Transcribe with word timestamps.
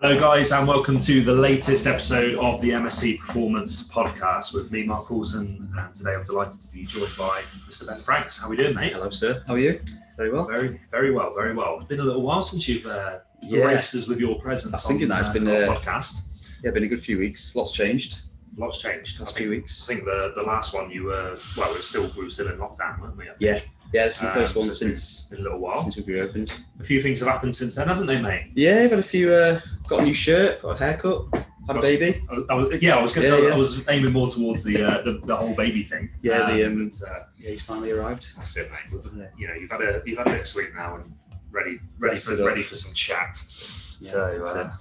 Hello, 0.00 0.20
guys, 0.20 0.52
and 0.52 0.68
welcome 0.68 0.98
to 0.98 1.22
the 1.22 1.32
latest 1.32 1.86
episode 1.86 2.34
of 2.34 2.60
the 2.60 2.70
MSC 2.70 3.18
Performance 3.20 3.88
Podcast 3.88 4.52
with 4.52 4.70
me, 4.70 4.82
Mark 4.82 5.06
Coulson. 5.06 5.72
And 5.78 5.94
today 5.94 6.14
I'm 6.14 6.24
delighted 6.24 6.60
to 6.60 6.72
be 6.72 6.84
joined 6.84 7.12
by 7.16 7.42
Mr. 7.68 7.86
Ben 7.86 8.00
Franks. 8.00 8.38
How 8.38 8.46
are 8.46 8.50
we 8.50 8.56
doing, 8.56 8.74
mate? 8.74 8.92
Hello, 8.92 9.08
sir. 9.10 9.42
How 9.46 9.54
are 9.54 9.58
you? 9.58 9.80
Very 10.16 10.30
well. 10.30 10.44
Very, 10.46 10.80
very 10.90 11.10
well, 11.10 11.32
very 11.34 11.54
well. 11.54 11.78
It's 11.78 11.88
been 11.88 12.00
a 12.00 12.04
little 12.04 12.22
while 12.22 12.42
since 12.42 12.68
you've 12.68 12.86
uh, 12.86 13.20
Yeah. 13.42 13.62
graced 13.64 13.94
us 13.94 14.06
with 14.06 14.20
your 14.20 14.38
presence. 14.40 14.74
I 14.74 14.76
was 14.76 14.86
thinking 14.86 15.10
on, 15.10 15.16
that. 15.16 15.20
It's 15.20 15.28
uh, 15.30 15.32
been, 15.32 15.48
our 15.48 15.72
uh, 15.74 15.76
podcast. 15.80 16.22
Yeah, 16.62 16.70
been 16.72 16.84
a 16.84 16.88
good 16.88 17.00
few 17.00 17.18
weeks. 17.18 17.56
Lots 17.56 17.72
changed. 17.72 18.24
Lots 18.56 18.80
changed. 18.80 19.20
Last 19.20 19.34
think, 19.34 19.44
few 19.44 19.50
weeks. 19.50 19.88
I 19.88 19.94
think 19.94 20.04
the, 20.04 20.32
the 20.36 20.42
last 20.42 20.74
one 20.74 20.90
you 20.90 21.04
were 21.04 21.36
well, 21.56 21.68
we 21.70 21.76
were 21.76 21.82
still 21.82 22.10
we 22.16 22.22
were 22.24 22.30
still 22.30 22.48
in 22.48 22.58
lockdown, 22.58 23.00
weren't 23.00 23.16
we? 23.16 23.26
Yeah. 23.40 23.60
Yeah, 23.92 24.06
it's 24.06 24.18
the 24.18 24.26
Um, 24.28 24.34
first 24.34 24.54
so 24.54 24.60
one 24.60 24.68
it's 24.68 24.78
since 24.78 25.30
a 25.32 25.36
little 25.40 25.58
while. 25.58 25.76
since 25.76 25.96
we've 25.96 26.06
reopened. 26.08 26.52
A 26.80 26.84
few 26.84 27.00
things 27.00 27.20
have 27.20 27.28
happened 27.28 27.54
since 27.54 27.76
then, 27.76 27.88
haven't 27.88 28.06
they, 28.06 28.20
mate? 28.20 28.50
Yeah, 28.54 28.82
I've 28.82 28.90
had 28.90 28.98
a 28.98 29.02
few. 29.02 29.32
Uh, 29.32 29.60
got 29.86 30.00
a 30.00 30.04
new 30.04 30.14
shirt. 30.14 30.62
Got 30.62 30.80
a 30.80 30.84
haircut. 30.84 31.22
Had 31.66 31.76
a 31.76 31.80
baby. 31.80 32.20
I 32.28 32.34
was, 32.34 32.44
I 32.50 32.54
was, 32.54 32.82
yeah, 32.82 32.96
I 32.96 33.02
was 33.02 33.12
going 33.12 33.26
Yeah, 33.26 33.48
yeah. 33.48 33.54
I 33.54 33.56
was 33.56 33.88
aiming 33.88 34.12
more 34.12 34.28
towards 34.28 34.64
the 34.64 34.82
uh, 34.82 35.02
the, 35.02 35.20
the 35.24 35.34
whole 35.34 35.54
baby 35.54 35.82
thing. 35.82 36.10
Yeah, 36.22 36.52
the, 36.52 36.66
um, 36.66 36.90
but, 36.90 37.08
uh, 37.10 37.22
Yeah, 37.38 37.50
he's 37.50 37.62
finally 37.62 37.90
arrived. 37.92 38.36
That's 38.36 38.56
it, 38.56 38.70
mate. 38.70 39.00
Yeah. 39.16 39.26
You 39.38 39.48
know, 39.48 39.54
you've 39.54 39.70
had 39.70 39.80
a 39.80 40.02
you've 40.04 40.18
had 40.18 40.26
a 40.26 40.30
bit 40.30 40.40
of 40.40 40.46
sleep 40.46 40.74
now 40.74 40.96
and 40.96 41.14
ready 41.50 41.78
ready 41.98 42.16
for 42.18 42.36
ready 42.44 42.62
for 42.62 42.76
some 42.76 42.92
chat. 42.92 43.36
So 43.36 44.38
that's 44.38 44.54
uh, 44.56 44.72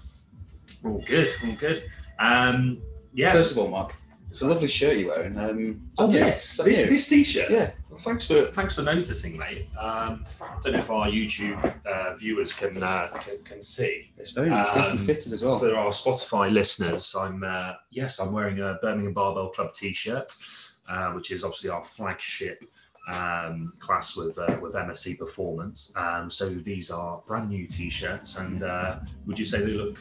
all 0.83 1.01
good, 1.05 1.31
all 1.45 1.55
good. 1.55 1.83
Um, 2.19 2.81
yeah. 3.13 3.31
First 3.31 3.53
of 3.53 3.59
all, 3.59 3.69
Mark, 3.69 3.95
it's 4.29 4.41
a 4.41 4.47
lovely 4.47 4.67
shirt 4.67 4.97
you're 4.97 5.09
wearing. 5.09 5.37
Um, 5.37 5.89
oh 5.99 6.09
is 6.11 6.13
that 6.13 6.19
you? 6.19 6.25
yes, 6.25 6.57
this, 6.57 6.89
this 6.89 7.07
t-shirt. 7.07 7.49
Yeah. 7.51 7.71
Thanks 7.99 8.27
for 8.27 8.51
thanks 8.51 8.75
for 8.75 8.81
noticing, 8.81 9.37
mate. 9.37 9.67
Um, 9.77 10.25
I 10.41 10.59
don't 10.61 10.73
know 10.73 10.79
if 10.79 10.89
our 10.89 11.07
YouTube 11.07 11.61
uh, 11.85 12.15
viewers 12.15 12.53
can, 12.53 12.81
uh, 12.81 13.07
can 13.21 13.43
can 13.43 13.61
see. 13.61 14.11
It's 14.17 14.31
very 14.31 14.49
nice. 14.49 14.73
nice 14.75 14.91
and 14.91 14.99
Um, 15.01 15.05
fitted 15.05 15.33
as 15.33 15.43
well. 15.43 15.59
For 15.59 15.75
our 15.75 15.89
Spotify 15.89 16.51
listeners, 16.51 17.15
I'm 17.15 17.43
uh, 17.43 17.73
yes, 17.91 18.19
I'm 18.19 18.31
wearing 18.31 18.59
a 18.59 18.77
Birmingham 18.81 19.13
Barbell 19.13 19.49
Club 19.49 19.73
T-shirt, 19.73 20.35
uh, 20.89 21.11
which 21.11 21.31
is 21.31 21.43
obviously 21.43 21.69
our 21.69 21.83
flagship 21.83 22.63
um, 23.07 23.73
class 23.79 24.15
with 24.15 24.37
uh, 24.37 24.57
with 24.61 24.73
MSC 24.75 25.17
Performance. 25.17 25.93
Um, 25.95 26.29
so 26.29 26.49
these 26.49 26.91
are 26.91 27.21
brand 27.25 27.49
new 27.49 27.67
T-shirts, 27.67 28.37
and 28.37 28.63
uh, 28.63 28.99
would 29.25 29.37
you 29.37 29.45
say 29.45 29.59
they 29.59 29.71
look 29.71 29.99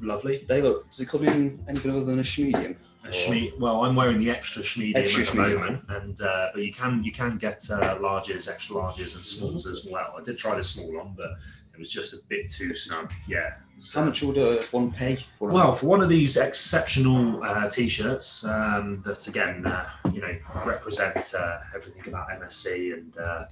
lovely? 0.00 0.44
They 0.48 0.62
look. 0.62 0.90
Does 0.90 1.00
it 1.00 1.08
come 1.08 1.24
in 1.26 1.64
anything 1.68 1.90
other 1.90 2.04
than 2.04 2.20
a 2.20 2.40
medium? 2.40 2.76
A 3.12 3.52
well, 3.58 3.84
I'm 3.84 3.94
wearing 3.94 4.18
the 4.18 4.30
extra 4.30 4.62
schmedium 4.62 4.96
Extra 4.96 5.22
at 5.22 5.28
the 5.28 5.34
moment, 5.34 5.84
and 5.88 6.20
uh, 6.22 6.48
but 6.54 6.62
you 6.62 6.72
can 6.72 7.04
you 7.04 7.12
can 7.12 7.36
get 7.36 7.62
uh, 7.70 7.96
larges, 7.98 8.48
extra 8.48 8.76
larges, 8.76 9.14
and 9.14 9.24
smalls 9.24 9.66
as 9.66 9.86
well. 9.90 10.14
I 10.18 10.22
did 10.22 10.38
try 10.38 10.56
the 10.56 10.62
small 10.62 11.00
on, 11.00 11.14
but 11.14 11.32
it 11.74 11.78
was 11.78 11.90
just 11.90 12.14
a 12.14 12.18
bit 12.28 12.48
too 12.48 12.74
snug. 12.74 13.12
Yeah. 13.28 13.54
So- 13.78 13.98
How 14.00 14.06
much 14.06 14.22
would 14.22 14.38
uh, 14.38 14.62
one 14.70 14.92
pay 14.92 15.16
for? 15.38 15.48
Well, 15.52 15.72
for 15.72 15.86
one 15.86 16.00
of 16.00 16.08
these 16.08 16.36
exceptional 16.36 17.42
uh, 17.42 17.68
t-shirts 17.68 18.44
um, 18.44 19.02
that 19.04 19.26
again, 19.26 19.66
uh, 19.66 19.88
you 20.12 20.20
know, 20.20 20.34
represent 20.64 21.34
uh, 21.36 21.58
everything 21.74 22.06
about 22.06 22.28
MSC 22.30 22.92
and 22.94 23.18
uh, 23.18 23.46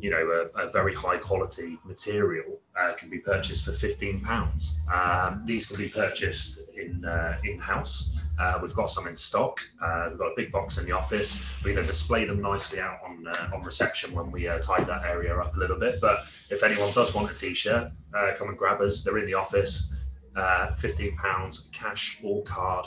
you 0.00 0.10
know 0.10 0.48
a, 0.56 0.66
a 0.66 0.70
very 0.70 0.94
high 0.94 1.18
quality 1.18 1.78
material, 1.84 2.58
uh, 2.80 2.94
can 2.94 3.10
be 3.10 3.18
purchased 3.18 3.64
for 3.66 3.72
fifteen 3.72 4.20
pounds. 4.20 4.80
Um, 4.92 5.42
these 5.44 5.66
can 5.66 5.76
be 5.76 5.88
purchased 5.88 6.60
in 6.74 7.04
uh, 7.04 7.36
in 7.44 7.58
house. 7.58 8.18
Uh, 8.40 8.58
we've 8.62 8.74
got 8.74 8.88
some 8.88 9.06
in 9.06 9.14
stock. 9.14 9.60
Uh, 9.80 10.06
we've 10.08 10.18
got 10.18 10.28
a 10.28 10.34
big 10.34 10.50
box 10.50 10.78
in 10.78 10.86
the 10.86 10.92
office. 10.92 11.44
We're 11.62 11.74
going 11.74 11.84
to 11.84 11.92
display 11.92 12.24
them 12.24 12.40
nicely 12.40 12.80
out 12.80 12.98
on 13.06 13.26
uh, 13.26 13.50
on 13.54 13.62
reception 13.62 14.14
when 14.14 14.32
we 14.32 14.48
uh, 14.48 14.58
tidy 14.60 14.84
that 14.84 15.04
area 15.04 15.36
up 15.38 15.54
a 15.54 15.58
little 15.58 15.78
bit. 15.78 16.00
But 16.00 16.20
if 16.50 16.62
anyone 16.62 16.90
does 16.94 17.14
want 17.14 17.30
a 17.30 17.34
t-shirt, 17.46 17.90
uh, 18.16 18.30
come 18.36 18.48
and 18.48 18.56
grab 18.58 18.80
us. 18.80 19.02
They're 19.02 19.18
in 19.18 19.26
the 19.26 19.34
office. 19.34 19.92
Uh, 20.36 20.74
Fifteen 20.76 21.14
pounds, 21.16 21.68
cash 21.72 22.18
or 22.22 22.42
card 22.44 22.86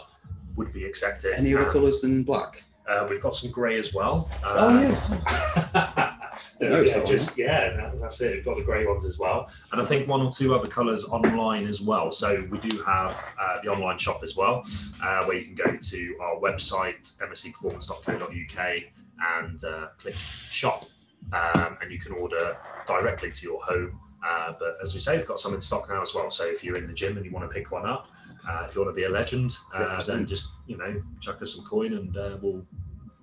would 0.56 0.72
be 0.74 0.86
accepted. 0.86 1.34
Any 1.34 1.54
other 1.56 1.72
colours 1.72 2.02
than 2.02 2.24
black? 2.24 2.64
uh, 2.88 3.06
we've 3.10 3.22
got 3.22 3.34
some 3.36 3.50
grey 3.52 3.78
as 3.80 3.94
well. 3.94 4.30
Oh, 4.44 4.80
yeah. 4.82 6.12
No, 6.60 6.82
yeah, 6.90 7.04
just 7.06 7.38
yeah, 7.38 7.76
that- 7.78 7.98
that's 8.00 8.20
it. 8.22 8.36
We've 8.36 8.46
got 8.46 8.58
the 8.58 8.64
grey 8.64 8.86
ones 8.86 9.06
as 9.06 9.18
well, 9.18 9.50
and 9.72 9.82
I 9.82 9.86
think 9.86 10.08
one 10.08 10.22
or 10.22 10.30
two 10.32 10.54
other 10.54 10.68
colours 10.68 11.06
online 11.06 11.66
as 11.66 11.80
well. 11.82 12.12
So 12.12 12.46
we 12.52 12.58
do 12.60 12.82
have 12.84 13.14
uh, 13.42 13.58
the 13.64 13.70
online 13.70 13.98
shop 13.98 14.20
as 14.22 14.36
well, 14.36 14.62
uh, 15.02 15.26
where 15.26 15.38
you 15.38 15.46
can 15.46 15.56
go 15.56 15.78
to 15.78 16.18
our 16.22 16.36
website 16.48 17.16
mscperformance.co.uk 17.32 18.84
and 19.38 19.64
uh, 19.64 19.88
click 19.98 20.16
shop, 20.16 20.86
um, 21.34 21.78
and 21.82 21.90
you 21.92 22.00
can 22.00 22.12
order 22.14 22.58
directly 22.86 23.32
to 23.32 23.42
your 23.46 23.62
home. 23.62 24.00
Uh, 24.24 24.54
but 24.60 24.78
as 24.82 24.94
we 24.94 25.00
say, 25.00 25.18
we've 25.18 25.26
got 25.26 25.40
some 25.40 25.54
in 25.54 25.62
stock 25.62 25.88
now 25.90 26.02
as 26.02 26.14
well. 26.14 26.30
So 26.32 26.46
if 26.46 26.64
you're 26.64 26.78
in 26.78 26.88
the 26.88 26.94
gym 26.94 27.18
and 27.18 27.26
you 27.26 27.32
want 27.32 27.50
to 27.50 27.54
pick 27.54 27.72
one 27.72 27.86
up, 27.86 28.08
uh, 28.48 28.66
if 28.68 28.76
you 28.76 28.82
want 28.82 28.94
to 28.96 29.00
be 29.00 29.06
a 29.06 29.10
legend, 29.10 29.52
uh, 29.74 30.02
then 30.04 30.26
just 30.26 30.50
you 30.68 30.78
know 30.78 31.02
chuck 31.20 31.42
us 31.42 31.56
some 31.56 31.66
coin 31.66 31.94
and 31.94 32.16
uh, 32.18 32.38
we'll 32.42 32.66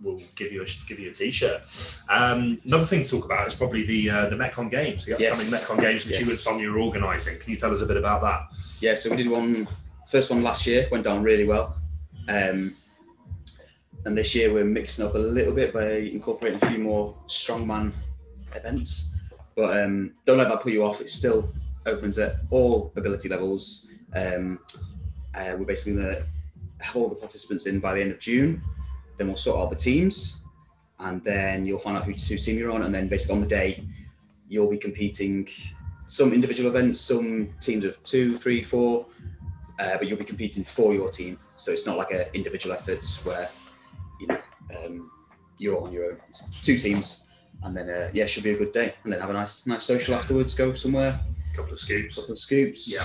we'll 0.03 0.21
give 0.35 0.51
you 0.53 0.63
a 0.63 0.67
give 0.89 0.99
you 0.99 1.11
a 1.11 1.13
t-shirt. 1.13 1.63
Um, 2.09 2.61
another 2.67 2.85
thing 2.85 3.05
to 3.05 3.11
talk 3.11 3.25
about 3.25 3.47
is 3.47 3.55
probably 3.55 3.85
the 3.85 4.11
uh, 4.11 4.29
the 4.29 4.37
Metcon 4.37 4.71
Games, 4.71 5.05
the 5.05 5.13
upcoming 5.13 5.29
Yes. 5.31 5.65
Metcon 5.69 5.81
Games, 5.81 6.05
which 6.07 6.15
you 6.17 6.23
and 6.23 6.31
Yes. 6.31 6.41
Sonia 6.41 6.71
are 6.71 6.79
organising. 6.79 7.39
Can 7.39 7.51
you 7.51 7.57
tell 7.57 7.73
us 7.73 7.83
a 7.83 7.87
bit 7.87 7.97
about 7.97 8.21
that? 8.23 8.57
Yeah, 8.81 8.95
so 8.95 9.11
we 9.11 9.17
did 9.17 9.29
one 9.29 9.69
first 10.09 10.31
one 10.31 10.43
last 10.43 10.67
year, 10.67 10.87
went 10.91 11.05
down 11.05 11.23
really 11.23 11.45
well. 11.47 11.77
Um, 12.29 12.77
and 14.05 14.19
this 14.19 14.35
year 14.35 14.53
we're 14.53 14.65
mixing 14.65 15.05
up 15.07 15.15
a 15.15 15.19
little 15.19 15.55
bit 15.55 15.73
by 15.73 15.89
incorporating 15.93 16.59
a 16.63 16.67
few 16.71 16.79
more 16.79 17.17
strongman 17.29 17.93
events. 18.55 19.12
But 19.57 19.85
um, 19.85 20.13
don't 20.27 20.39
let 20.39 20.49
that 20.49 20.63
put 20.63 20.73
you 20.73 20.85
off. 20.85 21.01
It 21.01 21.09
still 21.09 21.53
opens 21.87 22.19
at 22.19 22.37
all 22.51 22.93
ability 22.97 23.29
levels. 23.29 23.89
Um, 24.15 24.59
uh, 25.35 25.57
we're 25.59 25.65
basically 25.65 26.01
going 26.01 26.15
to 26.15 26.27
have 26.81 26.97
all 26.97 27.09
the 27.09 27.15
participants 27.15 27.67
in 27.67 27.81
by 27.81 27.95
the 27.95 28.01
end 28.01 28.13
of 28.13 28.19
June. 28.19 28.63
Then 29.17 29.29
we'll 29.29 29.37
sort 29.37 29.61
out 29.61 29.71
the 29.71 29.77
teams, 29.77 30.43
and 30.99 31.23
then 31.25 31.67
you'll 31.67 31.79
find 31.79 31.97
out 31.97 32.05
who, 32.05 32.15
team 32.15 32.59
you're 32.59 32.73
on. 32.73 32.83
And 32.83 32.95
then 32.95 33.09
basically 33.09 33.37
on 33.37 33.41
the 33.41 33.47
day, 33.47 33.85
you'll 34.49 34.71
be 34.71 34.79
competing 34.79 35.49
some 36.07 36.33
individual 36.33 36.69
events, 36.71 37.01
some 37.01 37.55
teams 37.61 37.85
of 37.85 38.03
two, 38.03 38.37
three, 38.37 38.63
four, 38.63 39.07
uh, 39.81 39.97
but 39.99 40.09
you'll 40.09 40.19
be 40.19 40.25
competing 40.25 40.65
for 40.65 40.93
your 40.95 41.11
team. 41.11 41.39
So 41.57 41.73
it's 41.73 41.87
not 41.87 41.97
like 41.97 42.11
an 42.11 42.27
individual 42.35 42.75
effort 42.75 43.05
where 43.25 43.49
you 44.21 44.27
know 44.27 44.39
um, 44.85 45.11
you're 45.59 45.75
all 45.75 45.87
on 45.87 45.93
your 45.93 46.13
own. 46.13 46.21
It's 46.29 46.61
two 46.61 46.77
teams, 46.77 47.27
and 47.65 47.77
then 47.77 47.89
uh, 47.91 48.09
yeah, 48.13 48.27
should 48.27 48.45
be 48.45 48.51
a 48.53 48.59
good 48.59 48.73
day. 48.73 48.95
And 49.05 49.13
then 49.13 49.21
have 49.21 49.31
a 49.31 49.35
nice, 49.35 49.67
nice 49.67 49.85
social 49.85 50.15
afterwards. 50.15 50.55
Go 50.55 50.75
somewhere, 50.75 51.21
A 51.53 51.57
couple 51.57 51.73
of 51.73 51.79
scoops. 51.79 52.17
couple 52.17 52.33
of 52.33 52.39
scoops. 52.39 52.93
Yeah. 52.93 53.05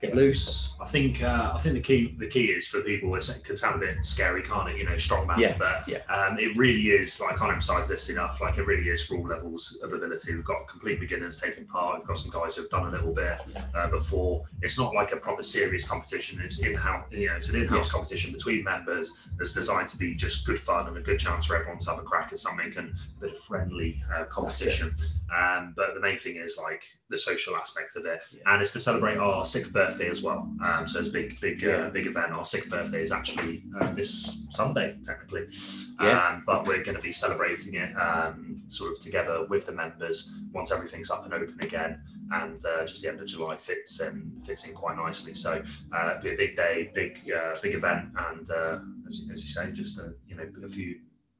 Get 0.00 0.14
loose. 0.14 0.74
I 0.80 0.86
think 0.86 1.22
uh, 1.22 1.52
I 1.54 1.58
think 1.58 1.74
the 1.74 1.80
key 1.80 2.14
the 2.18 2.26
key 2.26 2.46
is 2.46 2.66
for 2.66 2.80
people. 2.82 3.14
It 3.16 3.28
can 3.44 3.56
sound 3.56 3.76
a 3.82 3.86
bit 3.86 4.04
scary, 4.04 4.42
can't 4.42 4.68
it? 4.68 4.76
You 4.78 4.84
know, 4.84 4.92
strongman. 4.94 5.38
Yeah, 5.38 5.56
But 5.58 5.88
yeah. 5.88 5.98
um, 6.08 6.38
it 6.38 6.56
really 6.56 6.90
is. 6.90 7.20
Like, 7.20 7.32
I 7.32 7.36
can't 7.36 7.50
emphasise 7.50 7.88
this 7.88 8.08
enough. 8.08 8.40
Like 8.40 8.58
it 8.58 8.66
really 8.66 8.88
is 8.88 9.04
for 9.04 9.16
all 9.16 9.26
levels 9.26 9.78
of 9.82 9.92
ability. 9.92 10.34
We've 10.34 10.44
got 10.44 10.68
complete 10.68 11.00
beginners 11.00 11.40
taking 11.40 11.66
part. 11.66 11.98
We've 11.98 12.06
got 12.06 12.18
some 12.18 12.30
guys 12.30 12.54
who've 12.56 12.70
done 12.70 12.86
a 12.86 12.90
little 12.90 13.12
bit 13.12 13.38
uh, 13.74 13.88
before. 13.88 14.44
It's 14.62 14.78
not 14.78 14.94
like 14.94 15.12
a 15.12 15.16
proper 15.16 15.42
serious 15.42 15.86
competition. 15.86 16.40
It's 16.42 16.60
in 16.64 16.74
house. 16.74 17.06
You 17.10 17.28
know, 17.28 17.36
it's 17.36 17.48
an 17.48 17.60
in-house 17.60 17.90
competition 17.90 18.32
between 18.32 18.62
members 18.64 19.28
that's 19.36 19.52
designed 19.52 19.88
to 19.88 19.96
be 19.98 20.14
just 20.14 20.46
good 20.46 20.58
fun 20.58 20.86
and 20.86 20.96
a 20.96 21.00
good 21.00 21.18
chance 21.18 21.46
for 21.46 21.56
everyone 21.56 21.78
to 21.78 21.90
have 21.90 21.98
a 21.98 22.02
crack 22.02 22.32
at 22.32 22.38
something 22.38 22.72
and 22.76 22.90
a 22.90 23.20
bit 23.20 23.30
of 23.30 23.38
friendly 23.38 24.00
uh, 24.14 24.24
competition. 24.24 24.94
Um, 25.36 25.74
but 25.76 25.94
the 25.94 26.00
main 26.00 26.18
thing 26.18 26.36
is 26.36 26.58
like 26.62 26.82
the 27.10 27.16
social 27.18 27.56
aspect 27.56 27.96
of 27.96 28.04
it, 28.06 28.20
Yeah. 28.32 28.42
and 28.46 28.60
it's 28.62 28.72
to 28.72 28.80
celebrate 28.80 29.16
our 29.16 29.44
sixth 29.46 29.72
birthday 29.72 30.08
as 30.10 30.22
well. 30.22 30.50
Um, 30.62 30.86
so 30.86 30.98
it's 31.00 31.08
a 31.08 31.12
big, 31.12 31.40
big, 31.40 31.64
uh, 31.64 31.90
big 31.90 32.06
event. 32.06 32.32
Our 32.32 32.44
sixth 32.44 32.68
birthday 32.70 33.02
is 33.02 33.12
actually 33.12 33.64
uh, 33.80 33.92
this 33.94 34.44
Sunday, 34.50 34.96
technically. 35.04 35.46
Yeah. 36.00 36.26
Um, 36.28 36.42
but 36.46 36.66
we're 36.66 36.82
going 36.84 36.96
to 36.96 37.02
be 37.02 37.12
celebrating 37.12 37.74
it 37.74 37.94
um, 37.98 38.62
sort 38.66 38.92
of 38.92 39.00
together 39.00 39.46
with 39.48 39.64
the 39.66 39.72
members 39.72 40.34
once 40.52 40.70
everything's 40.70 41.10
up 41.10 41.24
and 41.24 41.32
open 41.34 41.56
again. 41.62 42.02
And 42.30 42.60
uh, 42.66 42.84
just 42.84 43.02
the 43.02 43.08
end 43.08 43.20
of 43.20 43.26
July 43.26 43.56
fits 43.56 44.00
in 44.02 44.30
fits 44.44 44.66
in 44.66 44.74
quite 44.74 44.96
nicely. 44.96 45.32
So 45.32 45.62
uh, 45.92 46.10
it'll 46.10 46.22
be 46.22 46.30
a 46.30 46.36
big 46.36 46.56
day, 46.56 46.90
big 46.94 47.18
uh, 47.34 47.56
big 47.62 47.74
event, 47.74 48.10
and 48.28 48.50
uh, 48.50 48.78
as, 49.06 49.20
you- 49.20 49.32
as 49.32 49.42
you 49.42 49.48
say, 49.48 49.72
just 49.72 49.98
uh, 49.98 50.08
you 50.26 50.36
know 50.36 50.46
a 50.62 50.68
few 50.68 50.96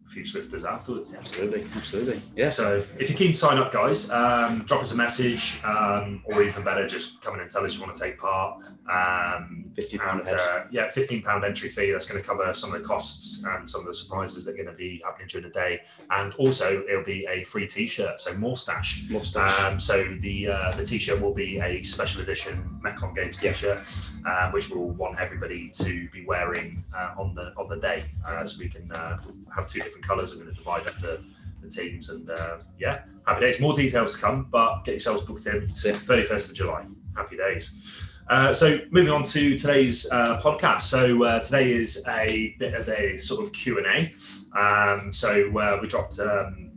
few 0.09 0.25
swifters 0.25 0.65
afterwards. 0.65 1.13
Absolutely, 1.15 1.65
absolutely. 1.77 2.21
Yeah. 2.35 2.51
So 2.51 2.83
if 2.99 3.09
you're 3.09 3.19
keen 3.19 3.35
sign 3.35 3.59
up, 3.59 3.73
guys, 3.73 4.11
um, 4.11 4.61
drop 4.63 4.81
us 4.81 4.93
a 4.93 4.97
message, 4.97 5.61
um, 5.65 6.23
or 6.25 6.43
even 6.43 6.65
better, 6.65 6.87
just 6.87 7.21
come 7.21 7.35
in 7.35 7.41
and 7.41 7.51
tell 7.51 7.65
us 7.65 7.75
you 7.75 7.83
want 7.83 7.95
to 7.95 8.03
take 8.03 8.19
part. 8.19 8.63
Um, 8.91 9.67
Fifty 9.77 9.99
pound 9.99 10.23
uh, 10.27 10.65
yeah, 10.71 10.89
fifteen 10.89 11.23
pound 11.23 11.45
entry 11.45 11.69
fee. 11.69 11.93
That's 11.93 12.07
going 12.07 12.21
to 12.21 12.27
cover 12.27 12.53
some 12.53 12.75
of 12.75 12.81
the 12.81 12.87
costs 12.87 13.45
and 13.45 13.69
some 13.69 13.83
of 13.83 13.87
the 13.87 13.95
surprises 13.95 14.45
that 14.45 14.55
are 14.55 14.57
going 14.57 14.67
to 14.67 14.73
be 14.73 15.01
happening 15.05 15.29
during 15.29 15.47
the 15.47 15.53
day. 15.53 15.83
And 16.11 16.35
also, 16.35 16.83
it'll 16.89 17.05
be 17.05 17.27
a 17.31 17.45
free 17.45 17.67
T-shirt, 17.69 18.21
so 18.21 18.35
more 18.35 18.57
stash. 18.57 19.05
Mustache. 19.11 19.61
Um, 19.61 19.79
so 19.79 20.17
the 20.21 20.49
uh, 20.49 20.73
the 20.73 20.85
T-shirt 20.85 21.21
will 21.21 21.35
be 21.35 21.61
a 21.61 21.83
special 21.83 22.23
edition 22.23 22.81
Metcon 22.83 23.15
Games 23.15 23.39
T-shirt, 23.39 23.87
uh, 24.27 24.51
which 24.51 24.71
we'll 24.71 24.89
want 24.89 25.21
everybody 25.21 25.69
to 25.75 26.09
be 26.09 26.25
wearing 26.25 26.83
uh, 26.97 27.15
on 27.19 27.35
the 27.35 27.53
on 27.57 27.69
the 27.69 27.77
day, 27.77 28.05
uh, 28.27 28.45
so 28.45 28.59
we 28.59 28.69
can 28.69 28.91
uh, 28.93 29.19
have 29.55 29.69
two 29.69 29.81
different 29.81 29.98
colours. 30.03 30.33
We're 30.33 30.43
going 30.43 30.55
to 30.55 30.57
divide 30.57 30.87
up 30.87 31.01
the, 31.01 31.23
the 31.63 31.69
teams, 31.69 32.09
and 32.11 32.29
uh, 32.31 32.59
yeah, 32.79 33.03
happy 33.27 33.41
days. 33.41 33.61
More 33.61 33.75
details 33.75 34.15
to 34.15 34.21
come, 34.21 34.49
but 34.51 34.85
get 34.85 34.93
yourselves 34.93 35.23
booked 35.23 35.47
in. 35.47 35.67
That's 35.67 35.85
it. 35.85 35.97
Thirty 35.97 36.25
first 36.25 36.51
of 36.51 36.57
July. 36.57 36.87
happy 37.17 37.37
days. 37.37 38.15
Uh, 38.29 38.53
so 38.53 38.79
moving 38.91 39.13
on 39.13 39.23
to 39.23 39.57
today's 39.57 40.11
uh, 40.13 40.39
podcast. 40.43 40.83
So 40.83 41.25
uh, 41.25 41.41
today 41.41 41.73
is 41.73 42.05
a 42.09 42.55
bit 42.59 42.75
of 42.75 42.89
a 42.89 43.17
sort 43.17 43.45
of 43.45 43.53
Q 43.53 43.79
and 43.79 43.87
A. 43.87 44.59
Um, 44.59 45.13
so 45.13 45.57
uh, 45.59 45.79
we 45.81 45.89
dropped 45.89 46.19
um, 46.21 46.73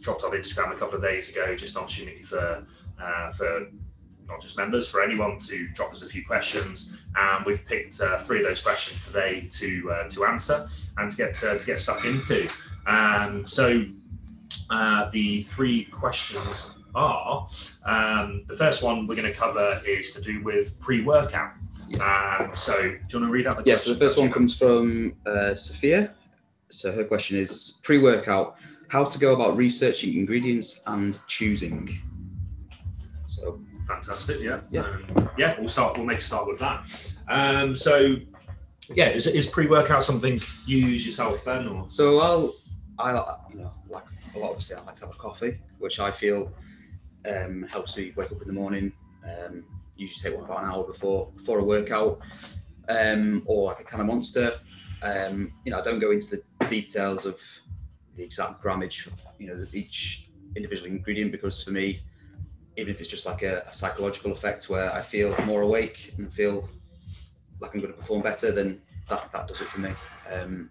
dropped 0.00 0.22
on 0.22 0.32
Instagram 0.32 0.72
a 0.72 0.76
couple 0.76 0.94
of 0.96 1.02
days 1.02 1.30
ago, 1.30 1.56
just 1.56 1.76
an 1.76 1.82
opportunity 1.82 2.22
for 2.22 2.64
uh, 3.02 3.30
for 3.30 3.66
just 4.40 4.56
members, 4.56 4.88
for 4.88 5.02
anyone 5.02 5.38
to 5.38 5.68
drop 5.68 5.92
us 5.92 6.02
a 6.02 6.06
few 6.06 6.24
questions. 6.24 6.96
And 7.16 7.44
we've 7.44 7.64
picked 7.66 8.00
uh, 8.00 8.18
three 8.18 8.38
of 8.38 8.44
those 8.44 8.60
questions 8.60 9.04
today 9.06 9.42
to 9.50 9.92
uh, 9.92 10.08
to 10.08 10.24
answer 10.24 10.66
and 10.98 11.10
to 11.10 11.16
get 11.16 11.34
to, 11.34 11.58
to 11.58 11.66
get 11.66 11.80
stuck 11.80 12.04
into. 12.04 12.48
Um, 12.86 13.46
so 13.46 13.84
uh, 14.70 15.10
the 15.10 15.40
three 15.42 15.84
questions 15.86 16.78
are 16.94 17.46
um, 17.86 18.44
the 18.46 18.56
first 18.56 18.82
one 18.82 19.06
we're 19.06 19.16
going 19.16 19.30
to 19.30 19.36
cover 19.36 19.80
is 19.86 20.12
to 20.14 20.22
do 20.22 20.42
with 20.42 20.78
pre-workout. 20.80 21.52
Um, 22.00 22.54
so 22.54 22.80
do 22.80 22.88
you 22.88 22.92
want 22.92 23.06
to 23.10 23.26
read 23.28 23.46
out 23.46 23.56
the 23.56 23.62
Yeah, 23.66 23.76
so 23.76 23.92
the 23.92 23.98
first 23.98 24.18
one 24.18 24.30
comes 24.30 24.56
from 24.56 25.14
uh, 25.26 25.54
Sophia. 25.54 26.14
So 26.70 26.92
her 26.92 27.04
question 27.04 27.36
is 27.36 27.80
pre-workout: 27.82 28.56
How 28.88 29.04
to 29.04 29.18
go 29.18 29.34
about 29.34 29.56
researching 29.56 30.14
ingredients 30.14 30.82
and 30.86 31.18
choosing. 31.28 32.00
Fantastic. 33.86 34.40
Yeah. 34.40 34.60
Yeah. 34.70 34.82
Um, 34.82 35.30
yeah. 35.36 35.58
We'll 35.58 35.68
start. 35.68 35.96
We'll 35.96 36.06
make 36.06 36.18
a 36.18 36.22
start 36.22 36.46
with 36.46 36.58
that. 36.60 37.14
Um, 37.28 37.74
so, 37.76 38.16
yeah, 38.94 39.08
is, 39.08 39.26
is 39.26 39.46
pre-workout 39.46 40.04
something 40.04 40.40
you 40.66 40.78
use 40.78 41.06
yourself, 41.06 41.44
Ben? 41.44 41.66
Or 41.68 41.86
So 41.88 42.20
I'll, 42.20 42.54
I 42.98 43.12
you 43.50 43.60
know, 43.60 43.72
like 43.88 44.04
a 44.34 44.38
lot 44.38 44.50
obviously, 44.50 44.76
I 44.76 44.82
like 44.82 44.94
to 44.96 45.06
have 45.06 45.14
a 45.14 45.18
coffee, 45.18 45.58
which 45.78 46.00
I 46.00 46.10
feel 46.10 46.52
um, 47.30 47.64
helps 47.70 47.96
me 47.96 48.12
wake 48.16 48.32
up 48.32 48.40
in 48.42 48.48
the 48.48 48.54
morning. 48.54 48.92
Um, 49.24 49.64
usually 49.96 50.30
take 50.30 50.38
one 50.38 50.48
about 50.48 50.64
an 50.64 50.70
hour 50.70 50.84
before 50.84 51.30
before 51.36 51.58
a 51.60 51.64
workout, 51.64 52.20
um, 52.88 53.42
or 53.46 53.66
like 53.68 53.80
a 53.80 53.84
kind 53.84 54.00
of 54.00 54.06
monster. 54.06 54.52
Um, 55.02 55.52
you 55.64 55.72
know, 55.72 55.80
I 55.80 55.84
don't 55.84 55.98
go 55.98 56.10
into 56.10 56.36
the 56.36 56.66
details 56.66 57.26
of 57.26 57.40
the 58.16 58.22
exact 58.22 58.62
grammage, 58.62 59.06
of, 59.06 59.20
you 59.38 59.48
know, 59.48 59.66
each 59.72 60.30
individual 60.56 60.88
ingredient 60.88 61.32
because 61.32 61.62
for 61.62 61.72
me, 61.72 62.00
even 62.76 62.92
if 62.92 63.00
it's 63.00 63.08
just 63.08 63.26
like 63.26 63.42
a, 63.42 63.62
a 63.68 63.72
psychological 63.72 64.32
effect 64.32 64.68
where 64.68 64.92
I 64.92 65.00
feel 65.00 65.34
more 65.44 65.62
awake 65.62 66.14
and 66.18 66.32
feel 66.32 66.68
like 67.60 67.74
I'm 67.74 67.80
going 67.80 67.92
to 67.92 67.98
perform 67.98 68.22
better, 68.22 68.52
then 68.52 68.80
that, 69.08 69.30
that 69.32 69.48
does 69.48 69.60
it 69.60 69.68
for 69.68 69.80
me. 69.80 69.90
Um, 70.32 70.70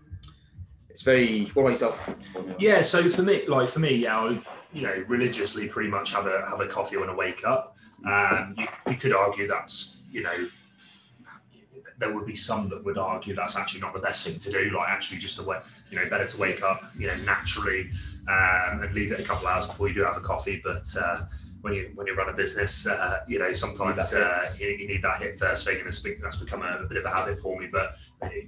it's 0.89 1.01
very. 1.01 1.45
What 1.47 1.63
about 1.63 1.71
yourself? 1.71 2.15
yeah. 2.59 2.81
So 2.81 3.09
for 3.09 3.23
me, 3.23 3.47
like 3.47 3.67
for 3.67 3.79
me, 3.79 3.95
yeah, 3.95 4.19
I 4.19 4.41
you 4.73 4.81
know, 4.81 5.03
religiously 5.07 5.67
pretty 5.67 5.89
much 5.89 6.13
have 6.13 6.25
a 6.25 6.45
have 6.47 6.59
a 6.59 6.67
coffee 6.67 6.97
when 6.97 7.09
I 7.09 7.15
wake 7.15 7.45
up. 7.45 7.77
Um, 8.05 8.55
you, 8.57 8.67
you 8.89 8.97
could 8.97 9.13
argue 9.13 9.47
that's 9.47 10.01
you 10.11 10.23
know. 10.23 10.49
There 11.99 12.11
would 12.11 12.25
be 12.25 12.35
some 12.35 12.69
that 12.69 12.83
would 12.83 12.97
argue 12.97 13.33
that's 13.35 13.55
actually 13.55 13.79
not 13.79 13.93
the 13.93 13.99
best 13.99 14.27
thing 14.27 14.39
to 14.39 14.51
do. 14.51 14.75
Like 14.75 14.89
actually, 14.89 15.19
just 15.19 15.37
to 15.37 15.43
wait, 15.43 15.59
you 15.89 15.97
know, 15.97 16.09
better 16.09 16.25
to 16.25 16.37
wake 16.37 16.61
up, 16.61 16.83
you 16.97 17.07
know, 17.07 17.15
naturally, 17.17 17.91
um, 18.27 18.81
and 18.81 18.93
leave 18.93 19.11
it 19.11 19.19
a 19.19 19.23
couple 19.23 19.47
hours 19.47 19.67
before 19.67 19.87
you 19.87 19.93
do 19.93 20.03
have 20.03 20.17
a 20.17 20.21
coffee. 20.21 20.59
But 20.63 20.87
uh, 20.99 21.25
when 21.63 21.73
you 21.73 21.91
when 21.95 22.05
you 22.05 22.13
run 22.13 22.27
a 22.27 22.33
business, 22.33 22.85
uh, 22.85 23.21
you 23.25 23.39
know 23.39 23.53
sometimes 23.53 24.11
that 24.11 24.21
uh, 24.21 24.53
you, 24.59 24.67
you 24.67 24.85
need 24.85 25.01
that 25.01 25.21
hit 25.21 25.39
first 25.39 25.65
thing, 25.65 25.79
and 25.79 25.87
it's, 25.87 26.03
that's 26.21 26.35
become 26.35 26.61
a, 26.61 26.79
a 26.83 26.85
bit 26.85 26.97
of 26.97 27.05
a 27.05 27.09
habit 27.09 27.39
for 27.39 27.57
me. 27.57 27.67
But 27.71 27.95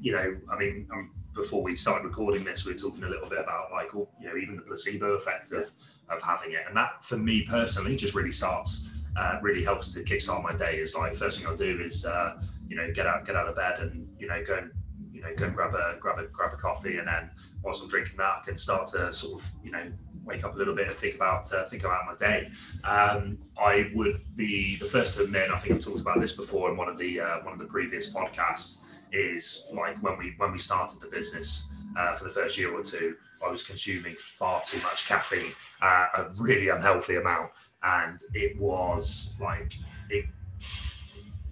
you 0.01 0.11
know, 0.11 0.35
I 0.51 0.57
mean, 0.57 0.85
um, 0.91 1.11
before 1.33 1.63
we 1.63 1.77
started 1.77 2.03
recording 2.03 2.43
this, 2.43 2.65
we 2.65 2.73
were 2.73 2.77
talking 2.77 3.05
a 3.05 3.09
little 3.09 3.29
bit 3.29 3.39
about 3.39 3.71
like 3.71 3.95
all- 3.95 4.11
you 4.19 4.27
know 4.27 4.35
even 4.35 4.57
the 4.57 4.63
placebo 4.63 5.13
effect 5.13 5.53
of 5.53 5.71
of 6.09 6.21
having 6.21 6.51
it, 6.51 6.63
and 6.67 6.75
that 6.75 7.05
for 7.05 7.15
me 7.15 7.43
personally 7.43 7.95
just 7.95 8.13
really 8.13 8.31
starts. 8.31 8.89
Uh, 9.17 9.39
really 9.41 9.63
helps 9.63 9.93
to 9.93 10.01
kickstart 10.01 10.43
my 10.43 10.51
day. 10.53 10.75
Is 10.75 10.93
like 10.93 11.15
first 11.15 11.39
thing 11.39 11.47
I'll 11.47 11.55
do 11.55 11.79
is 11.79 12.05
uh, 12.05 12.37
you 12.67 12.75
know 12.75 12.91
get 12.91 13.07
out 13.07 13.25
get 13.25 13.37
out 13.37 13.47
of 13.47 13.55
bed 13.55 13.79
and 13.79 14.09
you 14.19 14.27
know 14.27 14.43
go 14.43 14.57
and 14.57 14.71
you 15.13 15.21
know 15.21 15.33
go 15.37 15.45
and 15.45 15.55
grab 15.55 15.73
a 15.73 15.95
grab 16.01 16.19
a 16.19 16.25
grab 16.25 16.51
a 16.51 16.57
coffee, 16.57 16.97
and 16.97 17.07
then 17.07 17.29
whilst 17.63 17.81
I'm 17.81 17.87
drinking 17.87 18.17
that, 18.17 18.39
I 18.41 18.45
can 18.45 18.57
start 18.57 18.87
to 18.87 19.13
sort 19.13 19.39
of 19.41 19.49
you 19.63 19.71
know 19.71 19.89
wake 20.25 20.43
up 20.43 20.55
a 20.55 20.57
little 20.57 20.75
bit 20.75 20.87
and 20.87 20.97
think 20.97 21.15
about 21.15 21.51
uh, 21.53 21.65
think 21.65 21.83
about 21.83 22.05
my 22.05 22.15
day. 22.15 22.49
Um, 22.83 23.37
I 23.57 23.91
would 23.93 24.21
be 24.35 24.75
the 24.77 24.85
first 24.85 25.15
to 25.17 25.23
admit. 25.23 25.51
I 25.51 25.57
think 25.57 25.75
I've 25.75 25.83
talked 25.83 26.01
about 26.01 26.19
this 26.19 26.33
before 26.33 26.69
in 26.71 26.77
one 26.77 26.89
of 26.89 26.97
the 26.97 27.19
uh, 27.19 27.39
one 27.43 27.53
of 27.53 27.59
the 27.59 27.65
previous 27.65 28.13
podcasts. 28.13 28.91
Is 29.11 29.69
like 29.71 30.01
when 30.03 30.17
we 30.17 30.33
when 30.37 30.51
we 30.51 30.57
started 30.57 30.99
the 30.99 31.07
business 31.07 31.71
uh, 31.97 32.13
for 32.13 32.25
the 32.25 32.29
first 32.29 32.57
year 32.57 32.73
or 32.73 32.83
two, 32.83 33.15
I 33.45 33.49
was 33.49 33.63
consuming 33.63 34.15
far 34.15 34.61
too 34.65 34.81
much 34.81 35.07
caffeine, 35.07 35.53
uh, 35.81 36.07
a 36.15 36.25
really 36.37 36.69
unhealthy 36.69 37.15
amount, 37.15 37.51
and 37.83 38.19
it 38.33 38.59
was 38.59 39.37
like 39.39 39.73
it. 40.09 40.25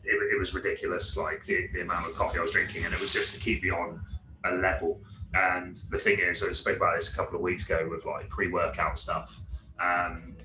It, 0.05 0.33
it 0.33 0.37
was 0.37 0.53
ridiculous, 0.53 1.15
like 1.15 1.45
the, 1.45 1.67
the 1.71 1.79
amount 1.79 2.07
of 2.07 2.13
coffee 2.13 2.37
I 2.37 2.41
was 2.41 2.51
drinking, 2.51 2.83
and 2.83 2.93
it 2.93 2.99
was 2.99 3.13
just 3.13 3.33
to 3.35 3.39
keep 3.39 3.63
me 3.63 3.69
on 3.69 4.01
a 4.45 4.55
level. 4.55 5.01
And 5.33 5.75
the 5.89 5.97
thing 5.97 6.19
is, 6.19 6.43
I 6.43 6.51
spoke 6.51 6.77
about 6.77 6.95
this 6.95 7.11
a 7.11 7.15
couple 7.15 7.35
of 7.35 7.41
weeks 7.41 7.65
ago 7.65 7.87
with 7.89 8.05
like 8.05 8.29
pre-workout 8.29 8.97
stuff. 8.97 9.41
Um, 9.79 10.35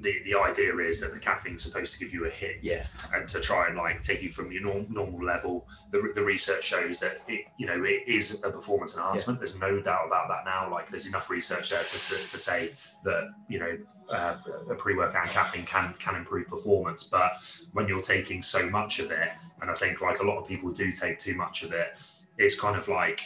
the 0.00 0.20
the 0.24 0.34
idea 0.36 0.76
is 0.78 1.00
that 1.00 1.12
the 1.14 1.20
caffeine's 1.20 1.62
supposed 1.62 1.92
to 1.94 1.98
give 2.00 2.12
you 2.12 2.26
a 2.26 2.28
hit, 2.30 2.58
Yeah. 2.62 2.84
and 3.14 3.28
to 3.28 3.40
try 3.40 3.68
and 3.68 3.76
like 3.76 4.02
take 4.02 4.22
you 4.22 4.28
from 4.28 4.50
your 4.50 4.62
norm, 4.62 4.86
normal 4.90 5.24
level. 5.24 5.68
The, 5.92 6.10
the 6.14 6.22
research 6.22 6.64
shows 6.64 6.98
that 6.98 7.22
it 7.28 7.46
you 7.58 7.66
know 7.66 7.82
it 7.84 8.02
is 8.06 8.42
a 8.44 8.50
performance 8.50 8.96
enhancement. 8.96 9.38
There's 9.38 9.58
no 9.58 9.80
doubt 9.80 10.06
about 10.08 10.28
that 10.28 10.44
now. 10.44 10.68
Like 10.70 10.90
there's 10.90 11.06
enough 11.06 11.30
research 11.30 11.70
there 11.70 11.84
to 11.84 11.96
to 12.26 12.38
say 12.38 12.72
that 13.04 13.28
you 13.48 13.60
know 13.60 13.78
uh, 14.10 14.36
a 14.68 14.74
pre-workout 14.74 15.22
and 15.22 15.30
caffeine 15.30 15.64
can 15.64 15.94
can 16.00 16.16
improve 16.16 16.48
performance, 16.48 17.04
but 17.04 17.32
when 17.72 17.86
you're 17.86 18.02
taking 18.02 18.42
so 18.42 18.68
much 18.68 18.98
of 18.98 19.12
it, 19.12 19.30
and 19.62 19.70
I 19.70 19.74
think 19.74 20.00
like 20.00 20.18
a 20.18 20.24
lot 20.24 20.38
of 20.38 20.46
people 20.48 20.70
do 20.72 20.90
take 20.90 21.18
too 21.18 21.36
much 21.36 21.62
of 21.62 21.72
it, 21.72 21.96
it's 22.36 22.60
kind 22.60 22.76
of 22.76 22.88
like 22.88 23.20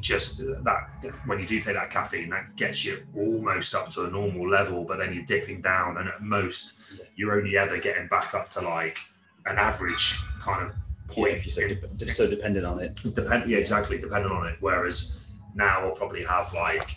just 0.00 0.38
that 0.38 0.88
when 1.26 1.38
you 1.38 1.44
do 1.44 1.60
take 1.60 1.74
that 1.74 1.90
caffeine, 1.90 2.30
that 2.30 2.56
gets 2.56 2.84
you 2.84 3.04
almost 3.16 3.74
up 3.74 3.88
to 3.90 4.04
a 4.06 4.10
normal 4.10 4.48
level, 4.48 4.84
but 4.84 4.98
then 4.98 5.12
you're 5.12 5.24
dipping 5.24 5.60
down, 5.60 5.96
and 5.98 6.08
at 6.08 6.22
most 6.22 6.74
you're 7.16 7.36
only 7.38 7.56
ever 7.56 7.78
getting 7.78 8.06
back 8.08 8.34
up 8.34 8.48
to 8.50 8.60
like 8.60 8.98
an 9.46 9.58
average 9.58 10.18
kind 10.40 10.62
of 10.62 10.74
Yeah, 11.08 11.14
point. 11.14 11.32
if 11.34 11.46
you're 11.46 11.68
so, 11.68 11.88
de- 11.96 12.06
so 12.12 12.28
dependent 12.30 12.64
on 12.66 12.78
it. 12.80 12.94
Depend, 13.14 13.50
yeah, 13.50 13.58
exactly, 13.58 13.98
dependent 13.98 14.32
on 14.32 14.46
it. 14.46 14.56
Whereas 14.60 15.18
now 15.54 15.80
I'll 15.86 15.92
probably 15.94 16.24
have 16.24 16.52
like 16.54 16.90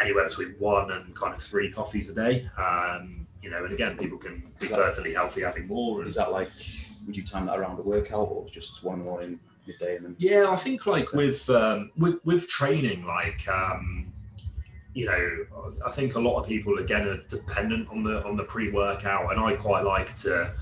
anywhere 0.00 0.24
between 0.28 0.50
one 0.58 0.90
and 0.92 1.14
kind 1.14 1.34
of 1.34 1.42
three 1.42 1.70
coffees 1.72 2.08
a 2.10 2.14
day. 2.14 2.48
Um, 2.56 3.26
you 3.42 3.50
know, 3.50 3.64
and 3.64 3.72
again, 3.72 3.96
people 3.96 4.18
can 4.18 4.42
be 4.60 4.66
that- 4.68 4.76
perfectly 4.76 5.14
healthy 5.14 5.42
having 5.42 5.66
more. 5.66 5.98
And, 6.00 6.08
Is 6.08 6.14
that 6.16 6.30
like, 6.32 6.48
would 7.06 7.16
you 7.16 7.24
time 7.24 7.46
that 7.46 7.58
around 7.58 7.78
a 7.78 7.82
workout 7.82 8.28
or 8.30 8.46
just 8.48 8.84
one 8.84 9.02
morning, 9.02 9.40
and 9.96 10.04
then? 10.04 10.16
Yeah, 10.18 10.50
I 10.50 10.56
think 10.56 10.86
like 10.86 11.12
with 11.12 11.48
um, 11.50 11.90
with 11.96 12.16
with 12.24 12.48
training, 12.48 13.04
like 13.06 13.46
um, 13.48 14.12
you 14.94 15.06
know, 15.06 15.72
I 15.86 15.90
think 15.90 16.14
a 16.14 16.20
lot 16.20 16.40
of 16.40 16.46
people 16.46 16.78
again 16.78 17.06
are 17.06 17.22
dependent 17.28 17.88
on 17.90 18.02
the 18.02 18.24
on 18.24 18.36
the 18.36 18.44
pre 18.44 18.70
workout, 18.70 19.30
and 19.32 19.40
I 19.40 19.54
quite 19.54 19.84
like 19.84 20.14
to, 20.16 20.52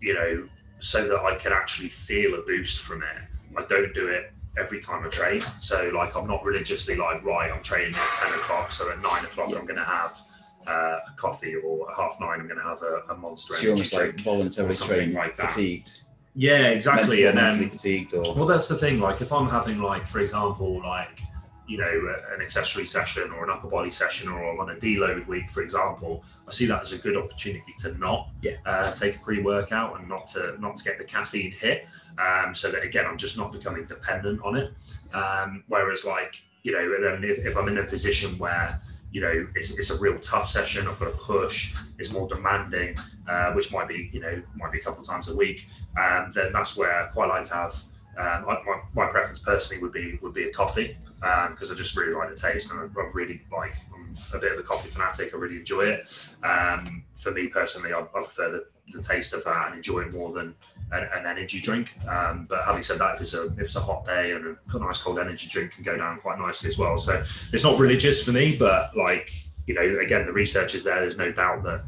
you 0.00 0.14
know, 0.14 0.48
so 0.78 1.06
that 1.08 1.20
I 1.20 1.34
can 1.36 1.52
actually 1.52 1.88
feel 1.88 2.34
a 2.34 2.42
boost 2.42 2.80
from 2.82 3.02
it. 3.02 3.56
I 3.58 3.64
don't 3.66 3.94
do 3.94 4.08
it 4.08 4.32
every 4.58 4.80
time 4.80 5.04
I 5.04 5.08
train, 5.08 5.40
so 5.60 5.90
like 5.94 6.16
I'm 6.16 6.26
not 6.26 6.44
religiously 6.44 6.96
like 6.96 7.24
right, 7.24 7.50
I'm 7.52 7.62
training 7.62 7.94
at 7.94 8.14
ten 8.14 8.32
o'clock, 8.34 8.72
so 8.72 8.90
at 8.90 9.00
nine 9.02 9.24
o'clock 9.24 9.50
Yeah. 9.50 9.58
I'm 9.58 9.66
going 9.66 9.78
to 9.78 9.84
have. 9.84 10.20
Uh, 10.66 10.98
a 11.12 11.12
coffee 11.18 11.54
or 11.56 11.90
at 11.90 11.94
half 11.94 12.16
nine, 12.22 12.40
I'm 12.40 12.46
going 12.48 12.58
to 12.58 12.64
have 12.64 12.80
a, 12.80 13.12
a 13.12 13.16
monster 13.18 13.52
So 13.52 13.58
energy 13.58 13.70
almost 13.72 13.92
like 13.92 14.02
drink. 14.02 14.20
voluntarily 14.22 14.70
or 14.70 14.72
something 14.72 14.96
trained, 14.96 15.12
like 15.12 15.36
that. 15.36 15.52
fatigued, 15.52 16.03
Yeah, 16.34 16.66
exactly. 16.68 17.24
and 17.24 17.38
then 17.38 17.68
fatigued, 17.68 18.14
or 18.14 18.34
well, 18.34 18.46
that's 18.46 18.68
the 18.68 18.76
thing. 18.76 19.00
Like, 19.00 19.20
if 19.20 19.32
I'm 19.32 19.48
having, 19.48 19.80
like, 19.80 20.06
for 20.06 20.20
example, 20.20 20.82
like, 20.82 21.20
you 21.66 21.78
know, 21.78 22.14
an 22.34 22.42
accessory 22.42 22.84
session 22.84 23.30
or 23.30 23.44
an 23.44 23.50
upper 23.50 23.68
body 23.68 23.90
session, 23.90 24.28
or 24.28 24.52
I'm 24.52 24.60
on 24.60 24.70
a 24.70 24.74
deload 24.74 25.26
week, 25.26 25.48
for 25.48 25.62
example, 25.62 26.24
I 26.46 26.52
see 26.52 26.66
that 26.66 26.82
as 26.82 26.92
a 26.92 26.98
good 26.98 27.16
opportunity 27.16 27.72
to 27.78 27.96
not 27.98 28.30
Yeah. 28.42 28.56
uh, 28.66 28.92
take 28.92 29.16
a 29.16 29.18
pre-workout 29.20 29.98
and 29.98 30.08
not 30.08 30.26
to 30.28 30.56
not 30.60 30.76
to 30.76 30.84
get 30.84 30.98
the 30.98 31.04
caffeine 31.04 31.52
hit, 31.52 31.86
um, 32.18 32.54
so 32.54 32.70
that 32.70 32.82
again, 32.82 33.06
I'm 33.06 33.16
just 33.16 33.38
not 33.38 33.50
becoming 33.52 33.84
dependent 33.86 34.42
on 34.44 34.56
it. 34.56 34.72
Um, 35.14 35.62
whereas, 35.68 36.04
like, 36.04 36.42
you 36.64 36.72
know, 36.72 37.00
then 37.00 37.24
if, 37.24 37.38
if 37.46 37.56
I'm 37.56 37.68
in 37.68 37.78
a 37.78 37.84
position 37.84 38.36
where 38.38 38.80
you 39.14 39.20
know 39.20 39.46
it's, 39.54 39.78
it's 39.78 39.90
a 39.90 39.98
real 39.98 40.18
tough 40.18 40.48
session, 40.48 40.88
I've 40.88 40.98
got 40.98 41.06
to 41.06 41.16
push, 41.16 41.74
it's 41.98 42.12
more 42.12 42.28
demanding, 42.28 42.96
uh, 43.28 43.52
which 43.52 43.72
might 43.72 43.88
be 43.88 44.10
you 44.12 44.20
know 44.20 44.42
might 44.56 44.72
be 44.72 44.80
a 44.80 44.82
couple 44.82 45.00
of 45.00 45.06
times 45.06 45.28
a 45.28 45.36
week, 45.36 45.68
um, 45.98 46.30
then 46.34 46.52
that's 46.52 46.76
where 46.76 46.92
I 47.02 47.06
quite 47.06 47.28
like 47.28 47.44
to 47.44 47.54
have 47.54 47.84
um, 48.16 48.44
my, 48.44 48.80
my 48.94 49.06
preference 49.06 49.40
personally 49.40 49.82
would 49.82 49.92
be 49.92 50.18
would 50.22 50.34
be 50.34 50.44
a 50.44 50.52
coffee 50.52 50.96
because 51.50 51.72
I 51.72 51.74
just 51.74 51.96
really 51.96 52.14
like 52.14 52.28
the 52.28 52.36
taste 52.36 52.70
and 52.70 52.80
I, 52.80 53.00
I 53.00 53.10
really 53.12 53.40
like 53.50 53.76
I'm 53.94 54.14
a 54.32 54.38
bit 54.38 54.52
of 54.52 54.58
a 54.58 54.62
coffee 54.62 54.88
fanatic. 54.88 55.32
I 55.34 55.36
really 55.36 55.56
enjoy 55.56 55.86
it. 55.86 56.26
Um, 56.42 57.04
for 57.16 57.30
me 57.32 57.48
personally, 57.48 57.92
I, 57.92 58.00
I 58.00 58.02
prefer 58.02 58.50
the, 58.50 58.66
the 58.92 59.02
taste 59.02 59.32
of 59.34 59.44
that 59.44 59.68
and 59.68 59.76
enjoy 59.76 60.00
it 60.00 60.12
more 60.12 60.32
than 60.32 60.54
an, 60.94 61.08
an 61.14 61.26
energy 61.26 61.60
drink. 61.60 61.94
Um, 62.08 62.46
but 62.48 62.64
having 62.64 62.82
said 62.82 62.98
that, 62.98 63.16
if 63.16 63.20
it's 63.20 63.34
a 63.34 63.46
if 63.46 63.60
it's 63.60 63.76
a 63.76 63.80
hot 63.80 64.04
day 64.04 64.32
and 64.32 64.56
a 64.72 64.78
nice 64.78 65.02
cold 65.02 65.18
energy 65.18 65.48
drink 65.48 65.72
can 65.72 65.82
go 65.82 65.96
down 65.96 66.18
quite 66.20 66.38
nicely 66.38 66.68
as 66.68 66.78
well. 66.78 66.96
So 66.96 67.14
it's 67.18 67.64
not 67.64 67.78
religious 67.78 68.24
for 68.24 68.32
me, 68.32 68.56
but 68.56 68.96
like 68.96 69.30
you 69.66 69.74
know, 69.74 70.00
again, 70.00 70.26
the 70.26 70.32
research 70.32 70.74
is 70.74 70.84
there. 70.84 71.00
There's 71.00 71.18
no 71.18 71.32
doubt 71.32 71.62
that 71.64 71.84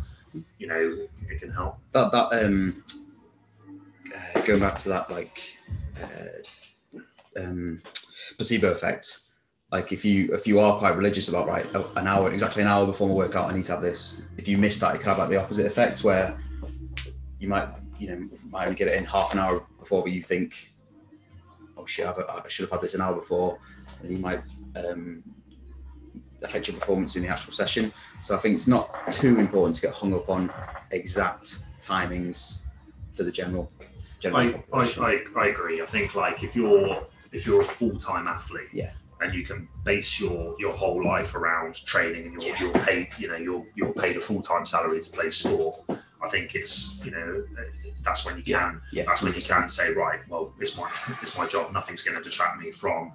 you 0.59 0.67
know 0.67 0.99
it 1.29 1.41
can 1.41 1.51
help. 1.51 1.79
That 1.93 2.13
that 2.13 2.45
um, 2.45 2.83
uh, 4.15 4.41
going 4.41 4.61
back 4.61 4.77
to 4.77 4.89
that 4.91 5.11
like 5.11 5.57
uh, 6.03 7.41
um, 7.41 7.83
placebo 8.37 8.73
effect. 8.73 9.21
Like 9.73 9.93
if 9.93 10.05
you 10.05 10.33
if 10.33 10.47
you 10.47 10.61
are 10.61 10.79
quite 10.79 10.97
religious 10.97 11.29
about 11.29 11.49
right 11.49 11.67
oh, 11.75 11.91
an 11.97 12.07
hour 12.07 12.33
exactly 12.33 12.63
an 12.63 12.69
hour 12.69 12.87
before 12.87 13.09
my 13.09 13.15
workout 13.15 13.51
I 13.51 13.57
need 13.57 13.65
to 13.65 13.73
have 13.73 13.83
this. 13.83 14.31
If 14.39 14.47
you 14.47 14.59
miss 14.59 14.79
that, 14.81 14.95
it 14.95 14.99
can 14.99 15.09
have 15.09 15.19
like 15.19 15.29
the 15.29 15.43
opposite 15.43 15.67
effect 15.67 16.05
where 16.05 16.39
you 17.41 17.49
might 17.49 17.69
you 17.99 18.09
know 18.09 18.29
might 18.51 18.65
only 18.65 18.77
get 18.77 18.89
it 18.89 18.95
in 18.95 19.05
half 19.05 19.33
an 19.33 19.39
hour 19.39 19.65
before, 19.79 20.03
but 20.03 20.13
you 20.13 20.23
think, 20.23 20.73
oh 21.77 21.87
shit, 21.87 22.07
I've, 22.07 22.19
I 22.19 22.49
should 22.49 22.65
have 22.65 22.73
had 22.73 22.83
this 22.83 22.95
an 22.95 23.01
hour 23.01 23.15
before, 23.15 23.59
and 24.03 24.11
you 24.11 24.19
might 24.19 24.43
um, 24.77 25.23
affect 26.43 26.69
your 26.69 26.77
performance 26.79 27.17
in 27.17 27.23
the 27.23 27.29
actual 27.29 27.53
session. 27.53 27.93
So 28.21 28.35
I 28.35 28.39
think 28.39 28.55
it's 28.55 28.69
not 28.69 28.91
too 29.13 29.39
important 29.39 29.77
to 29.77 29.83
get 29.83 29.93
hung 29.93 30.15
up 30.15 30.29
on 30.29 30.51
exact 30.91 31.59
timings 31.81 32.63
for 33.13 33.23
the 33.23 33.33
general. 33.33 33.71
general 34.21 34.63
I, 34.73 34.79
I. 34.79 34.85
I, 34.85 35.25
I 35.37 35.47
agree. 35.47 35.83
I 35.83 35.87
think 35.87 36.15
like 36.15 36.43
if 36.43 36.55
you're 36.57 37.07
if 37.33 37.47
you're 37.47 37.63
a 37.63 37.65
full 37.65 37.99
time 37.99 38.29
athlete, 38.29 38.69
Yeah. 38.73 38.93
And 39.21 39.35
you 39.35 39.43
can 39.45 39.69
base 39.85 40.21
your 40.21 40.55
your 40.59 40.73
whole 40.73 41.03
life 41.05 41.35
around 41.35 41.75
training 41.87 42.27
and 42.27 42.43
you're 42.43 42.57
you're 42.59 42.73
paid 42.85 43.09
you 43.19 43.29
know 43.29 43.37
you're 43.37 43.65
you're 43.75 43.93
paid 43.95 44.17
a 44.17 44.21
full 44.21 44.43
time 44.43 44.65
salary 44.67 45.01
to 45.01 45.11
play 45.11 45.31
sport. 45.31 45.81
I 46.23 46.29
think 46.29 46.55
it's 46.55 47.03
you 47.05 47.11
know 47.13 47.45
that's 48.03 48.25
when 48.27 48.37
you 48.37 48.43
can 48.43 48.81
yeah, 48.93 49.05
that's 49.07 49.23
when 49.23 49.35
you 49.35 49.41
can 49.43 49.69
say 49.69 49.93
right 49.93 50.21
well 50.29 50.53
it's 50.61 50.77
my 50.77 50.91
it's 51.23 51.37
my 51.37 51.47
job 51.47 51.73
nothing's 51.73 52.03
going 52.03 52.17
to 52.17 52.23
distract 52.23 52.61
me 52.61 52.71
from 52.71 53.13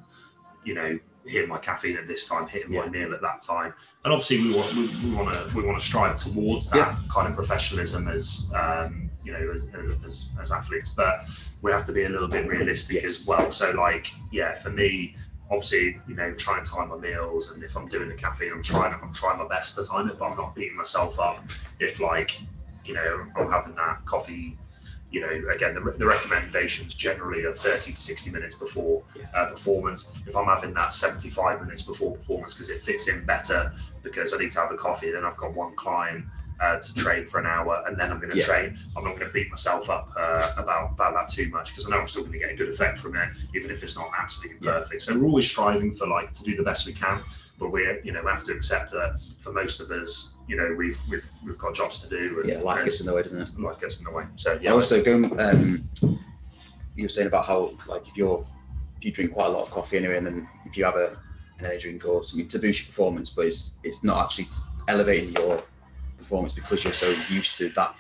you 0.64 0.74
know 0.74 1.00
hitting 1.26 1.50
my 1.50 1.58
caffeine 1.58 1.98
at 1.98 2.08
this 2.08 2.28
time 2.28 2.48
hitting 2.48 2.72
Yeah. 2.72 2.86
my 2.86 2.90
meal 2.90 3.14
at 3.14 3.22
that 3.22 3.42
time 3.42 3.74
and 4.04 4.14
obviously 4.14 4.42
we 4.44 4.54
want 4.56 4.74
we, 4.76 4.88
we 5.04 5.12
want 5.16 5.34
to 5.34 5.56
we 5.56 5.64
want 5.64 5.80
to 5.80 5.86
strive 5.86 6.16
towards 6.16 6.70
that 6.72 6.78
Yeah. 6.78 6.98
kind 7.10 7.28
of 7.28 7.36
professionalism 7.36 8.08
as 8.08 8.52
um 8.56 9.10
you 9.24 9.32
know 9.32 9.52
as, 9.54 9.70
as 10.08 10.30
as 10.42 10.52
athletes 10.52 10.90
but 10.90 11.26
we 11.62 11.72
have 11.72 11.86
to 11.86 11.92
be 11.92 12.04
a 12.06 12.10
little 12.10 12.28
bit 12.28 12.48
realistic 12.48 12.96
Yes. 13.02 13.22
as 13.22 13.28
well 13.28 13.52
so 13.52 13.72
like 13.72 14.12
yeah 14.32 14.54
for 14.54 14.72
me 14.72 15.16
obviously 15.52 16.00
you 16.08 16.16
know 16.16 16.34
try 16.34 16.58
and 16.58 16.66
time 16.66 16.90
my 16.90 16.98
meals 16.98 17.52
and 17.52 17.64
if 17.64 17.76
i'm 17.76 17.88
doing 17.88 18.10
the 18.10 18.16
caffeine 18.16 18.52
i'm 18.52 18.64
trying 18.64 18.94
i'm 19.02 19.14
trying 19.14 19.38
my 19.38 19.48
best 19.48 19.76
to 19.76 19.84
time 19.84 20.10
it 20.10 20.18
but 20.18 20.26
i'm 20.26 20.38
not 20.38 20.56
beating 20.56 20.78
myself 20.78 21.20
up 21.20 21.44
if 21.80 22.00
like 22.00 22.42
you 22.86 22.94
know 22.94 23.26
i'm 23.36 23.50
having 23.52 23.76
that 23.76 24.04
coffee 24.06 24.58
you 25.12 25.20
know, 25.20 25.52
again, 25.54 25.74
the, 25.74 25.82
the 25.98 26.06
recommendations 26.06 26.96
generally 26.96 27.44
are 27.44 27.54
30 27.54 27.92
to 27.92 27.98
60 27.98 28.32
minutes 28.32 28.56
before 28.56 29.04
uh, 29.36 29.48
performance. 29.48 30.14
If 30.26 30.38
I'm 30.38 30.46
having 30.46 30.74
that 30.76 30.94
75 30.94 31.62
minutes 31.62 31.84
before 31.84 32.16
performance 32.16 32.54
because 32.54 32.70
it 32.70 32.80
fits 32.80 33.10
in 33.10 33.26
better 33.26 33.74
because 34.04 34.34
I 34.34 34.38
need 34.38 34.52
to 34.52 34.60
have 34.62 34.72
a 34.72 34.78
coffee, 34.78 35.12
then 35.12 35.26
I've 35.26 35.36
got 35.36 35.54
one 35.54 35.76
client 35.76 36.26
uh, 36.62 36.78
to 36.80 36.94
train 36.94 37.26
for 37.26 37.40
an 37.40 37.48
hour 37.48 37.84
and 37.88 38.00
then 38.00 38.12
I'm 38.12 38.20
going 38.20 38.30
to 38.32 38.38
Yeah. 38.38 38.46
train. 38.46 38.78
I'm 38.96 39.04
not 39.04 39.16
going 39.18 39.28
to 39.28 39.34
beat 39.34 39.50
myself 39.50 39.90
up 39.90 40.12
uh, 40.16 40.54
about, 40.58 40.92
about 40.92 41.14
that 41.16 41.28
too 41.28 41.50
much 41.50 41.70
because 41.72 41.88
I 41.88 41.90
know 41.92 42.02
I'm 42.02 42.08
still 42.08 42.22
going 42.22 42.34
to 42.34 42.40
get 42.40 42.52
a 42.52 42.56
good 42.56 42.70
effect 42.70 43.00
from 43.00 43.16
it, 43.16 43.30
even 43.56 43.72
if 43.72 43.84
it's 43.84 43.96
not 43.98 44.12
absolutely 44.18 44.60
Yeah. 44.62 44.74
perfect. 44.80 45.02
So 45.02 45.18
we're 45.18 45.26
always 45.26 45.50
striving 45.50 45.92
for 45.92 46.08
like 46.08 46.32
to 46.34 46.44
do 46.44 46.56
the 46.56 46.64
best 46.64 46.86
we 46.86 46.94
can, 46.94 47.24
but 47.60 47.72
we're, 47.72 48.00
you 48.04 48.12
know, 48.12 48.22
we 48.24 48.30
have 48.30 48.44
to 48.44 48.54
accept 48.54 48.92
that 48.92 49.20
for 49.40 49.52
most 49.52 49.80
of 49.82 49.90
us, 49.92 50.36
you 50.48 50.56
know, 50.56 50.76
we've 50.78 51.00
we've 51.10 51.26
we've 51.46 51.58
got 51.58 51.74
jobs 51.74 52.00
to 52.00 52.10
do. 52.10 52.40
And 52.42 52.50
yeah, 52.50 52.60
life 52.60 52.84
gets 52.86 53.00
in 53.02 53.08
the 53.08 53.14
way, 53.16 53.24
doesn't 53.24 53.42
it? 53.42 53.60
life 53.60 53.80
gets 53.80 53.98
in 54.00 54.04
the 54.06 54.12
way. 54.12 54.26
So 54.36 54.60
yeah, 54.62 54.72
Also, 54.74 55.04
going, 55.04 55.40
um, 55.40 55.90
you 56.96 57.06
were 57.06 57.10
saying 57.10 57.28
about 57.28 57.46
how, 57.46 57.72
like, 57.88 58.08
if 58.08 58.18
you're 58.18 58.46
if 58.98 59.06
you 59.06 59.12
drink 59.12 59.34
quite 59.34 59.48
a 59.48 59.50
lot 59.50 59.64
of 59.64 59.72
coffee 59.72 59.98
anyway, 59.98 60.18
and 60.18 60.28
then 60.28 60.48
if 60.66 60.78
you 60.78 60.84
have 60.84 60.96
a 60.96 61.18
an 61.60 61.66
energy 61.66 61.90
drink 61.90 62.06
or 62.06 62.24
something 62.24 62.48
to 62.48 62.60
boost 62.60 62.82
your 62.82 62.88
performance, 62.88 63.30
but 63.32 63.46
it's 63.46 63.78
it's 63.84 64.04
not 64.04 64.26
actually 64.26 64.48
elevating 64.88 65.34
your 65.36 65.64
performance 66.22 66.54
because 66.54 66.84
you're 66.84 66.94
so 66.94 67.14
used 67.30 67.58
to 67.58 67.70
that 67.70 67.96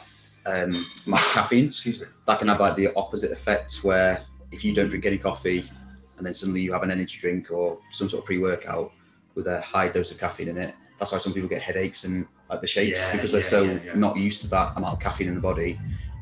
um, 0.45 0.71
amount 1.05 1.21
of 1.21 1.31
caffeine. 1.33 1.67
excuse 1.67 1.99
me. 1.99 2.07
That 2.27 2.39
can 2.39 2.47
have 2.47 2.59
like 2.59 2.75
the 2.75 2.89
opposite 2.95 3.31
effect 3.31 3.83
where 3.83 4.23
if 4.51 4.63
you 4.65 4.73
don't 4.73 4.89
drink 4.89 5.05
any 5.05 5.17
coffee 5.17 5.69
and 6.17 6.25
then 6.25 6.33
suddenly 6.33 6.61
you 6.61 6.73
have 6.73 6.83
an 6.83 6.91
energy 6.91 7.19
drink 7.19 7.51
or 7.51 7.79
some 7.91 8.09
sort 8.09 8.21
of 8.21 8.25
pre-workout 8.25 8.91
with 9.35 9.47
a 9.47 9.61
high 9.61 9.87
dose 9.87 10.11
of 10.11 10.19
caffeine 10.19 10.49
in 10.49 10.57
it, 10.57 10.75
that's 10.97 11.11
why 11.11 11.17
some 11.17 11.33
people 11.33 11.49
get 11.49 11.61
headaches 11.61 12.03
and 12.03 12.27
like 12.49 12.61
the 12.61 12.67
shakes 12.67 13.07
Yeah, 13.07 13.13
because 13.13 13.31
they're 13.31 13.41
yeah, 13.41 13.47
so 13.47 13.63
yeah, 13.63 13.79
yeah. 13.85 13.93
not 13.95 14.17
used 14.17 14.41
to 14.41 14.49
that 14.49 14.77
amount 14.77 14.93
of 14.93 14.99
caffeine 14.99 15.27
in 15.27 15.35
the 15.35 15.41
body, 15.41 15.79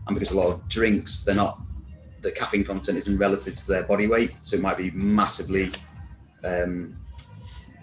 and 0.07 0.15
because 0.15 0.31
a 0.31 0.37
lot 0.37 0.47
of 0.47 0.67
drinks 0.69 1.23
they're 1.23 1.35
not 1.35 1.59
the 2.21 2.31
caffeine 2.31 2.63
content 2.63 2.97
isn't 2.97 3.17
relative 3.17 3.55
to 3.55 3.67
their 3.67 3.83
body 3.83 4.07
weight, 4.07 4.35
so 4.41 4.55
it 4.55 4.61
might 4.61 4.77
be 4.77 4.91
massively 4.91 5.71
um, 6.43 6.97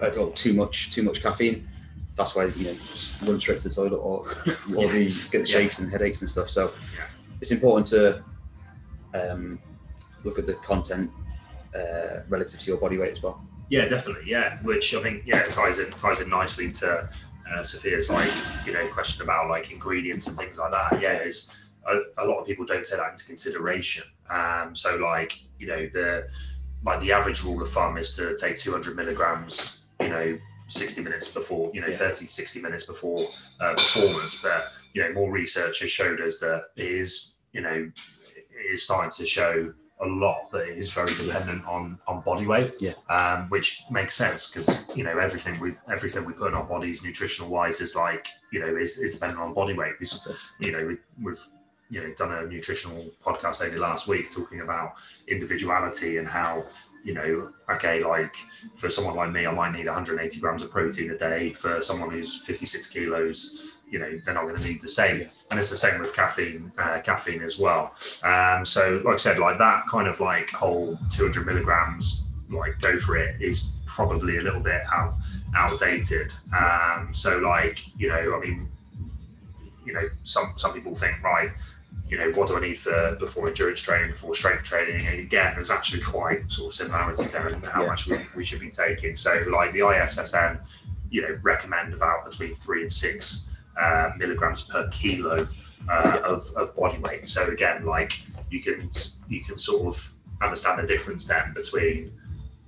uh, 0.02 0.10
oh, 0.16 0.30
too 0.30 0.54
much 0.54 0.92
too 0.92 1.02
much 1.02 1.22
caffeine. 1.22 1.68
That's 2.16 2.34
why 2.34 2.46
you 2.56 2.64
know 2.72 2.76
run 3.24 3.38
straight 3.38 3.60
to 3.60 3.68
the 3.68 3.74
toilet 3.74 3.98
or 3.98 4.20
or 4.76 4.88
the 4.88 5.28
get 5.30 5.40
the 5.40 5.46
shakes 5.46 5.78
and 5.78 5.90
headaches 5.90 6.20
and 6.22 6.30
stuff. 6.30 6.48
So 6.50 6.72
Yeah. 6.96 7.04
it's 7.40 7.52
important 7.52 7.86
to 7.88 8.24
um, 9.14 9.58
look 10.24 10.38
at 10.38 10.46
the 10.46 10.54
content 10.54 11.10
uh, 11.74 12.20
relative 12.28 12.60
to 12.60 12.66
your 12.70 12.78
body 12.80 12.98
weight 12.98 13.12
as 13.12 13.22
well. 13.22 13.44
Yeah, 13.68 13.86
definitely. 13.86 14.30
Yeah, 14.30 14.58
which 14.62 14.94
I 14.94 15.00
think 15.00 15.24
yeah 15.26 15.42
ties 15.50 15.78
in 15.78 15.90
ties 15.92 16.20
in 16.20 16.28
nicely 16.30 16.72
to 16.72 17.08
uh, 17.52 17.62
Sophia's 17.62 18.08
like 18.08 18.30
you 18.64 18.72
know 18.72 18.86
question 18.88 19.22
about 19.22 19.48
like 19.50 19.70
ingredients 19.70 20.26
and 20.26 20.36
things 20.38 20.58
like 20.58 20.72
that. 20.72 21.00
Yeah, 21.02 21.22
is 21.22 21.50
a, 21.86 21.98
a 22.18 22.24
lot 22.26 22.38
of 22.40 22.46
people 22.46 22.64
don't 22.64 22.84
take 22.84 22.98
that 22.98 23.10
into 23.10 23.26
consideration. 23.26 24.04
Um, 24.30 24.74
so 24.74 24.96
like 24.96 25.38
you 25.58 25.66
know 25.66 25.86
the 25.92 26.28
like 26.84 27.00
the 27.00 27.12
average 27.12 27.42
rule 27.44 27.60
of 27.60 27.68
thumb 27.68 27.98
is 27.98 28.16
to 28.16 28.36
take 28.36 28.56
200 28.56 28.96
milligrams. 28.96 29.82
You 30.00 30.08
know. 30.08 30.38
60 30.66 31.02
minutes 31.02 31.32
before, 31.32 31.70
you 31.72 31.80
know, 31.80 31.86
Yeah. 31.86 31.96
30, 31.96 32.26
60 32.26 32.60
minutes 32.60 32.84
before 32.84 33.28
uh, 33.60 33.74
performance. 33.74 34.40
But, 34.42 34.72
you 34.92 35.02
know, 35.02 35.12
more 35.12 35.30
research 35.30 35.80
has 35.80 35.90
showed 35.90 36.20
us 36.20 36.38
that 36.40 36.64
it 36.76 36.86
is, 36.86 37.34
you 37.52 37.60
know, 37.60 37.90
it 38.50 38.72
is 38.72 38.82
starting 38.82 39.10
to 39.12 39.26
show 39.26 39.72
a 40.00 40.06
lot 40.06 40.50
that 40.50 40.68
it 40.68 40.76
is 40.76 40.92
very 40.92 41.12
dependent 41.14 41.66
on 41.66 41.98
on 42.06 42.20
body 42.20 42.46
weight 42.46 42.74
um, 43.08 43.48
which 43.48 43.82
makes 43.90 44.14
sense 44.14 44.52
because 44.52 44.90
you 44.94 45.02
know 45.02 45.16
everything 45.18 45.58
we 45.58 45.72
everything 45.90 46.22
we 46.26 46.34
put 46.34 46.48
in 46.48 46.54
our 46.54 46.64
bodies 46.64 47.02
nutritional 47.02 47.50
wise 47.50 47.80
is 47.80 47.96
like 47.96 48.28
you 48.52 48.60
know 48.60 48.76
is, 48.76 48.98
is 48.98 49.14
dependent 49.14 49.40
on 49.40 49.54
body 49.54 49.72
weight 49.72 49.94
we, 49.98 50.06
you 50.60 50.70
know 50.72 50.86
we, 50.86 50.98
we've 51.22 51.42
you 51.90 52.02
know 52.02 52.12
done 52.14 52.32
a 52.32 52.46
nutritional 52.46 53.06
podcast 53.24 53.64
only 53.64 53.78
last 53.78 54.08
week 54.08 54.30
talking 54.30 54.60
about 54.60 54.94
individuality 55.28 56.18
and 56.18 56.26
how 56.26 56.64
you 57.04 57.14
know 57.14 57.50
okay 57.70 58.02
like 58.02 58.34
for 58.74 58.90
someone 58.90 59.14
like 59.14 59.30
me 59.30 59.46
i 59.46 59.52
might 59.52 59.72
need 59.72 59.86
180 59.86 60.40
grams 60.40 60.62
of 60.62 60.70
protein 60.70 61.10
a 61.12 61.18
day. 61.18 61.52
For 61.52 61.80
someone 61.80 62.10
who's 62.10 62.42
56 62.42 62.88
kilos 62.88 63.76
you 63.88 64.00
know 64.00 64.18
they're 64.24 64.34
not 64.34 64.42
going 64.42 64.56
to 64.56 64.66
need 64.66 64.82
the 64.82 64.88
same. 64.88 65.22
And 65.50 65.60
it's 65.60 65.70
the 65.70 65.76
same 65.76 66.00
with 66.00 66.14
caffeine 66.14 66.72
uh, 66.78 67.00
caffeine 67.04 67.42
as 67.42 67.58
well. 67.58 67.94
Um, 68.24 68.64
so 68.64 69.00
like 69.04 69.14
i 69.14 69.16
said 69.16 69.38
like 69.38 69.58
that 69.58 69.86
kind 69.86 70.08
of 70.08 70.18
like 70.20 70.50
whole 70.50 70.98
200 71.10 71.46
milligrams 71.46 72.24
like 72.50 72.78
go 72.80 72.96
for 72.96 73.16
it 73.16 73.40
is 73.40 73.72
probably 73.86 74.38
a 74.38 74.40
little 74.40 74.60
bit 74.60 74.82
out 74.92 75.14
outdated. 75.56 76.34
Um, 76.52 77.14
so 77.14 77.38
like 77.38 77.78
you 77.96 78.08
know 78.08 78.36
i 78.36 78.40
mean 78.40 78.68
you 79.84 79.92
know 79.92 80.08
some 80.24 80.52
some 80.56 80.72
people 80.72 80.94
think 80.94 81.22
right 81.22 81.52
you 82.08 82.16
know 82.16 82.30
what 82.38 82.46
do 82.48 82.56
i 82.56 82.60
need 82.60 82.78
for 82.78 83.16
before 83.18 83.48
endurance 83.48 83.80
training 83.80 84.10
before 84.10 84.34
strength 84.34 84.62
training? 84.64 85.06
And 85.06 85.18
again 85.18 85.54
there's 85.54 85.70
actually 85.70 86.02
quite 86.02 86.50
sort 86.50 86.68
of 86.68 86.74
similarities 86.74 87.32
there 87.32 87.48
in 87.48 87.60
how 87.62 87.82
Yeah. 87.82 87.88
much 87.88 88.06
we, 88.06 88.18
we 88.34 88.44
should 88.44 88.60
be 88.60 88.70
taking. 88.70 89.16
So 89.16 89.44
like 89.50 89.72
the 89.72 89.80
issn 89.80 90.60
you 91.10 91.22
know 91.22 91.38
recommend 91.42 91.94
about 91.94 92.24
between 92.30 92.54
three 92.54 92.82
and 92.82 92.92
six 92.92 93.50
uh, 93.80 94.10
milligrams 94.16 94.62
per 94.62 94.88
kilo 94.88 95.46
uh, 95.88 96.20
of, 96.24 96.48
of 96.56 96.74
body 96.76 96.98
weight. 96.98 97.28
So 97.28 97.48
again 97.48 97.84
like 97.84 98.12
you 98.50 98.60
can 98.62 98.90
you 99.28 99.42
can 99.42 99.58
sort 99.58 99.86
of 99.86 100.12
understand 100.42 100.80
the 100.82 100.86
difference 100.86 101.26
then 101.26 101.52
between 101.54 102.12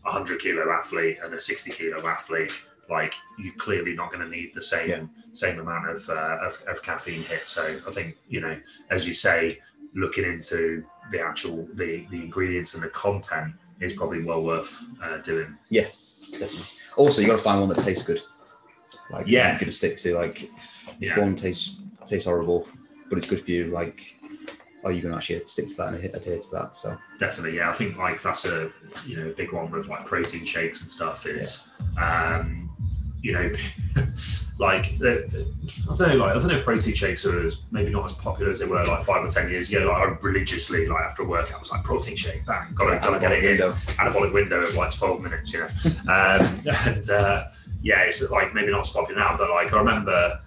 a 0.04 0.10
100 0.10 0.40
kilo 0.40 0.70
athlete 0.70 1.18
and 1.22 1.34
a 1.34 1.40
60 1.40 1.70
kilo 1.72 2.06
athlete 2.06 2.52
like 2.88 3.14
you're 3.38 3.54
clearly 3.54 3.94
not 3.94 4.10
going 4.12 4.22
to 4.24 4.28
need 4.30 4.52
the 4.54 4.62
same 4.62 4.88
Yeah. 4.88 5.04
same 5.32 5.58
amount 5.58 5.88
of, 5.90 6.08
uh, 6.08 6.38
of 6.42 6.62
of 6.68 6.82
caffeine 6.82 7.22
hit 7.22 7.46
so 7.46 7.78
i 7.86 7.90
think 7.90 8.16
you 8.28 8.40
know 8.40 8.56
as 8.90 9.06
you 9.06 9.14
say 9.14 9.58
looking 9.94 10.24
into 10.24 10.84
the 11.10 11.20
actual 11.20 11.68
the 11.74 12.06
the 12.10 12.20
ingredients 12.22 12.74
and 12.74 12.82
the 12.82 12.88
content 12.90 13.52
is 13.80 13.92
probably 13.92 14.22
well 14.22 14.42
worth 14.42 14.84
uh, 15.02 15.18
doing 15.18 15.56
Yeah, 15.70 15.86
definitely. 16.32 16.66
Also, 16.96 17.20
you 17.20 17.28
got 17.28 17.36
to 17.36 17.42
find 17.42 17.60
one 17.60 17.68
that 17.68 17.78
tastes 17.78 18.04
good. 18.04 18.20
Like, 19.10 19.26
Yeah. 19.28 19.50
you're 19.52 19.60
gonna 19.60 19.72
stick 19.72 19.96
to 19.98 20.14
like 20.16 20.42
if 20.42 20.94
Yeah. 21.00 21.20
one 21.20 21.34
tastes 21.36 21.82
tastes 22.06 22.26
horrible, 22.26 22.66
but 23.08 23.18
it's 23.18 23.26
good 23.26 23.40
for 23.44 23.50
you. 23.52 23.66
Like, 23.66 24.18
are 24.84 24.90
you 24.92 25.00
gonna 25.00 25.14
actually 25.16 25.42
stick 25.46 25.68
to 25.68 25.74
that 25.76 25.94
and 25.94 26.04
adhere 26.16 26.38
to 26.38 26.50
that? 26.52 26.74
So 26.76 26.98
definitely 27.18 27.56
yeah 27.56 27.68
i 27.70 27.72
think 27.72 27.96
like 27.96 28.20
that's 28.22 28.44
a 28.44 28.70
you 29.06 29.16
know 29.16 29.32
big 29.36 29.52
one 29.52 29.70
with 29.70 29.88
like 29.88 30.04
protein 30.04 30.44
shakes 30.44 30.82
and 30.82 30.90
stuff 30.90 31.26
is 31.26 31.68
um 31.96 32.67
you 33.22 33.32
know 33.32 33.50
like 34.58 34.86
i 34.94 34.98
don't 34.98 36.00
know 36.00 36.14
like 36.16 36.30
i 36.30 36.32
don't 36.38 36.46
know 36.46 36.54
if 36.54 36.64
protein 36.64 36.94
shakes 36.94 37.24
are 37.26 37.44
as 37.44 37.62
maybe 37.70 37.90
not 37.90 38.04
as 38.04 38.12
popular 38.12 38.50
as 38.50 38.58
they 38.58 38.66
were 38.66 38.84
like 38.86 39.02
five 39.02 39.24
or 39.24 39.28
ten 39.28 39.48
years 39.50 39.68
ago. 39.70 39.86
Like 39.86 39.96
i 39.96 40.04
religiously 40.20 40.86
like 40.86 41.02
after 41.02 41.22
a 41.22 41.26
workout 41.26 41.60
was 41.60 41.70
like 41.70 41.84
protein 41.84 42.16
shake 42.16 42.44
bang 42.46 42.72
gotta, 42.74 42.94
Yeah, 42.94 43.00
gotta 43.00 43.40
get 43.40 43.44
it 43.44 43.60
in. 43.60 43.70
anabolic 43.70 44.32
window 44.32 44.60
of 44.60 44.74
like 44.74 44.94
12 44.94 45.20
minutes, 45.20 45.52
you 45.52 45.60
know. 45.60 45.66
Um, 46.12 46.60
and 46.86 47.10
uh, 47.10 47.44
yeah, 47.82 48.00
it's 48.02 48.28
like 48.30 48.54
maybe 48.54 48.70
not 48.72 48.80
as 48.80 48.90
popular 48.90 49.20
now, 49.20 49.36
but 49.36 49.48
like 49.50 49.72
I 49.72 49.78
remember, 49.78 50.40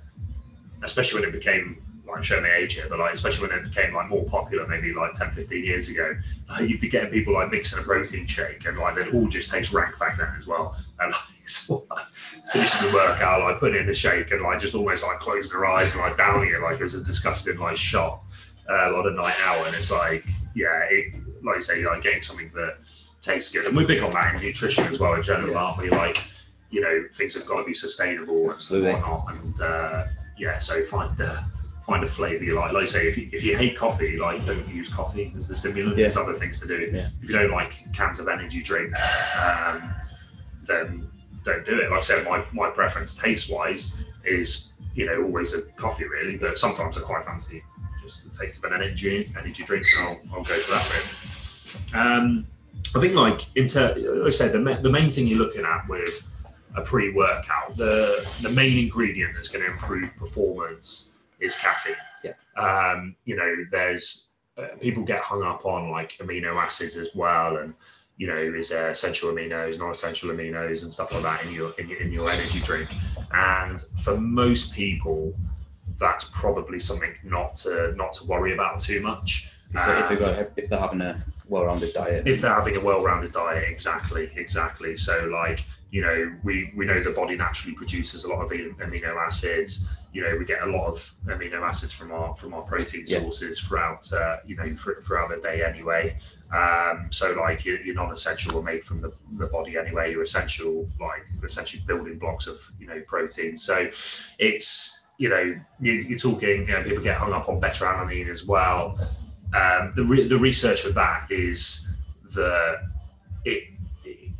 especially 0.83 1.21
when 1.21 1.29
it 1.29 1.33
became 1.33 1.81
like 2.11 2.23
show 2.23 2.41
my 2.41 2.53
age 2.53 2.75
here, 2.75 2.85
but 2.89 2.99
like 2.99 3.13
especially 3.13 3.47
when 3.47 3.57
it 3.57 3.63
became 3.63 3.93
like 3.93 4.09
more 4.09 4.23
popular, 4.25 4.67
maybe 4.67 4.93
like 4.93 5.13
10, 5.13 5.31
15 5.31 5.63
years 5.63 5.89
ago, 5.89 6.15
like, 6.49 6.69
you'd 6.69 6.81
be 6.81 6.89
getting 6.89 7.09
people 7.09 7.33
like 7.33 7.51
mixing 7.51 7.79
a 7.79 7.81
protein 7.81 8.25
shake 8.25 8.65
and 8.65 8.77
like 8.77 8.95
they'd 8.95 9.13
all 9.13 9.27
just 9.27 9.49
taste 9.49 9.73
rank 9.73 9.97
back 9.99 10.17
then 10.17 10.33
as 10.37 10.47
well. 10.47 10.75
And 10.99 11.11
like, 11.11 11.21
so, 11.45 11.85
like 11.89 12.05
finishing 12.07 12.87
the 12.87 12.93
workout, 12.93 13.41
like 13.41 13.59
putting 13.59 13.81
in 13.81 13.87
the 13.87 13.93
shake 13.93 14.31
and 14.31 14.41
like 14.41 14.59
just 14.59 14.75
almost 14.75 15.05
like 15.05 15.19
closing 15.19 15.57
their 15.57 15.67
eyes 15.67 15.93
and 15.93 16.01
like 16.01 16.17
downing 16.17 16.51
it 16.53 16.61
like 16.61 16.79
it 16.79 16.83
was 16.83 16.95
a 16.95 17.03
disgusting 17.03 17.57
like 17.57 17.75
shot 17.75 18.21
uh, 18.69 18.95
on 18.95 19.07
a 19.07 19.11
night 19.11 19.35
out. 19.43 19.65
And 19.65 19.75
it's 19.75 19.91
like, 19.91 20.25
yeah, 20.55 20.83
it, 20.89 21.13
like 21.43 21.55
you 21.55 21.61
say, 21.61 21.85
like 21.85 22.01
getting 22.01 22.21
something 22.21 22.49
that 22.49 22.77
tastes 23.21 23.51
good. 23.51 23.65
And 23.65 23.75
we're 23.75 23.87
big 23.87 24.03
on 24.03 24.11
that 24.13 24.35
in 24.35 24.41
nutrition 24.41 24.85
as 24.85 24.99
well 24.99 25.13
in 25.13 25.23
general, 25.23 25.57
aren't 25.57 25.81
we? 25.81 25.89
Like, 25.89 26.23
you 26.69 26.81
know, 26.81 27.05
things 27.13 27.35
have 27.35 27.45
got 27.45 27.59
to 27.59 27.63
be 27.63 27.73
sustainable 27.73 28.51
Absolutely. 28.51 28.91
and 28.91 29.01
whatnot. 29.01 29.33
And 29.35 29.61
uh, 29.61 30.05
yeah, 30.37 30.57
so 30.59 30.81
find 30.83 31.15
the 31.17 31.43
find 31.81 32.03
a 32.03 32.07
flavour 32.07 32.43
you 32.43 32.55
like. 32.55 32.71
Like 32.71 32.83
I 32.83 32.85
say, 32.85 33.07
if 33.07 33.17
you, 33.17 33.29
if 33.31 33.43
you 33.43 33.57
hate 33.57 33.75
coffee, 33.75 34.17
like 34.17 34.45
don't 34.45 34.67
use 34.67 34.89
coffee 34.89 35.33
as 35.35 35.47
the 35.47 35.55
stimulant. 35.55 35.97
Yeah. 35.97 36.03
There's 36.03 36.17
other 36.17 36.33
things 36.33 36.59
to 36.61 36.67
do. 36.67 36.89
Yeah. 36.91 37.09
If 37.21 37.29
you 37.29 37.37
don't 37.37 37.51
like 37.51 37.91
cans 37.93 38.19
of 38.19 38.27
energy 38.27 38.61
drink, 38.61 38.93
um, 39.39 39.93
then 40.63 41.09
don't 41.43 41.65
do 41.65 41.79
it. 41.79 41.89
Like 41.89 41.99
I 41.99 42.01
said, 42.01 42.25
my, 42.25 42.45
my 42.53 42.69
preference 42.69 43.15
taste 43.15 43.51
wise 43.51 43.97
is 44.23 44.73
you 44.93 45.05
know 45.05 45.23
always 45.23 45.53
a 45.53 45.63
coffee 45.73 46.07
really, 46.07 46.37
but 46.37 46.57
sometimes 46.57 46.97
I 46.97 47.01
quite 47.01 47.23
fancy 47.23 47.63
just 48.01 48.23
the 48.23 48.37
taste 48.37 48.57
of 48.57 48.71
an 48.71 48.81
energy 48.81 49.31
energy 49.37 49.63
drink, 49.63 49.85
and 49.97 50.07
I'll, 50.07 50.37
I'll 50.37 50.43
go 50.43 50.57
for 50.57 50.71
that. 50.71 51.83
Really. 51.93 52.01
Um, 52.01 52.47
I 52.95 52.99
think 52.99 53.13
like 53.13 53.55
in 53.55 53.67
ter- 53.67 53.95
like 53.95 54.27
I 54.27 54.29
said, 54.29 54.51
the, 54.51 54.59
ma- 54.59 54.81
the 54.81 54.89
main 54.89 55.11
thing 55.11 55.27
you're 55.27 55.37
looking 55.39 55.65
at 55.65 55.87
with 55.87 56.27
a 56.75 56.81
pre-workout, 56.81 57.77
the 57.77 58.27
the 58.41 58.49
main 58.49 58.77
ingredient 58.77 59.33
that's 59.35 59.49
going 59.49 59.65
to 59.65 59.71
improve 59.71 60.15
performance 60.17 61.10
is 61.41 61.57
caffeine. 61.57 61.95
Yeah. 62.23 62.33
Um, 62.55 63.15
you 63.25 63.35
know, 63.35 63.55
there's 63.69 64.33
uh, 64.57 64.67
people 64.79 65.03
get 65.03 65.21
hung 65.21 65.43
up 65.43 65.65
on 65.65 65.91
like 65.91 66.17
amino 66.19 66.55
acids 66.55 66.95
as 66.97 67.09
well, 67.15 67.57
and 67.57 67.73
you 68.17 68.27
know, 68.27 68.37
is 68.37 68.69
there 68.69 68.91
essential 68.91 69.31
aminos, 69.31 69.79
non-essential 69.79 70.29
aminos, 70.29 70.83
and 70.83 70.93
stuff 70.93 71.11
like 71.13 71.23
that 71.23 71.43
in 71.45 71.53
your 71.53 71.73
in 71.79 71.89
your, 71.89 71.99
in 71.99 72.11
your 72.11 72.29
energy 72.29 72.59
drink. 72.59 72.89
And 73.33 73.81
for 74.03 74.19
most 74.19 74.73
people, 74.73 75.33
that's 75.99 76.25
probably 76.25 76.79
something 76.79 77.13
not 77.23 77.55
to 77.57 77.93
not 77.95 78.13
to 78.13 78.25
worry 78.25 78.53
about 78.53 78.79
too 78.79 79.01
much. 79.01 79.49
If, 79.73 79.85
they, 79.85 79.93
if, 79.93 80.09
they've 80.09 80.19
Um, 80.21 80.45
if 80.57 80.69
they're 80.69 80.79
having 80.79 81.01
a 81.01 81.23
well-rounded 81.47 81.93
diet, 81.93 82.27
if 82.27 82.41
they're 82.41 82.53
having 82.53 82.75
a 82.75 82.79
well-rounded 82.79 83.31
diet 83.31 83.63
exactly 83.69 84.29
exactly 84.35 84.95
so 84.97 85.29
like 85.31 85.65
you 85.91 86.01
know 86.01 86.31
we 86.43 86.73
we 86.75 86.85
know 86.85 87.01
the 87.01 87.11
body 87.11 87.35
naturally 87.35 87.75
produces 87.75 88.23
a 88.25 88.29
lot 88.29 88.41
of 88.41 88.49
amino 88.51 89.15
acids 89.17 89.89
you 90.13 90.21
know 90.21 90.35
we 90.37 90.43
get 90.45 90.61
a 90.61 90.65
lot 90.65 90.87
of 90.87 91.13
amino 91.27 91.61
acids 91.61 91.93
from 91.93 92.11
our 92.11 92.35
from 92.35 92.53
our 92.53 92.63
protein 92.63 93.03
Yeah. 93.07 93.19
sources 93.19 93.59
throughout 93.59 94.11
uh, 94.13 94.37
you 94.45 94.55
know 94.55 94.75
thr- 94.75 94.99
throughout 95.01 95.29
the 95.29 95.37
day 95.37 95.63
anyway. 95.63 96.17
Um 96.53 97.07
so 97.11 97.31
like 97.33 97.63
your, 97.65 97.79
your 97.81 97.95
non-essential 97.95 98.57
are 98.59 98.63
made 98.63 98.83
from 98.83 98.99
the, 99.01 99.11
the 99.37 99.47
body 99.47 99.77
anyway. 99.77 100.11
Your 100.11 100.21
essential 100.23 100.89
like 100.99 101.23
essentially 101.43 101.81
building 101.87 102.17
blocks 102.19 102.47
of 102.47 102.59
you 102.79 102.87
know 102.87 103.01
protein. 103.07 103.55
So 103.55 103.87
it's 104.39 105.07
you 105.17 105.29
know 105.29 105.55
you, 105.79 105.93
you're 105.93 106.17
talking 106.17 106.67
you 106.67 106.73
know, 106.73 106.83
people 106.83 107.03
get 107.03 107.15
hung 107.17 107.31
up 107.31 107.47
on 107.47 107.59
beta 107.59 107.85
alanine 107.85 108.27
as 108.29 108.45
well. 108.45 108.97
Um, 109.53 109.91
the, 109.95 110.03
re- 110.05 110.27
the 110.27 110.37
research 110.37 110.85
with 110.85 110.95
that 110.95 111.27
is 111.29 111.87
that 112.35 112.83
it, 113.45 113.63
it 114.05 114.31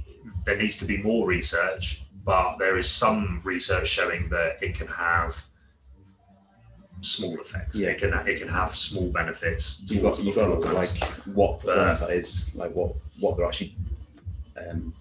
there 0.46 0.58
needs 0.58 0.78
to 0.78 0.86
be 0.86 0.98
more 0.98 1.28
research, 1.28 2.04
but 2.26 2.58
there 2.58 2.78
is 2.78 2.90
some 2.90 3.42
research 3.44 3.88
showing 3.88 4.30
that 4.30 4.58
it 4.62 4.74
can 4.76 4.88
have 4.88 5.46
small 7.02 7.40
effects. 7.40 7.78
Yeah. 7.78 7.90
It 7.90 7.98
can 8.00 8.14
it 8.28 8.40
can 8.40 8.48
have 8.48 8.74
small 8.74 9.10
benefits. 9.12 9.84
you've 9.92 10.04
got 10.04 10.20
you've 10.24 10.36
got 10.36 10.46
to 10.48 10.54
look 10.56 10.66
at 10.68 10.74
like 10.74 10.90
what 11.26 11.60
performance 11.60 12.02
that 12.02 12.12
is, 12.12 12.52
like 12.56 12.72
what 12.74 12.94
what 13.20 13.38
they're 13.38 13.46
actually, 13.48 13.76
um, 14.70 14.94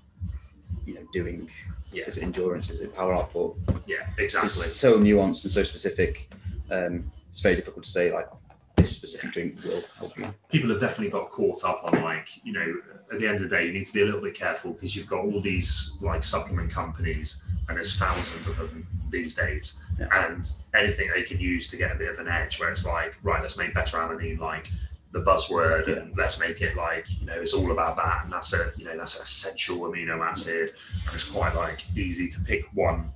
you 0.87 0.95
know, 0.95 1.03
doing. 1.13 1.49
Yeah. 1.93 2.05
Is 2.07 2.19
it 2.19 2.23
endurance? 2.25 2.71
Is 2.71 2.81
it 2.81 2.95
power 2.95 3.15
output? 3.15 3.57
yeah, 3.87 4.07
It's 4.17 4.35
exactly. 4.35 4.51
so 4.51 4.99
nuanced 4.99 5.45
and 5.45 5.53
so 5.53 5.63
specific. 5.65 6.31
Um, 6.71 7.11
it's 7.29 7.41
very 7.41 7.57
difficult 7.57 7.83
to 7.85 7.91
say 7.91 8.13
like 8.13 8.29
this 8.77 8.97
specific 8.97 9.33
drink 9.33 9.63
will 9.65 9.83
help 9.99 10.17
you. 10.17 10.33
people 10.49 10.71
have 10.71 10.81
definitely 10.81 11.11
got 11.11 11.29
caught 11.31 11.65
up 11.65 11.83
on 11.85 12.01
like 12.03 12.29
you 12.45 12.53
know 12.53 12.75
at 13.13 13.19
the 13.19 13.27
end 13.27 13.37
of 13.37 13.43
the 13.43 13.49
day 13.49 13.67
you 13.67 13.73
need 13.73 13.85
to 13.85 13.93
be 13.93 14.01
a 14.03 14.05
little 14.05 14.21
bit 14.23 14.35
careful 14.35 14.73
because 14.73 14.95
you've 14.97 15.07
got 15.09 15.19
all 15.25 15.41
these 15.41 15.97
like 16.01 16.23
supplement 16.25 16.71
companies 16.71 17.43
and 17.71 17.77
there's 17.77 17.97
thousands 17.97 18.47
of 18.47 18.57
them 18.57 18.87
these 19.11 19.35
days. 19.35 19.83
Yeah. 19.99 20.29
and 20.29 20.51
anything 20.75 21.11
they 21.15 21.23
can 21.23 21.39
use 21.39 21.69
to 21.69 21.77
get 21.77 21.93
a 21.93 21.95
bit 21.95 22.09
of 22.09 22.19
an 22.19 22.29
edge 22.29 22.59
where 22.59 22.71
it's 22.71 22.87
like 22.87 23.17
right 23.23 23.41
let's 23.43 23.59
make 23.59 23.75
beta 23.75 23.97
alanine 23.97 24.39
like 24.39 24.71
the 25.13 25.21
buzzword 25.21 25.89
and 25.89 26.17
let's 26.17 26.41
make 26.41 26.63
it 26.63 26.75
like 26.77 27.05
you 27.21 27.27
know 27.27 27.35
it's 27.35 27.53
all 27.53 27.71
about 27.71 27.97
that. 27.97 28.25
And 28.25 28.33
that's 28.33 28.53
a 28.53 28.73
you 28.77 28.85
know 28.85 28.97
that's 28.97 29.17
an 29.17 29.23
essential 29.23 29.79
amino 29.81 30.21
acid. 30.21 30.73
And 31.07 31.15
it's 31.15 31.31
quite 31.31 31.55
like 31.55 31.81
easy 31.97 32.29
to 32.29 32.41
pick 32.43 32.65
one 32.75 33.11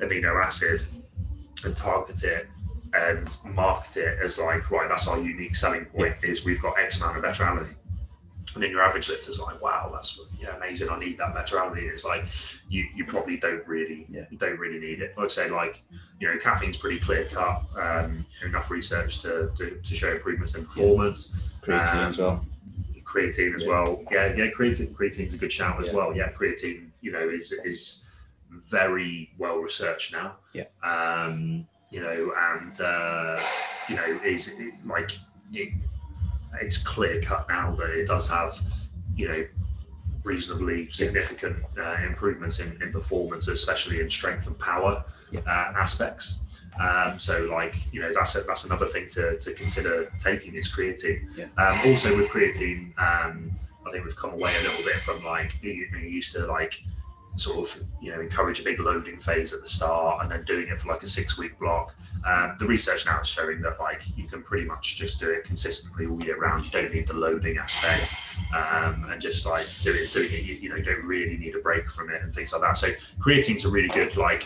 amino 0.00 0.42
acid 0.44 0.80
and 1.64 1.76
target 1.76 2.24
it 2.24 2.46
and 2.94 3.36
market 3.44 3.98
it 3.98 4.18
as 4.22 4.40
like 4.40 4.68
right 4.70 4.88
that's 4.88 5.06
our 5.06 5.20
unique 5.20 5.54
selling 5.54 5.84
point 5.84 6.16
is 6.24 6.44
we've 6.44 6.60
got 6.60 6.76
x 6.76 7.00
amount 7.00 7.16
of 7.16 7.22
beta 7.22 7.42
alanine 7.42 7.74
and 8.54 8.62
then 8.62 8.70
your 8.70 8.82
average 8.82 9.08
lifter's 9.08 9.38
like 9.40 9.60
wow 9.62 9.90
that's 9.92 10.20
yeah 10.38 10.56
amazing 10.56 10.88
i 10.90 10.98
need 10.98 11.16
that 11.18 11.32
beta 11.34 11.54
alanine 11.56 11.90
it's 11.92 12.04
like 12.04 12.24
you 12.68 12.86
you 12.96 13.04
probably 13.04 13.36
don't 13.36 13.66
really 13.66 14.06
Yeah. 14.10 14.24
you 14.30 14.38
don't 14.38 14.58
really 14.58 14.78
need 14.80 15.00
it 15.02 15.16
like 15.16 15.24
i 15.26 15.28
say 15.28 15.50
like 15.50 15.82
you 16.18 16.26
know 16.28 16.36
caffeine's 16.38 16.76
pretty 16.76 16.98
clear 16.98 17.24
cut 17.26 17.62
um 17.76 18.26
enough 18.44 18.70
research 18.70 19.20
to, 19.22 19.50
to, 19.56 19.70
to 19.80 19.94
show 19.94 20.10
improvements 20.12 20.54
in 20.56 20.64
performance 20.64 21.36
Creatine 21.62 21.94
Um, 22.04 22.10
as 22.10 22.18
well. 22.18 22.46
creatine 23.04 23.54
as 23.54 23.62
Yeah. 23.64 23.68
well. 23.68 24.02
Yeah, 24.10 24.26
yeah, 24.34 24.50
creatine 24.50 24.92
creatine's 24.94 25.34
a 25.34 25.36
good 25.36 25.52
shout 25.52 25.78
as 25.78 25.92
well. 25.92 26.16
Yeah, 26.16 26.32
creatine, 26.32 26.88
you 27.02 27.12
know, 27.12 27.28
is 27.28 27.52
is 27.64 28.06
very 28.50 29.30
well 29.38 29.58
researched 29.58 30.12
now. 30.12 30.36
Yeah. 30.54 30.64
Um, 30.82 31.66
you 31.90 32.00
know, 32.00 32.32
and 32.36 32.80
uh, 32.80 33.40
you 33.88 33.96
know, 33.96 34.20
is 34.24 34.48
it, 34.58 34.72
like 34.86 35.10
it, 35.52 35.72
it's 36.60 36.78
clear 36.78 37.20
cut 37.20 37.48
now 37.48 37.74
that 37.76 37.90
it 37.90 38.06
does 38.06 38.28
have, 38.28 38.60
you 39.16 39.28
know, 39.28 39.46
reasonably 40.24 40.90
significant 40.90 41.56
uh, 41.78 41.96
improvements 42.06 42.60
in, 42.60 42.80
in 42.82 42.92
performance, 42.92 43.48
especially 43.48 44.00
in 44.00 44.10
strength 44.10 44.46
and 44.46 44.58
power 44.58 45.04
uh, 45.46 45.72
aspects. 45.76 46.46
Um, 46.78 47.18
so, 47.18 47.44
like, 47.44 47.74
you 47.92 48.00
know, 48.00 48.12
that's 48.14 48.36
a, 48.36 48.42
that's 48.42 48.64
another 48.64 48.86
thing 48.86 49.06
to, 49.14 49.38
to 49.38 49.54
consider 49.54 50.10
taking 50.18 50.54
is 50.54 50.72
creatine. 50.72 51.28
Um, 51.58 51.90
also, 51.90 52.16
with 52.16 52.28
creatine, 52.28 52.96
um, 52.98 53.50
I 53.86 53.90
think 53.90 54.04
we've 54.04 54.16
come 54.16 54.32
away 54.32 54.54
a 54.60 54.62
little 54.62 54.84
bit 54.84 55.02
from 55.02 55.24
like 55.24 55.60
you, 55.62 55.88
you 55.92 55.98
used 55.98 56.32
to 56.34 56.46
like 56.46 56.82
sort 57.40 57.58
of 57.58 57.82
you 58.02 58.12
know 58.12 58.20
encourage 58.20 58.60
a 58.60 58.64
big 58.64 58.78
loading 58.80 59.18
phase 59.18 59.52
at 59.54 59.60
the 59.62 59.66
start 59.66 60.22
and 60.22 60.30
then 60.30 60.44
doing 60.44 60.68
it 60.68 60.80
for 60.80 60.88
like 60.88 61.02
a 61.02 61.06
six 61.06 61.38
week 61.38 61.58
block. 61.58 61.94
Um, 62.26 62.54
the 62.58 62.66
research 62.66 63.06
now 63.06 63.20
is 63.20 63.26
showing 63.26 63.62
that 63.62 63.80
like 63.80 64.02
you 64.16 64.26
can 64.26 64.42
pretty 64.42 64.66
much 64.66 64.96
just 64.96 65.18
do 65.20 65.30
it 65.30 65.44
consistently 65.44 66.06
all 66.06 66.22
year 66.22 66.38
round. 66.38 66.64
You 66.66 66.70
don't 66.70 66.92
need 66.92 67.06
the 67.08 67.14
loading 67.14 67.56
aspect 67.56 68.16
um, 68.54 69.06
and 69.10 69.20
just 69.20 69.46
like 69.46 69.66
do 69.82 69.92
it, 69.92 70.10
doing 70.12 70.30
it. 70.32 70.42
You, 70.44 70.54
you 70.56 70.68
know, 70.68 70.76
you 70.76 70.82
don't 70.84 71.04
really 71.04 71.36
need 71.38 71.54
a 71.54 71.60
break 71.60 71.88
from 71.90 72.10
it 72.10 72.22
and 72.22 72.34
things 72.34 72.52
like 72.52 72.60
that. 72.62 72.76
So 72.76 72.88
creatine's 73.18 73.64
a 73.64 73.70
really 73.70 73.88
good 73.88 74.16
like. 74.16 74.44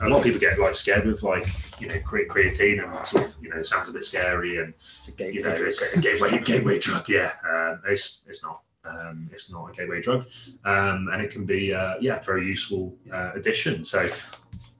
A 0.00 0.08
lot 0.08 0.18
of 0.18 0.24
people 0.24 0.40
get 0.40 0.58
like 0.58 0.74
scared 0.74 1.06
with 1.06 1.22
like 1.22 1.46
you 1.80 1.88
know 1.88 2.00
cre- 2.04 2.28
creatine 2.30 2.82
and 2.82 3.06
sort 3.06 3.24
of 3.26 3.36
you 3.42 3.50
know 3.50 3.56
it 3.58 3.66
sounds 3.66 3.88
a 3.88 3.92
bit 3.92 4.04
scary 4.04 4.58
and 4.58 4.72
It's 4.78 5.08
a 5.12 5.16
gateway 5.16 5.34
you 5.34 5.42
know, 5.44 5.54
drug. 5.54 5.68
it's 5.68 5.82
a 5.94 6.00
gateway 6.00 6.38
gateway 6.38 6.78
drug. 6.78 7.08
Yeah, 7.08 7.32
um, 7.48 7.82
it's 7.86 8.22
it's 8.26 8.42
not. 8.42 8.62
Um, 8.84 9.30
it's 9.32 9.52
not 9.52 9.70
a 9.70 9.72
gateway 9.72 10.00
drug, 10.00 10.26
um, 10.64 11.08
and 11.12 11.22
it 11.22 11.30
can 11.30 11.44
be 11.44 11.72
uh, 11.72 11.94
yeah 12.00 12.18
very 12.20 12.46
useful 12.46 12.96
uh, 13.12 13.30
addition. 13.34 13.84
So 13.84 14.08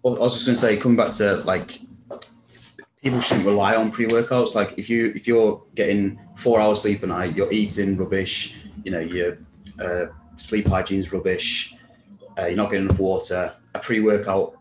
Well, 0.03 0.17
I 0.17 0.21
was 0.21 0.35
just 0.35 0.47
going 0.47 0.57
to 0.57 0.61
say, 0.61 0.77
coming 0.77 0.97
back 0.97 1.13
to 1.15 1.37
like, 1.45 1.79
people 3.03 3.21
shouldn't 3.21 3.47
rely 3.47 3.77
on 3.77 3.93
pre-workouts. 3.93 4.55
Like, 4.57 4.75
if 4.77 4.91
you 4.91 5.13
if 5.15 5.29
you're 5.29 5.63
getting 5.77 6.19
four 6.37 6.61
hours 6.61 6.83
sleep 6.83 7.05
a 7.05 7.07
night, 7.07 7.37
you're 7.37 7.53
eating 7.53 7.97
rubbish. 7.97 8.57
You 8.85 8.91
know, 8.91 9.01
your 9.01 9.39
uh, 9.81 10.07
sleep 10.37 10.67
hygiene's 10.67 11.13
rubbish. 11.13 11.77
Uh, 12.37 12.47
you're 12.47 12.57
not 12.57 12.71
getting 12.71 12.87
enough 12.87 12.99
water. 12.99 13.55
A 13.75 13.79
pre-workout 13.79 14.55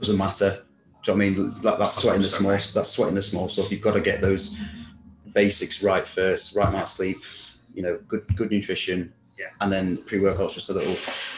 doesn't 0.00 0.18
matter. 0.18 0.62
Do 1.04 1.12
you 1.12 1.18
know 1.18 1.24
what 1.24 1.26
I 1.26 1.36
mean? 1.36 1.54
That, 1.62 1.78
that's 1.78 1.96
sweating 1.96 2.22
the 2.22 2.28
small. 2.28 2.50
That's 2.50 2.90
sweating 2.90 3.14
the 3.14 3.22
small 3.22 3.48
stuff. 3.48 3.70
You've 3.70 3.82
got 3.82 3.92
to 3.92 4.00
get 4.00 4.20
those 4.20 4.56
basics 5.32 5.82
right 5.82 6.06
first. 6.06 6.56
Right 6.56 6.68
amount 6.68 6.84
of 6.84 6.88
sleep. 6.88 7.18
You 7.74 7.82
know, 7.82 7.98
good 8.08 8.24
good 8.36 8.50
nutrition. 8.50 9.12
Yeah. 9.38 9.46
And 9.60 9.70
then 9.72 9.96
pre-workouts 10.04 10.54
just 10.54 10.70
a 10.70 10.72
little 10.74 10.96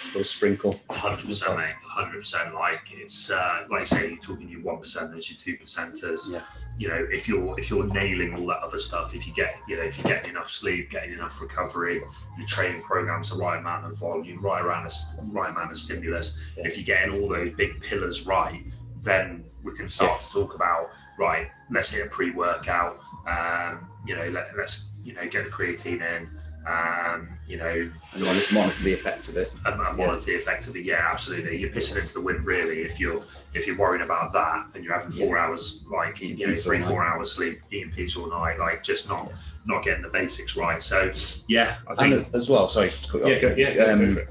little 0.09 0.25
sprinkle. 0.25 0.79
hundred 0.91 1.25
percent, 1.27 1.57
mate, 1.59 1.75
hundred 1.83 2.19
percent. 2.19 2.55
Like 2.55 2.83
it's 2.93 3.31
uh, 3.31 3.65
like 3.71 3.81
I 3.81 3.85
say, 3.85 4.09
you're 4.11 4.19
talking 4.19 4.49
your 4.51 4.61
one 4.61 4.77
percenters, 4.77 5.31
your 5.31 5.39
two 5.39 5.57
percenters. 5.63 6.31
Yeah. 6.31 6.43
You 6.79 6.89
know, 6.89 7.07
if 7.11 7.27
you're 7.27 7.59
if 7.59 7.71
you're 7.71 7.87
nailing 7.87 8.35
all 8.39 8.47
that 8.49 8.59
other 8.63 8.79
stuff, 8.79 9.15
if 9.15 9.27
you 9.27 9.33
get 9.33 9.57
you 9.67 9.77
know 9.77 9.83
if 9.83 9.97
you're 9.97 10.07
getting 10.07 10.33
enough 10.33 10.51
sleep, 10.51 10.91
getting 10.91 11.15
enough 11.15 11.41
recovery, 11.41 12.03
your 12.37 12.47
training 12.47 12.83
programs 12.83 13.31
the 13.31 13.37
right 13.43 13.59
amount 13.59 13.87
of 13.87 13.99
volume, 13.99 14.43
right 14.43 14.63
around 14.63 14.83
a 14.83 14.87
s- 14.87 15.19
right 15.33 15.49
amount 15.51 15.71
of 15.71 15.79
stimulus. 15.79 16.53
Yeah. 16.57 16.67
If 16.67 16.77
you're 16.77 16.85
getting 16.85 17.19
all 17.23 17.29
those 17.31 17.51
big 17.51 17.81
pillars 17.81 18.27
right, 18.27 18.63
then 19.03 19.43
we 19.65 19.75
can 19.75 19.89
start 19.89 20.21
to 20.21 20.33
talk 20.33 20.55
about 20.55 20.91
right. 21.19 21.49
Let's 21.71 21.91
hit 21.93 22.07
a 22.07 22.11
pre-workout. 22.11 23.01
Um, 23.27 23.89
you 24.07 24.15
know, 24.15 24.29
let, 24.29 24.57
let's 24.57 24.93
you 25.07 25.15
know 25.15 25.27
get 25.27 25.45
the 25.45 25.51
creatine 25.51 26.03
in. 26.03 26.29
Um, 26.67 27.29
you 27.47 27.59
know, 27.59 27.89
And 28.13 28.25
monitor, 28.25 28.55
monitor 28.55 28.83
the 28.83 28.93
effect 28.93 29.29
of 29.29 29.37
it. 29.37 29.55
and, 29.67 29.81
and 29.81 29.97
monitor 29.97 30.25
the 30.25 30.35
effect 30.35 30.67
of 30.67 30.75
it. 30.75 30.85
Yeah, 30.85 31.09
absolutely. 31.13 31.57
You're 31.59 31.71
pissing 31.71 32.01
into 32.01 32.15
the 32.15 32.21
wind 32.21 32.45
really 32.45 32.81
if 32.81 32.99
you're 32.99 33.23
if 33.55 33.69
you're 33.69 33.79
worried 33.79 34.01
about 34.01 34.33
that 34.33 34.67
and 34.75 34.83
you're 34.83 34.93
having 34.93 35.13
four 35.13 35.39
hours 35.39 35.87
like 35.89 36.21
Eating 36.21 36.39
you 36.39 36.49
know 36.49 36.55
three 36.57 36.79
all 36.79 36.83
night. 36.83 36.91
four 36.91 37.05
hours 37.05 37.31
sleep, 37.31 37.61
eating 37.71 37.93
peace 37.93 38.17
all 38.17 38.29
night, 38.29 38.59
like 38.59 38.83
just 38.83 39.09
not 39.09 39.31
not 39.65 39.85
getting 39.85 40.03
the 40.03 40.09
basics 40.09 40.57
right. 40.57 40.83
So 40.83 41.13
yeah, 41.47 41.77
I 41.87 42.05
And 42.05 42.27
as 42.35 42.51
well, 42.51 42.69
sorry, 42.69 42.91
to 42.91 43.11
cut 43.13 43.21
you 43.21 43.29
yeah, 43.29 43.35
off. 43.37 43.41
go, 43.43 43.55
yeah, 43.57 43.93
um, 43.93 44.15
go 44.17 44.27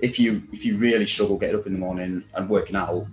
if 0.00 0.18
you 0.20 0.42
if 0.52 0.66
you 0.66 0.76
really 0.76 1.06
struggle 1.06 1.38
getting 1.38 1.56
up 1.58 1.66
in 1.66 1.72
the 1.72 1.78
morning 1.78 2.24
and 2.34 2.46
working 2.50 2.76
out, 2.76 3.06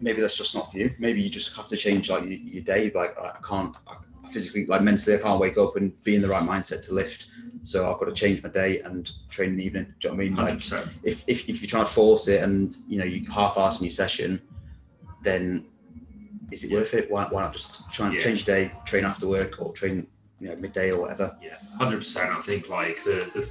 maybe 0.00 0.20
that's 0.20 0.36
just 0.36 0.54
not 0.54 0.70
for 0.70 0.78
you. 0.78 0.94
Maybe 1.00 1.20
you 1.22 1.28
just 1.28 1.56
have 1.56 1.66
to 1.68 1.76
change 1.76 2.08
like 2.08 2.22
your, 2.22 2.38
your 2.38 2.62
day. 2.62 2.92
Like 2.94 3.18
I 3.18 3.36
can't 3.42 3.74
I 3.88 3.96
physically, 4.30 4.66
like 4.66 4.82
mentally, 4.82 5.16
I 5.16 5.20
can't 5.20 5.40
wake 5.40 5.58
up 5.58 5.76
and 5.76 6.02
be 6.04 6.14
in 6.16 6.22
the 6.22 6.28
right 6.28 6.42
mindset 6.42 6.86
to 6.88 6.94
lift. 6.94 7.26
So 7.62 7.90
I've 7.90 7.98
got 7.98 8.06
to 8.06 8.12
change 8.12 8.42
my 8.42 8.50
day 8.50 8.80
and 8.80 9.10
train 9.30 9.50
in 9.50 9.56
the 9.56 9.64
evening. 9.64 9.94
Do 10.00 10.08
you 10.08 10.10
know 10.10 10.16
what 10.16 10.22
I 10.24 10.28
mean? 10.28 10.36
Like 10.36 10.54
percent. 10.56 10.88
if, 11.02 11.24
if, 11.26 11.48
if 11.48 11.62
you're 11.62 11.68
trying 11.68 11.86
to 11.86 11.90
force 11.90 12.28
it 12.28 12.42
and 12.42 12.76
you 12.88 12.98
know 12.98 13.04
you 13.04 13.30
half-ass 13.30 13.80
in 13.80 13.84
your 13.86 13.90
session, 13.92 14.42
then 15.22 15.64
is 16.50 16.64
it 16.64 16.72
worth 16.72 16.92
it? 16.94 17.10
Why, 17.10 17.24
why 17.30 17.42
not 17.42 17.52
just 17.52 17.90
try 17.90 18.06
and 18.06 18.14
Yeah. 18.14 18.20
change 18.20 18.46
your 18.46 18.56
day, 18.56 18.72
train 18.84 19.04
after 19.04 19.26
work 19.26 19.60
or 19.60 19.72
train 19.72 20.06
you 20.40 20.48
know 20.48 20.56
midday 20.56 20.90
or 20.90 21.00
whatever? 21.00 21.36
Yeah, 21.42 21.56
hundred 21.78 21.98
percent. 21.98 22.30
I 22.30 22.40
think 22.40 22.68
like 22.68 23.02
the, 23.02 23.30
the 23.34 23.48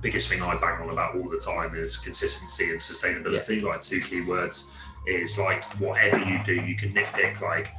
biggest 0.00 0.28
thing 0.28 0.40
I 0.42 0.54
bang 0.56 0.80
on 0.82 0.90
about 0.90 1.16
all 1.16 1.28
the 1.28 1.40
time 1.40 1.74
is 1.74 1.96
consistency 1.96 2.70
and 2.70 2.78
sustainability. 2.80 3.62
Like 3.62 3.80
two 3.80 4.00
key 4.00 4.20
words 4.20 4.70
is 5.06 5.38
like 5.38 5.64
whatever 5.80 6.18
you 6.18 6.38
do, 6.44 6.54
you 6.54 6.76
can 6.76 6.92
nitpick 6.92 7.40
like 7.40 7.72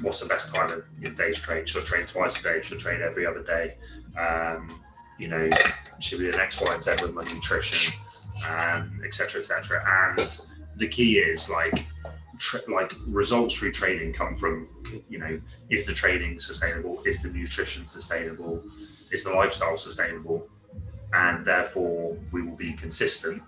what's 0.00 0.20
the 0.20 0.26
best 0.26 0.54
time 0.54 0.70
of 0.70 0.84
your 1.00 1.12
day's 1.12 1.40
train? 1.40 1.64
Should 1.66 1.82
I 1.82 1.86
train 1.86 2.06
twice 2.06 2.40
a 2.40 2.42
day? 2.42 2.62
Should 2.62 2.78
I 2.78 2.80
train 2.80 3.02
every 3.02 3.26
other 3.26 3.42
day? 3.42 3.76
Um, 4.18 4.80
you 5.18 5.28
know, 5.28 5.50
should 6.00 6.18
be 6.18 6.28
an 6.28 6.38
X, 6.38 6.60
Y, 6.60 6.72
and 6.72 6.82
Z 6.82 6.92
with 7.00 7.14
my 7.14 7.24
nutrition, 7.24 7.98
um, 8.48 9.00
et 9.04 9.14
cetera, 9.14 9.40
et. 9.40 9.50
And 9.86 10.46
the 10.76 10.88
key 10.88 11.18
is 11.18 11.48
like 11.48 11.86
like 12.66 12.92
results 13.06 13.54
through 13.54 13.70
training 13.70 14.12
come 14.12 14.34
from 14.34 14.68
you 15.08 15.18
know 15.18 15.40
is 15.70 15.86
the 15.86 15.92
training 15.92 16.40
sustainable 16.40 17.00
is 17.04 17.22
the 17.22 17.28
nutrition 17.28 17.86
sustainable 17.86 18.60
is 19.12 19.22
the 19.22 19.30
lifestyle 19.30 19.76
sustainable 19.76 20.48
and 21.12 21.44
therefore 21.44 22.16
we 22.32 22.42
will 22.42 22.56
be 22.56 22.72
consistent 22.72 23.40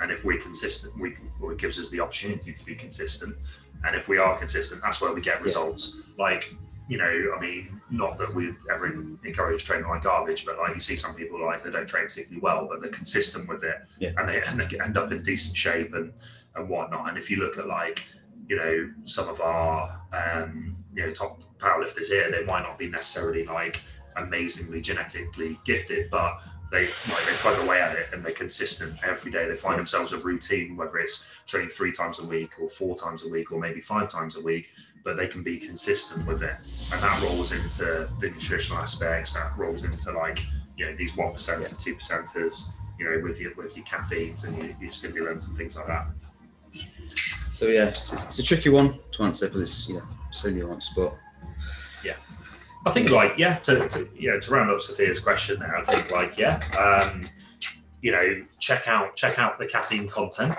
and 0.00 0.10
if 0.10 0.24
we're 0.24 0.38
consistent 0.38 0.98
we 0.98 1.14
well, 1.38 1.52
it 1.52 1.58
gives 1.58 1.78
us 1.78 1.90
the 1.90 2.00
opportunity 2.00 2.52
to 2.52 2.64
be 2.64 2.74
consistent 2.74 3.36
and 3.84 3.96
if 3.96 4.08
we 4.08 4.18
are 4.18 4.36
consistent 4.38 4.80
that's 4.82 5.00
where 5.00 5.12
we 5.12 5.20
get 5.20 5.42
results. 5.42 5.96
Like 6.18 6.54
you 6.88 6.98
know 6.98 7.34
i 7.36 7.40
mean 7.40 7.80
not 7.88 8.18
that 8.18 8.34
we 8.34 8.52
ever 8.72 8.86
encourage 9.24 9.64
training 9.64 9.88
like 9.88 10.02
garbage 10.02 10.44
but 10.44 10.58
like 10.58 10.74
you 10.74 10.80
see 10.80 10.96
some 10.96 11.14
people 11.14 11.40
like 11.44 11.62
they 11.62 11.70
don't 11.70 11.88
train 11.88 12.04
particularly 12.04 12.40
well 12.40 12.66
but 12.68 12.80
they're 12.80 12.90
consistent 12.90 13.48
with 13.48 13.62
it. 13.62 13.76
Yeah. 14.00 14.10
and 14.18 14.28
they, 14.28 14.42
and 14.46 14.58
they 14.58 14.80
end 14.80 14.96
up 14.96 15.12
in 15.12 15.22
decent 15.22 15.56
shape 15.56 15.94
and 15.94 16.12
and 16.56 16.68
whatnot. 16.68 17.08
And 17.08 17.18
if 17.18 17.30
you 17.30 17.38
look 17.38 17.58
at 17.58 17.66
like 17.66 18.04
you 18.48 18.56
know 18.56 18.90
some 19.04 19.28
of 19.28 19.40
our 19.40 20.02
um, 20.12 20.76
you 20.94 21.06
know 21.06 21.12
top 21.12 21.42
powerlifters 21.58 22.08
here 22.08 22.30
they 22.30 22.44
might 22.44 22.62
not 22.62 22.78
be 22.78 22.88
necessarily 22.88 23.44
like 23.44 23.82
amazingly 24.16 24.80
genetically 24.80 25.58
gifted 25.64 26.10
but 26.10 26.40
they 26.70 26.84
like 26.84 27.24
they 27.26 27.34
plug 27.38 27.58
away 27.58 27.80
at 27.80 27.96
it 27.96 28.08
and 28.12 28.24
they're 28.24 28.32
consistent 28.32 28.94
every 29.04 29.30
day. 29.30 29.48
They 29.48 29.54
find 29.54 29.78
themselves 29.78 30.12
a 30.12 30.18
routine 30.18 30.76
whether 30.76 30.98
it's 30.98 31.30
training 31.46 31.70
three 31.70 31.92
times 31.92 32.20
a 32.20 32.24
week 32.24 32.52
or 32.60 32.68
four 32.68 32.96
times 32.96 33.24
a 33.24 33.28
week 33.28 33.50
or 33.52 33.58
maybe 33.58 33.80
five 33.80 34.08
times 34.08 34.36
a 34.36 34.40
week 34.40 34.70
but 35.02 35.16
they 35.16 35.26
can 35.26 35.42
be 35.42 35.58
consistent 35.58 36.26
with 36.26 36.42
it. 36.42 36.54
And 36.92 37.02
that 37.02 37.22
rolls 37.22 37.52
into 37.52 38.08
the 38.20 38.30
nutritional 38.30 38.82
aspects 38.82 39.34
that 39.34 39.56
rolls 39.56 39.84
into 39.84 40.12
like 40.12 40.44
you 40.76 40.86
know 40.86 40.94
these 40.96 41.16
one 41.16 41.32
percenters 41.32 41.82
two 41.82 41.96
percenters 41.96 42.72
you 42.98 43.04
know 43.10 43.20
with 43.22 43.40
your 43.40 43.54
with 43.54 43.76
your 43.76 43.84
caffeines 43.84 44.44
and 44.44 44.56
your, 44.56 44.74
your 44.80 44.90
stimulants 44.90 45.48
and 45.48 45.56
things 45.56 45.76
like 45.76 45.86
that. 45.86 46.06
So 47.50 47.66
yeah, 47.66 47.86
it's, 47.86 48.12
it's 48.12 48.38
a 48.38 48.42
tricky 48.42 48.68
one 48.68 48.98
to 49.12 49.24
answer 49.24 49.46
because 49.46 49.62
it's 49.62 49.88
you 49.88 49.96
know 49.96 50.04
so 50.30 50.50
nuanced, 50.50 50.94
but 50.96 51.16
I 52.86 52.90
think 52.90 53.10
like 53.10 53.36
yeah 53.36 53.58
to, 53.58 53.88
to 53.88 54.08
yeah 54.18 54.38
to 54.38 54.50
round 54.50 54.70
up 54.70 54.80
Sophia's 54.80 55.18
question 55.18 55.60
there 55.60 55.76
I 55.76 55.82
think 55.82 56.10
like 56.10 56.38
yeah 56.38 56.60
um, 56.78 57.22
you 58.00 58.12
know 58.12 58.44
check 58.58 58.88
out 58.88 59.16
check 59.16 59.38
out 59.38 59.58
the 59.58 59.66
caffeine 59.66 60.08
content. 60.08 60.56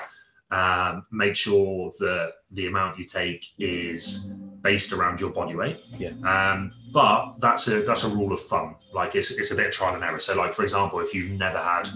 Um, 0.52 1.06
make 1.12 1.36
sure 1.36 1.92
that 2.00 2.34
the 2.52 2.68
amount 2.68 3.00
you 3.00 3.06
take 3.06 3.46
is 3.58 4.34
based 4.62 4.92
around 4.92 5.22
your 5.22 5.30
body 5.30 5.56
weight. 5.56 5.80
Yeah. 5.98 6.12
um, 6.26 6.74
but 6.94 7.40
that's 7.40 7.68
a 7.70 7.82
that's 7.84 8.04
a 8.04 8.10
rule 8.10 8.34
of 8.34 8.40
thumb. 8.40 8.76
Like 8.94 9.16
it's, 9.16 9.32
it's 9.32 9.52
a 9.52 9.56
bit 9.56 9.68
of 9.68 9.72
trial 9.72 9.96
and 9.96 10.04
error. 10.04 10.20
So 10.20 10.36
like 10.36 10.54
for 10.54 10.64
example 10.64 11.00
if 11.00 11.14
you've 11.14 11.32
never 11.32 11.58
had 11.58 11.88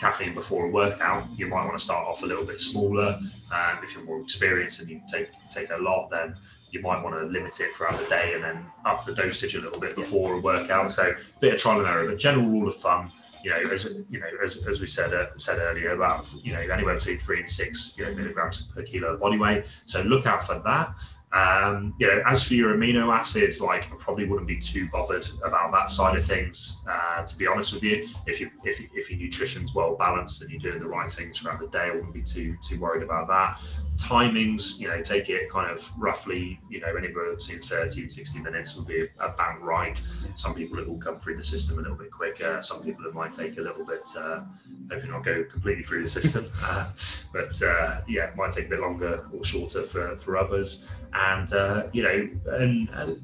caffeine 0.00 0.34
before 0.34 0.66
a 0.66 0.70
workout 0.70 1.24
you 1.38 1.46
might 1.46 1.64
want 1.64 1.78
to 1.78 1.82
start 1.82 2.04
off 2.06 2.22
a 2.22 2.26
little 2.26 2.44
bit 2.44 2.60
smaller. 2.60 3.18
Um, 3.52 3.78
if 3.82 3.94
you're 3.94 4.04
more 4.04 4.20
experienced 4.20 4.80
and 4.80 4.88
you 4.90 5.00
take 5.10 5.28
take 5.50 5.70
a 5.70 5.76
lot 5.76 6.10
then 6.10 6.34
you 6.74 6.82
might 6.82 7.02
want 7.02 7.14
to 7.14 7.22
limit 7.22 7.60
it 7.60 7.72
throughout 7.74 7.98
the 7.98 8.06
day 8.06 8.34
and 8.34 8.42
then 8.42 8.66
up 8.84 9.04
the 9.04 9.14
dosage 9.14 9.54
a 9.54 9.60
little 9.60 9.80
bit 9.80 9.94
before 9.94 10.34
a 10.34 10.40
workout. 10.40 10.90
So 10.90 11.04
a 11.12 11.40
bit 11.40 11.54
of 11.54 11.60
trial 11.60 11.78
and 11.78 11.88
error, 11.88 12.06
but 12.08 12.18
general 12.18 12.46
rule 12.46 12.66
of 12.66 12.74
thumb, 12.74 13.12
you 13.44 13.50
know, 13.50 13.58
as 13.58 13.84
you 14.10 14.18
know, 14.18 14.26
as, 14.42 14.66
as 14.66 14.80
we 14.80 14.88
said 14.88 15.14
uh, 15.14 15.26
said 15.36 15.58
earlier, 15.58 15.90
about 15.90 16.26
you 16.42 16.52
know 16.52 16.60
anywhere 16.60 16.94
between 16.94 17.18
three 17.18 17.38
and 17.38 17.48
six 17.48 17.96
you 17.96 18.04
know, 18.04 18.14
milligrams 18.14 18.62
per 18.62 18.82
kilo 18.82 19.14
of 19.14 19.20
body 19.20 19.38
weight. 19.38 19.66
So 19.86 20.02
look 20.02 20.26
out 20.26 20.42
for 20.42 20.58
that. 20.64 20.94
Um, 21.32 21.94
you 21.98 22.06
know, 22.06 22.22
as 22.26 22.46
for 22.46 22.54
your 22.54 22.74
amino 22.76 23.12
acids, 23.12 23.60
like 23.60 23.92
I 23.92 23.96
probably 23.98 24.24
wouldn't 24.24 24.46
be 24.46 24.56
too 24.56 24.88
bothered 24.88 25.26
about 25.44 25.72
that 25.72 25.90
side 25.90 26.16
of 26.16 26.24
things. 26.24 26.84
Uh, 26.88 27.24
to 27.24 27.36
be 27.36 27.46
honest 27.46 27.72
with 27.74 27.82
you, 27.82 28.06
if 28.26 28.40
you 28.40 28.50
if, 28.64 28.80
if 28.94 29.10
your 29.10 29.20
nutrition's 29.20 29.74
well 29.74 29.94
balanced 29.94 30.42
and 30.42 30.50
you're 30.50 30.60
doing 30.60 30.80
the 30.80 30.88
right 30.88 31.10
things 31.10 31.38
throughout 31.38 31.60
the 31.60 31.68
day, 31.68 31.90
I 31.90 31.90
wouldn't 31.90 32.14
be 32.14 32.22
too 32.22 32.56
too 32.66 32.80
worried 32.80 33.02
about 33.02 33.28
that 33.28 33.60
timings, 33.96 34.80
you 34.80 34.88
know, 34.88 35.00
take 35.00 35.28
it 35.28 35.48
kind 35.48 35.70
of 35.70 35.92
roughly, 35.98 36.60
you 36.68 36.80
know, 36.80 36.94
anywhere 36.96 37.34
between 37.34 37.60
30 37.60 38.02
and 38.02 38.12
60 38.12 38.40
minutes 38.40 38.76
would 38.76 38.86
be 38.86 39.08
about 39.18 39.62
right. 39.62 39.96
Some 40.34 40.54
people 40.54 40.78
it 40.78 40.88
will 40.88 40.98
come 40.98 41.18
through 41.18 41.36
the 41.36 41.42
system 41.42 41.78
a 41.78 41.82
little 41.82 41.96
bit 41.96 42.10
quicker. 42.10 42.60
Some 42.62 42.82
people 42.82 43.06
it 43.06 43.14
might 43.14 43.32
take 43.32 43.56
a 43.58 43.60
little 43.60 43.84
bit, 43.84 44.08
uh, 44.18 44.42
hopefully 44.90 45.12
not 45.12 45.24
go 45.24 45.44
completely 45.44 45.84
through 45.84 46.02
the 46.02 46.08
system. 46.08 46.46
Uh, 46.64 46.90
but 47.32 47.62
uh, 47.62 48.00
yeah, 48.08 48.28
it 48.28 48.36
might 48.36 48.50
take 48.50 48.66
a 48.66 48.68
bit 48.70 48.80
longer 48.80 49.28
or 49.32 49.44
shorter 49.44 49.82
for, 49.82 50.16
for 50.16 50.38
others. 50.38 50.88
And, 51.12 51.52
uh, 51.52 51.84
you 51.92 52.02
know, 52.02 52.28
and 52.54 52.88
uh, 52.90 53.14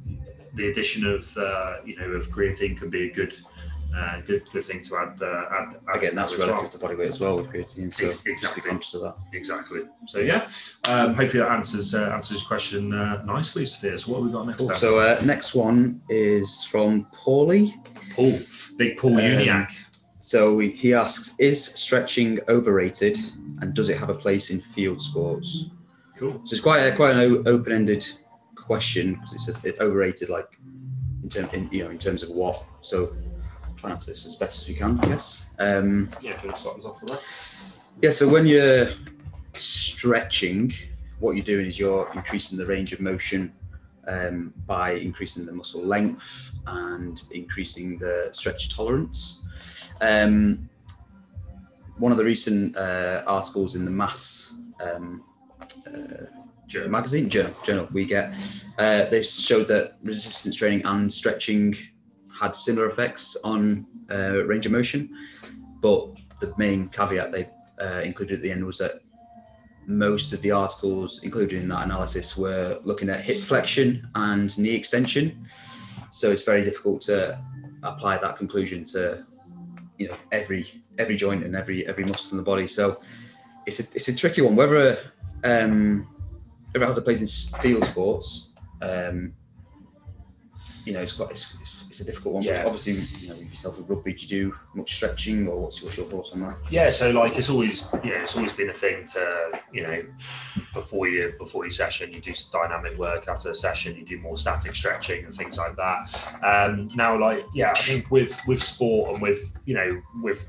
the 0.54 0.68
addition 0.68 1.06
of, 1.06 1.36
uh, 1.38 1.76
you 1.84 1.96
know, 1.96 2.10
of 2.10 2.28
creatine 2.28 2.76
can 2.76 2.90
be 2.90 3.10
a 3.10 3.12
good, 3.12 3.34
uh, 3.96 4.20
good, 4.26 4.42
good 4.52 4.64
thing 4.64 4.80
to 4.82 4.96
add. 4.96 5.20
Uh, 5.20 5.44
add, 5.50 5.76
add 5.88 5.96
again 5.96 6.14
that's 6.14 6.32
as 6.34 6.38
well. 6.38 6.48
relative 6.48 6.70
to 6.70 6.78
body 6.78 6.94
weight 6.96 7.08
as 7.08 7.20
well 7.20 7.36
with 7.36 7.48
creatine. 7.48 7.92
So 7.94 8.06
Ex- 8.06 8.16
just 8.16 8.24
be 8.24 8.30
exactly. 8.32 8.62
conscious 8.70 8.94
of 8.94 9.00
that. 9.02 9.16
Exactly. 9.32 9.80
So 10.06 10.18
yeah, 10.20 10.48
um, 10.84 11.14
hopefully 11.14 11.42
that 11.42 11.50
answers 11.50 11.94
uh, 11.94 12.10
answers 12.10 12.40
your 12.42 12.48
question 12.48 12.92
uh, 12.92 13.22
nicely, 13.24 13.64
Sophia. 13.64 13.98
So 13.98 14.12
what 14.12 14.18
have 14.18 14.26
we 14.26 14.32
got 14.32 14.46
next? 14.46 14.58
Cool. 14.58 14.74
So 14.74 14.98
uh, 14.98 15.20
next 15.24 15.54
one 15.54 16.00
is 16.08 16.64
from 16.64 17.06
Paulie. 17.14 17.74
Paul, 18.14 18.32
big 18.76 18.96
Paul 18.96 19.14
Um, 19.14 19.20
Uniac. 19.20 19.70
So 20.18 20.58
he- 20.58 20.70
he 20.70 20.94
asks, 20.94 21.34
is 21.38 21.64
stretching 21.64 22.38
overrated, 22.48 23.16
and 23.60 23.72
does 23.74 23.88
it 23.88 23.96
have 23.98 24.10
a 24.10 24.14
place 24.14 24.50
in 24.50 24.60
field 24.60 25.00
sports? 25.00 25.70
Cool. 26.16 26.40
So 26.44 26.52
it's 26.54 26.60
quite 26.60 26.80
a, 26.80 26.94
quite 26.94 27.14
an 27.16 27.20
o- 27.20 27.42
open-ended 27.46 28.06
question 28.54 29.14
because 29.14 29.32
it 29.32 29.40
says 29.40 29.64
it 29.64 29.76
overrated, 29.80 30.28
like 30.28 30.58
in 31.22 31.28
term, 31.30 31.48
in, 31.54 31.68
you 31.72 31.84
know, 31.84 31.90
in 31.90 31.98
terms 31.98 32.22
of 32.22 32.28
what. 32.30 32.62
So 32.82 33.16
try 33.80 33.90
and 33.90 33.94
answer 33.94 34.10
this 34.10 34.26
as 34.26 34.36
best 34.36 34.62
as 34.62 34.68
you 34.68 34.74
can, 34.74 35.00
I 35.00 35.06
guess. 35.08 35.50
Um, 35.58 36.10
Yeah, 36.20 36.36
do 36.36 36.42
you 36.42 36.48
want 36.48 36.54
to 36.56 36.60
start 36.60 36.76
us 36.78 36.84
off 36.84 37.00
with 37.00 37.10
that? 37.12 37.22
yeah. 38.02 38.10
So 38.10 38.28
when 38.28 38.46
you're 38.46 38.88
stretching, 39.54 40.72
what 41.18 41.32
you're 41.32 41.44
doing 41.44 41.66
is 41.66 41.78
you're 41.78 42.10
increasing 42.14 42.58
the 42.58 42.66
range 42.66 42.92
of 42.92 43.00
motion 43.00 43.52
um, 44.06 44.52
by 44.66 44.92
increasing 44.92 45.46
the 45.46 45.52
muscle 45.52 45.84
length 45.84 46.52
and 46.66 47.22
increasing 47.32 47.98
the 47.98 48.28
stretch 48.32 48.74
tolerance. 48.74 49.42
Um, 50.02 50.68
one 51.96 52.12
of 52.12 52.18
the 52.18 52.24
recent 52.24 52.76
uh, 52.76 53.22
articles 53.26 53.76
in 53.76 53.84
the 53.84 53.90
Mass 53.90 54.58
um, 54.82 55.22
uh, 55.86 56.88
magazine 56.88 57.28
journal, 57.28 57.54
journal 57.64 57.88
we 57.92 58.04
get, 58.04 58.32
uh, 58.78 59.04
they 59.06 59.22
showed 59.22 59.68
that 59.68 59.96
resistance 60.02 60.56
training 60.56 60.84
and 60.86 61.12
stretching 61.12 61.76
had 62.40 62.56
similar 62.56 62.88
effects 62.88 63.36
on 63.44 63.86
uh, 64.10 64.44
range 64.46 64.66
of 64.66 64.72
motion, 64.72 65.14
but 65.80 66.16
the 66.40 66.52
main 66.56 66.88
caveat 66.88 67.32
they 67.32 67.48
uh, 67.82 68.00
included 68.00 68.36
at 68.36 68.42
the 68.42 68.50
end 68.50 68.64
was 68.64 68.78
that 68.78 69.02
most 69.86 70.32
of 70.32 70.40
the 70.42 70.50
articles 70.50 71.22
included 71.22 71.60
in 71.60 71.68
that 71.68 71.84
analysis 71.84 72.36
were 72.36 72.80
looking 72.84 73.10
at 73.10 73.20
hip 73.20 73.40
flexion 73.40 74.08
and 74.14 74.56
knee 74.58 74.74
extension. 74.74 75.46
So 76.10 76.30
it's 76.30 76.44
very 76.44 76.62
difficult 76.62 77.02
to 77.02 77.42
apply 77.82 78.18
that 78.18 78.36
conclusion 78.36 78.84
to 78.84 79.24
you 79.98 80.08
know 80.08 80.16
every 80.32 80.82
every 80.98 81.16
joint 81.16 81.44
and 81.44 81.54
every 81.54 81.86
every 81.86 82.04
muscle 82.04 82.32
in 82.32 82.36
the 82.38 82.42
body. 82.42 82.66
So 82.66 83.00
it's 83.66 83.80
a 83.80 83.96
it's 83.96 84.08
a 84.08 84.16
tricky 84.16 84.42
one. 84.42 84.56
Whether 84.56 84.98
um, 85.44 86.06
has 86.74 86.98
a 86.98 87.02
place 87.02 87.20
in 87.20 87.60
field 87.60 87.84
sports, 87.84 88.52
um, 88.82 89.34
you 90.84 90.92
know, 90.92 91.00
it's 91.00 91.12
got 91.12 91.30
it's, 91.30 91.54
it's, 91.60 91.79
it's 91.90 91.98
a 91.98 92.04
difficult 92.04 92.34
one. 92.34 92.44
Yeah. 92.44 92.62
Obviously, 92.64 93.04
you 93.18 93.28
know, 93.28 93.34
with 93.34 93.48
yourself 93.48 93.76
with 93.76 93.90
rugby, 93.90 94.12
do 94.12 94.22
you 94.22 94.28
do 94.28 94.56
much 94.76 94.94
stretching, 94.94 95.48
or 95.48 95.58
what's, 95.58 95.82
what's 95.82 95.96
your 95.96 96.06
thoughts 96.06 96.32
on 96.32 96.40
that? 96.42 96.56
Yeah, 96.70 96.88
so 96.88 97.10
like 97.10 97.36
it's 97.36 97.50
always 97.50 97.88
yeah, 98.04 98.22
it's 98.22 98.36
always 98.36 98.52
been 98.52 98.70
a 98.70 98.72
thing 98.72 99.04
to 99.06 99.60
you 99.72 99.82
know 99.82 100.04
before 100.72 101.08
you 101.08 101.34
before 101.36 101.64
your 101.64 101.72
session 101.72 102.12
you 102.12 102.20
do 102.20 102.32
some 102.32 102.62
dynamic 102.62 102.96
work 102.96 103.26
after 103.26 103.48
the 103.48 103.54
session 103.56 103.96
you 103.96 104.04
do 104.04 104.18
more 104.18 104.36
static 104.36 104.72
stretching 104.72 105.24
and 105.24 105.34
things 105.34 105.58
like 105.58 105.74
that. 105.74 106.00
Um, 106.44 106.88
now 106.94 107.18
like 107.18 107.44
yeah, 107.54 107.72
I 107.72 107.80
think 107.80 108.08
with 108.12 108.40
with 108.46 108.62
sport 108.62 109.14
and 109.14 109.20
with 109.20 109.52
you 109.64 109.74
know 109.74 110.00
with 110.22 110.48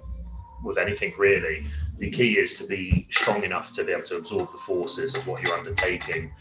with 0.64 0.78
anything 0.78 1.14
really, 1.18 1.66
the 1.98 2.10
key 2.10 2.38
is 2.38 2.58
to 2.60 2.68
be 2.68 3.08
strong 3.10 3.44
enough 3.44 3.74
to 3.74 3.84
be 3.84 3.92
able 3.92 4.04
to 4.04 4.18
absorb 4.18 4.52
the 4.52 4.58
forces 4.58 5.16
of 5.16 5.26
what 5.28 5.42
you're 5.42 5.56
undertaking 5.56 6.32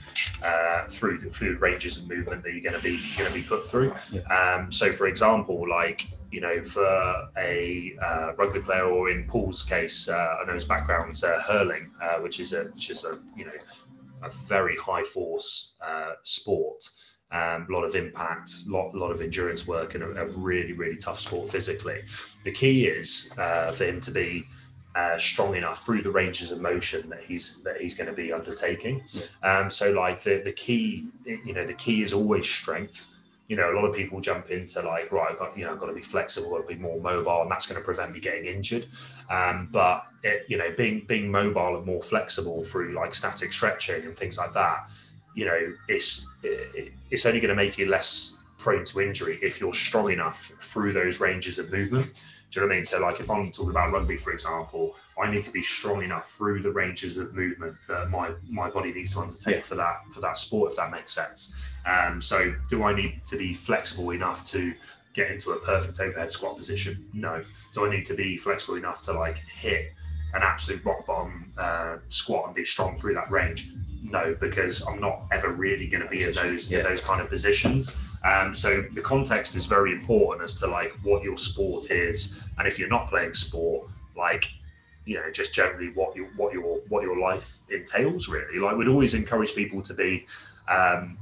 uh, 0.44 0.84
through 0.88 1.18
the, 1.18 1.30
through 1.30 1.56
ranges 1.58 1.98
of 1.98 2.08
movement 2.08 2.42
that 2.42 2.52
you're 2.52 2.62
going 2.62 2.76
to 2.76 2.82
be 2.82 3.00
going 3.16 3.30
to 3.30 3.34
be 3.34 3.42
put 3.42 3.66
through. 3.66 3.94
Um, 4.30 4.70
so, 4.70 4.92
for 4.92 5.06
example, 5.06 5.68
like 5.68 6.06
you 6.30 6.40
know, 6.40 6.62
for 6.62 7.28
a 7.36 7.96
uh, 8.02 8.32
rugby 8.36 8.60
player, 8.60 8.84
or 8.84 9.10
in 9.10 9.26
Paul's 9.26 9.62
case, 9.64 10.08
uh, 10.08 10.36
I 10.40 10.46
know 10.46 10.54
his 10.54 10.64
background's 10.64 11.24
uh, 11.24 11.40
hurling, 11.46 11.90
uh, 12.00 12.18
which 12.18 12.38
is 12.40 12.52
a 12.52 12.64
which 12.64 12.90
is 12.90 13.04
a 13.04 13.18
you 13.36 13.46
know 13.46 13.52
a 14.22 14.30
very 14.30 14.76
high 14.76 15.02
force 15.02 15.74
uh, 15.84 16.12
sport. 16.22 16.84
Um, 17.32 17.66
a 17.68 17.72
lot 17.72 17.84
of 17.84 17.94
impact, 17.94 18.50
a 18.66 18.72
lot, 18.72 18.92
lot 18.92 19.12
of 19.12 19.20
endurance 19.20 19.66
work, 19.66 19.94
and 19.94 20.02
a, 20.02 20.22
a 20.22 20.26
really, 20.26 20.72
really 20.72 20.96
tough 20.96 21.20
sport 21.20 21.48
physically. 21.48 22.02
The 22.42 22.50
key 22.50 22.86
is 22.86 23.32
uh, 23.38 23.70
for 23.70 23.84
him 23.84 24.00
to 24.00 24.10
be 24.10 24.46
uh, 24.94 25.16
strong 25.16 25.54
enough 25.54 25.84
through 25.84 26.02
the 26.02 26.10
ranges 26.10 26.50
of 26.50 26.60
motion 26.60 27.08
that 27.08 27.22
he's 27.24 27.62
that 27.62 27.80
he's 27.80 27.94
going 27.94 28.08
to 28.08 28.12
be 28.12 28.32
undertaking. 28.32 29.02
Um, 29.42 29.70
so, 29.70 29.92
like 29.92 30.22
the 30.22 30.42
the 30.44 30.52
key, 30.52 31.06
you 31.24 31.52
know, 31.52 31.64
the 31.64 31.74
key 31.74 32.02
is 32.02 32.12
always 32.12 32.48
strength. 32.48 33.06
You 33.46 33.56
know, 33.56 33.72
a 33.72 33.74
lot 33.74 33.84
of 33.84 33.94
people 33.94 34.20
jump 34.20 34.50
into 34.50 34.80
like, 34.82 35.10
right, 35.10 35.30
I've 35.30 35.38
got 35.38 35.56
you 35.56 35.64
know, 35.64 35.72
I've 35.72 35.78
got 35.78 35.86
to 35.86 35.92
be 35.92 36.02
flexible, 36.02 36.54
I've 36.54 36.62
got 36.62 36.68
to 36.68 36.74
be 36.74 36.80
more 36.80 37.00
mobile, 37.00 37.42
and 37.42 37.50
that's 37.50 37.66
going 37.66 37.80
to 37.80 37.84
prevent 37.84 38.12
me 38.12 38.20
getting 38.20 38.46
injured. 38.46 38.86
Um, 39.28 39.68
but 39.70 40.06
it, 40.24 40.44
you 40.48 40.56
know, 40.56 40.72
being 40.76 41.04
being 41.06 41.30
mobile 41.30 41.76
and 41.76 41.86
more 41.86 42.02
flexible 42.02 42.64
through 42.64 42.92
like 42.92 43.14
static 43.14 43.52
stretching 43.52 44.04
and 44.04 44.16
things 44.16 44.38
like 44.38 44.52
that, 44.54 44.88
you 45.34 45.44
know, 45.46 45.72
it's 45.88 46.34
it's 46.42 47.26
only 47.26 47.40
going 47.40 47.50
to 47.50 47.54
make 47.54 47.78
you 47.78 47.86
less 47.86 48.38
prone 48.58 48.84
to 48.84 49.00
injury 49.00 49.38
if 49.42 49.60
you're 49.60 49.72
strong 49.72 50.12
enough 50.12 50.52
through 50.60 50.92
those 50.92 51.18
ranges 51.20 51.58
of 51.58 51.72
movement. 51.72 52.06
Do 52.50 52.58
you 52.58 52.66
know 52.66 52.68
what 52.68 52.72
I 52.72 52.76
mean? 52.78 52.84
So, 52.84 53.00
like, 53.00 53.20
if 53.20 53.30
I'm 53.30 53.50
talking 53.52 53.70
about 53.70 53.92
rugby, 53.92 54.16
for 54.16 54.32
example, 54.32 54.96
I 55.22 55.30
need 55.30 55.44
to 55.44 55.52
be 55.52 55.62
strong 55.62 56.02
enough 56.02 56.28
through 56.32 56.62
the 56.62 56.70
ranges 56.72 57.16
of 57.16 57.32
movement 57.32 57.76
that 57.88 58.10
my 58.10 58.32
my 58.48 58.68
body 58.68 58.92
needs 58.92 59.14
to 59.14 59.20
undertake 59.20 59.54
Yeah. 59.56 59.60
for 59.60 59.76
that 59.76 60.00
for 60.12 60.20
that 60.20 60.36
sport, 60.36 60.72
if 60.72 60.76
that 60.76 60.90
makes 60.90 61.12
sense. 61.12 61.54
Um, 61.86 62.20
so, 62.20 62.52
do 62.68 62.82
I 62.82 62.92
need 62.94 63.22
to 63.26 63.36
be 63.38 63.54
flexible 63.54 64.10
enough 64.10 64.44
to 64.46 64.74
get 65.14 65.30
into 65.30 65.52
a 65.52 65.60
perfect 65.60 66.00
overhead 66.00 66.32
squat 66.32 66.56
position? 66.56 67.08
No. 67.12 67.42
Do 67.72 67.86
I 67.86 67.90
need 67.90 68.04
to 68.06 68.14
be 68.14 68.36
flexible 68.36 68.74
enough 68.76 69.00
to 69.02 69.12
like 69.12 69.38
hit 69.38 69.92
an 70.34 70.42
absolute 70.42 70.84
rock 70.84 71.06
bottom 71.06 71.52
uh, 71.56 71.98
squat 72.08 72.46
and 72.46 72.54
be 72.54 72.64
strong 72.64 72.96
through 72.96 73.14
that 73.14 73.30
range? 73.30 73.70
No, 74.10 74.34
because 74.40 74.86
I'm 74.88 75.00
not 75.00 75.22
ever 75.30 75.50
really 75.50 75.86
going 75.86 76.02
to 76.02 76.08
be 76.08 76.22
in 76.24 76.34
those 76.34 76.70
Yeah. 76.70 76.78
in 76.78 76.84
those 76.84 77.00
kind 77.00 77.20
of 77.20 77.28
positions. 77.28 77.96
Um, 78.24 78.52
so 78.52 78.82
the 78.94 79.00
context 79.00 79.54
is 79.56 79.66
very 79.66 79.92
important 79.92 80.42
as 80.42 80.54
to 80.60 80.66
like 80.66 80.92
what 81.02 81.22
your 81.22 81.36
sport 81.36 81.90
is, 81.90 82.42
and 82.58 82.66
if 82.66 82.78
you're 82.78 82.88
not 82.88 83.08
playing 83.08 83.34
sport, 83.34 83.88
like 84.16 84.52
you 85.06 85.14
know, 85.16 85.30
just 85.30 85.54
generally 85.54 85.90
what 85.94 86.14
your 86.16 86.26
what 86.36 86.52
your 86.52 86.80
what 86.88 87.02
your 87.02 87.18
life 87.18 87.58
entails. 87.70 88.28
Really, 88.28 88.58
like 88.58 88.76
we'd 88.76 88.88
always 88.88 89.14
encourage 89.14 89.54
people 89.54 89.80
to 89.82 89.94
be, 89.94 90.26
um, 90.68 91.16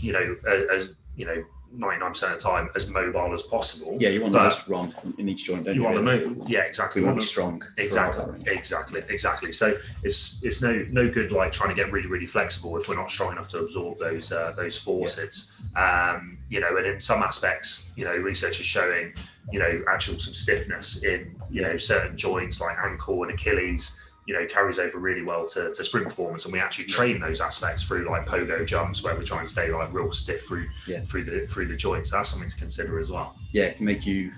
you 0.00 0.12
know, 0.12 0.36
as 0.70 0.90
you 1.16 1.24
know, 1.26 1.42
ninety 1.72 2.00
nine 2.00 2.10
percent 2.10 2.32
of 2.32 2.38
the 2.42 2.48
time 2.48 2.68
as 2.74 2.88
mobile 2.88 3.32
as 3.32 3.42
possible. 3.42 3.96
Yeah, 4.00 4.08
you 4.10 4.20
want 4.22 4.32
the 4.32 4.38
most 4.40 4.68
wrong 4.68 4.92
in 5.18 5.28
each 5.28 5.44
joint, 5.44 5.64
don't 5.64 5.74
you? 5.74 5.82
You 5.82 5.84
want 5.84 5.96
the 5.96 6.02
move. 6.02 6.48
yeah, 6.48 6.60
exactly. 6.60 7.00
We 7.02 7.06
You 7.08 7.12
want 7.12 7.20
to 7.20 7.24
the- 7.24 7.26
be 7.26 7.30
strong. 7.30 7.64
Exactly, 7.76 8.40
exactly, 8.52 9.02
exactly. 9.08 9.52
So 9.52 9.76
it's 10.02 10.42
it's 10.44 10.62
no 10.62 10.84
no 10.90 11.08
good 11.10 11.32
like 11.32 11.52
trying 11.52 11.70
to 11.70 11.74
get 11.74 11.92
really 11.92 12.08
really 12.08 12.26
flexible 12.26 12.76
if 12.76 12.88
we're 12.88 12.96
not 12.96 13.10
strong 13.10 13.32
enough 13.32 13.48
to 13.48 13.58
absorb 13.58 13.98
those 13.98 14.32
uh, 14.32 14.52
those 14.56 14.78
forces. 14.78 15.52
Um, 15.76 16.38
you 16.48 16.60
know, 16.60 16.76
and 16.76 16.86
in 16.86 17.00
some 17.00 17.22
aspects, 17.22 17.90
you 17.96 18.04
know, 18.04 18.16
research 18.16 18.60
is 18.60 18.66
showing, 18.66 19.12
you 19.52 19.58
know, 19.58 19.82
actual 19.90 20.18
some 20.18 20.32
stiffness 20.34 21.02
in 21.04 21.34
you 21.50 21.62
know 21.62 21.76
certain 21.76 22.16
joints 22.16 22.60
like 22.60 22.76
ankle 22.78 23.22
and 23.24 23.32
Achilles. 23.32 24.00
You 24.26 24.34
know, 24.34 24.44
carries 24.46 24.78
over 24.80 24.98
really 24.98 25.22
well 25.22 25.46
to, 25.46 25.72
to 25.72 25.84
sprint 25.84 26.04
performance, 26.06 26.44
and 26.46 26.52
we 26.52 26.58
actually 26.58 26.86
train 26.86 27.20
those 27.20 27.40
aspects 27.40 27.84
through 27.84 28.08
like 28.10 28.26
pogo 28.26 28.66
jumps, 28.66 29.02
where 29.04 29.14
we 29.16 29.24
try 29.24 29.38
and 29.38 29.48
stay 29.48 29.70
like 29.70 29.92
real 29.92 30.10
stiff 30.10 30.42
through 30.46 30.66
Yeah. 30.88 31.00
through 31.00 31.24
the 31.24 31.46
through 31.46 31.68
the 31.68 31.76
joints. 31.76 32.10
That's 32.10 32.28
something 32.30 32.50
to 32.50 32.56
consider 32.56 32.98
as 32.98 33.10
well. 33.10 33.36
yeah, 33.52 33.64
it 33.66 33.76
can 33.76 33.86
make 33.86 34.04
you 34.04 34.32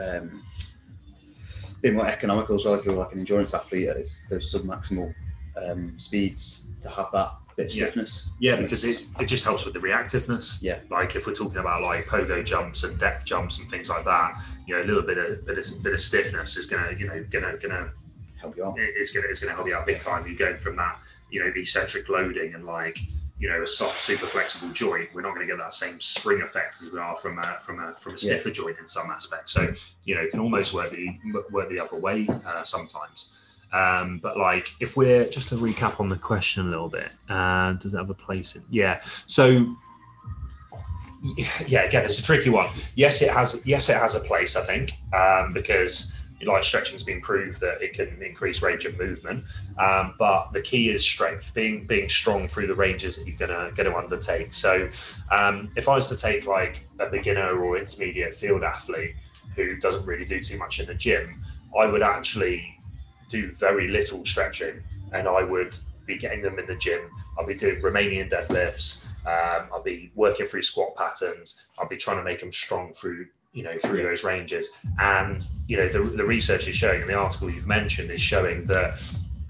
um, 0.00 0.42
a 1.76 1.80
bit 1.82 1.94
more 1.94 2.06
economical 2.06 2.56
as 2.56 2.64
well 2.64 2.74
if 2.74 2.84
you're 2.84 2.94
like 2.96 3.12
an 3.12 3.18
endurance 3.20 3.54
athlete 3.54 3.88
its- 3.88 4.26
those 4.28 4.50
sub-maximal 4.50 5.14
um, 5.56 5.98
speeds 5.98 6.68
to 6.80 6.88
have 6.90 7.10
that 7.12 7.32
bit 7.56 7.66
of 7.66 7.72
Yeah. 7.76 7.84
stiffness. 7.84 8.28
Yeah, 8.40 8.56
because 8.56 8.84
it, 8.84 9.04
it 9.20 9.24
just 9.26 9.44
helps 9.44 9.64
with 9.64 9.74
the 9.74 9.80
reactiveness. 9.80 10.58
Yeah. 10.62 10.78
Like 10.90 11.16
if 11.16 11.26
we're 11.26 11.32
talking 11.34 11.58
about 11.58 11.82
like 11.82 12.06
pogo 12.06 12.44
jumps 12.44 12.84
and 12.84 12.98
depth 12.98 13.24
jumps 13.24 13.58
and 13.58 13.68
things 13.68 13.88
like 13.88 14.04
that, 14.04 14.40
you 14.66 14.76
know, 14.76 14.82
a 14.82 14.86
little 14.86 15.02
bit 15.02 15.18
of 15.18 15.44
bit 15.46 15.58
of, 15.58 15.82
bit 15.82 15.92
of 15.94 16.00
stiffness 16.00 16.56
is 16.56 16.66
gonna, 16.66 16.92
you 16.98 17.06
know, 17.08 17.24
gonna 17.30 17.56
gonna 17.56 17.90
Help 18.40 18.56
you 18.56 18.64
out. 18.64 18.74
it's 18.78 19.10
gonna 19.12 19.26
it's 19.28 19.40
gonna 19.40 19.54
help 19.54 19.66
you 19.66 19.74
out 19.74 19.86
big 19.86 20.00
time. 20.00 20.26
You're 20.26 20.36
going 20.36 20.58
from 20.58 20.76
that, 20.76 21.00
you 21.30 21.40
know, 21.44 21.50
eccentric 21.54 22.08
loading 22.08 22.54
and 22.54 22.64
like 22.64 22.98
you 23.40 23.48
know 23.48 23.62
a 23.62 23.66
soft, 23.66 24.00
super 24.00 24.26
flexible 24.26 24.68
joint. 24.72 25.10
We're 25.14 25.22
not 25.22 25.34
going 25.34 25.46
to 25.46 25.52
get 25.52 25.58
that 25.58 25.72
same 25.72 26.00
spring 26.00 26.40
effects 26.40 26.82
as 26.82 26.90
we 26.90 26.98
are 26.98 27.14
from 27.16 27.38
a 27.38 27.58
from 27.60 27.78
a 27.80 27.94
from 27.94 28.12
a 28.12 28.16
Yeah. 28.16 28.34
stiffer 28.34 28.50
joint 28.50 28.78
in 28.80 28.88
some 28.88 29.10
aspects. 29.10 29.52
So 29.52 29.72
you 30.04 30.14
know, 30.16 30.22
it 30.22 30.30
can 30.32 30.40
almost 30.40 30.74
work 30.74 30.90
the 30.90 31.08
work 31.52 31.68
the 31.68 31.78
other 31.80 31.96
way 31.96 32.26
uh, 32.46 32.62
sometimes. 32.64 33.34
Um, 33.72 34.18
but 34.22 34.38
like, 34.38 34.70
if 34.80 34.96
we're 34.96 35.28
just 35.28 35.50
to 35.50 35.54
recap 35.56 36.00
on 36.00 36.08
the 36.08 36.16
question 36.16 36.66
a 36.66 36.70
little 36.70 36.88
bit, 36.88 37.10
uh, 37.28 37.74
does 37.74 37.92
it 37.94 37.98
have 37.98 38.08
a 38.10 38.14
place 38.14 38.56
in? 38.56 38.62
Yeah. 38.70 39.00
So 39.26 39.76
yeah, 41.66 41.82
again, 41.82 42.04
it's 42.04 42.18
a 42.20 42.22
tricky 42.22 42.50
one. 42.50 42.68
Yes, 42.94 43.22
it 43.22 43.30
has. 43.30 43.60
Yes, 43.66 43.88
it 43.88 43.96
has 43.96 44.14
a 44.14 44.20
place. 44.20 44.56
I 44.56 44.62
think 44.62 44.92
um, 45.12 45.52
because 45.52 46.14
like 46.42 46.64
stretching's 46.64 47.02
been 47.02 47.20
proved 47.20 47.60
that 47.60 47.82
it 47.82 47.94
can 47.94 48.22
increase 48.22 48.62
range 48.62 48.84
of 48.84 48.96
movement. 48.98 49.44
Um, 49.78 50.14
but 50.18 50.52
the 50.52 50.60
key 50.60 50.90
is 50.90 51.04
strength, 51.04 51.52
being 51.54 51.86
being 51.86 52.08
strong 52.08 52.46
through 52.46 52.68
the 52.68 52.74
ranges 52.74 53.16
that 53.16 53.26
you're 53.26 53.36
gonna 53.36 53.72
to 53.74 53.96
undertake. 53.96 54.52
So 54.52 54.88
um, 55.30 55.70
if 55.76 55.88
I 55.88 55.94
was 55.94 56.08
to 56.08 56.16
take 56.16 56.46
like 56.46 56.88
a 56.98 57.06
beginner 57.06 57.58
or 57.58 57.78
intermediate 57.78 58.34
field 58.34 58.62
athlete 58.62 59.14
who 59.56 59.76
doesn't 59.76 60.06
really 60.06 60.24
do 60.24 60.40
too 60.40 60.58
much 60.58 60.78
in 60.78 60.86
the 60.86 60.94
gym, 60.94 61.42
I 61.78 61.86
would 61.86 62.02
actually 62.02 62.64
do 63.28 63.50
very 63.52 63.88
little 63.88 64.24
stretching, 64.24 64.82
and 65.12 65.28
I 65.28 65.42
would 65.42 65.76
be 66.06 66.16
getting 66.16 66.42
them 66.42 66.58
in 66.58 66.66
the 66.66 66.76
gym. 66.76 67.10
I'll 67.38 67.46
be 67.46 67.54
doing 67.54 67.82
Romanian 67.82 68.30
deadlifts. 68.30 69.04
Um, 69.26 69.68
I'll 69.72 69.82
be 69.82 70.10
working 70.14 70.46
through 70.46 70.62
squat 70.62 70.96
patterns. 70.96 71.66
I'll 71.78 71.88
be 71.88 71.96
trying 71.96 72.16
to 72.16 72.24
make 72.24 72.40
them 72.40 72.52
strong 72.52 72.94
through 72.94 73.26
you 73.58 73.64
know 73.64 73.76
through 73.84 74.02
those 74.04 74.22
ranges. 74.24 74.70
And 74.98 75.46
you 75.66 75.76
know 75.76 75.88
the, 75.88 76.00
the 76.20 76.24
research 76.24 76.68
is 76.68 76.76
showing, 76.76 77.00
and 77.02 77.10
the 77.10 77.20
article 77.26 77.50
you've 77.50 77.66
mentioned 77.66 78.10
is 78.10 78.22
showing 78.22 78.64
that 78.66 78.88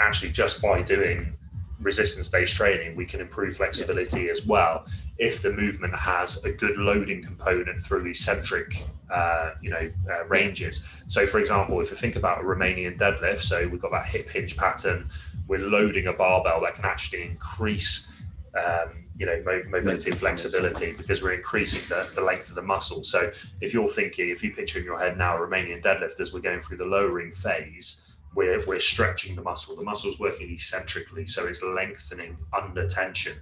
actually 0.00 0.32
just 0.32 0.62
by 0.62 0.82
doing 0.82 1.34
resistance-based 1.80 2.54
training, 2.54 2.96
we 2.96 3.04
can 3.04 3.20
improve 3.20 3.56
flexibility 3.56 4.30
as 4.30 4.46
well 4.46 4.84
if 5.18 5.42
the 5.42 5.52
movement 5.52 5.94
has 5.94 6.44
a 6.44 6.52
good 6.52 6.76
loading 6.76 7.22
component 7.22 7.80
through 7.80 8.04
eccentric, 8.06 8.84
uh, 9.10 9.52
you 9.62 9.70
know, 9.70 9.90
uh, 10.10 10.24
ranges. 10.26 10.84
So, 11.06 11.26
for 11.26 11.38
example, 11.38 11.80
if 11.80 11.90
you 11.90 11.96
think 11.96 12.16
about 12.16 12.40
a 12.40 12.44
Romanian 12.44 12.98
deadlift, 12.98 13.42
so 13.42 13.68
we've 13.68 13.80
got 13.80 13.92
that 13.92 14.06
hip 14.06 14.28
hinge 14.28 14.56
pattern, 14.56 15.08
we're 15.46 15.60
loading 15.60 16.06
a 16.06 16.12
barbell 16.12 16.60
that 16.62 16.74
can 16.74 16.84
actually 16.84 17.22
increase, 17.22 18.10
um, 18.56 19.04
you 19.18 19.26
know, 19.26 19.42
mobility 19.68 20.10
and 20.10 20.18
flexibility 20.18 20.92
because 20.92 21.22
we're 21.22 21.32
increasing 21.32 21.82
the, 21.88 22.08
the 22.14 22.20
length 22.20 22.48
of 22.48 22.54
the 22.54 22.62
muscle. 22.62 23.02
So, 23.02 23.30
if 23.60 23.74
you're 23.74 23.88
thinking, 23.88 24.30
if 24.30 24.44
you 24.44 24.52
picture 24.52 24.78
in 24.78 24.84
your 24.84 24.98
head 24.98 25.18
now 25.18 25.36
a 25.36 25.40
Romanian 25.40 25.82
deadlift 25.82 26.20
as 26.20 26.32
we're 26.32 26.40
going 26.40 26.60
through 26.60 26.76
the 26.76 26.84
lowering 26.84 27.32
phase, 27.32 28.12
we're, 28.34 28.64
we're 28.66 28.78
stretching 28.78 29.34
the 29.34 29.42
muscle. 29.42 29.74
The 29.74 29.82
muscle's 29.82 30.20
working 30.20 30.52
eccentrically, 30.52 31.26
so 31.26 31.46
it's 31.46 31.62
lengthening 31.62 32.36
under 32.56 32.86
tension. 32.86 33.34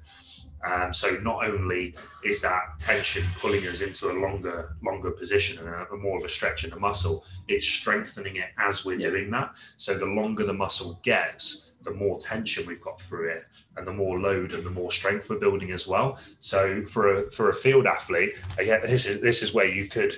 Um, 0.66 0.92
so 0.92 1.10
not 1.22 1.46
only 1.46 1.94
is 2.24 2.42
that 2.42 2.78
tension 2.78 3.24
pulling 3.38 3.66
us 3.68 3.82
into 3.82 4.10
a 4.10 4.14
longer, 4.14 4.76
longer 4.82 5.12
position 5.12 5.58
and 5.58 5.68
a, 5.68 5.86
a 5.92 5.96
more 5.96 6.16
of 6.18 6.24
a 6.24 6.28
stretch 6.28 6.64
in 6.64 6.70
the 6.70 6.80
muscle, 6.80 7.24
it's 7.46 7.66
strengthening 7.66 8.36
it 8.36 8.50
as 8.58 8.84
we're 8.84 8.98
Yeah. 8.98 9.10
doing 9.10 9.30
that. 9.30 9.54
So 9.76 9.96
the 9.96 10.06
longer 10.06 10.44
the 10.44 10.52
muscle 10.52 11.00
gets, 11.04 11.72
the 11.82 11.92
more 11.92 12.18
tension 12.18 12.66
we've 12.66 12.80
got 12.80 13.00
through 13.00 13.28
it, 13.30 13.44
and 13.76 13.86
the 13.86 13.92
more 13.92 14.18
load 14.18 14.52
and 14.54 14.64
the 14.64 14.70
more 14.70 14.90
strength 14.90 15.30
we're 15.30 15.38
building 15.38 15.70
as 15.70 15.86
well. 15.86 16.18
So 16.40 16.84
for 16.84 17.14
a 17.14 17.30
for 17.30 17.48
a 17.50 17.54
field 17.54 17.86
athlete, 17.86 18.32
again, 18.58 18.80
this 18.82 19.06
is 19.06 19.20
this 19.20 19.42
is 19.44 19.54
where 19.54 19.68
you 19.68 19.86
could 19.86 20.12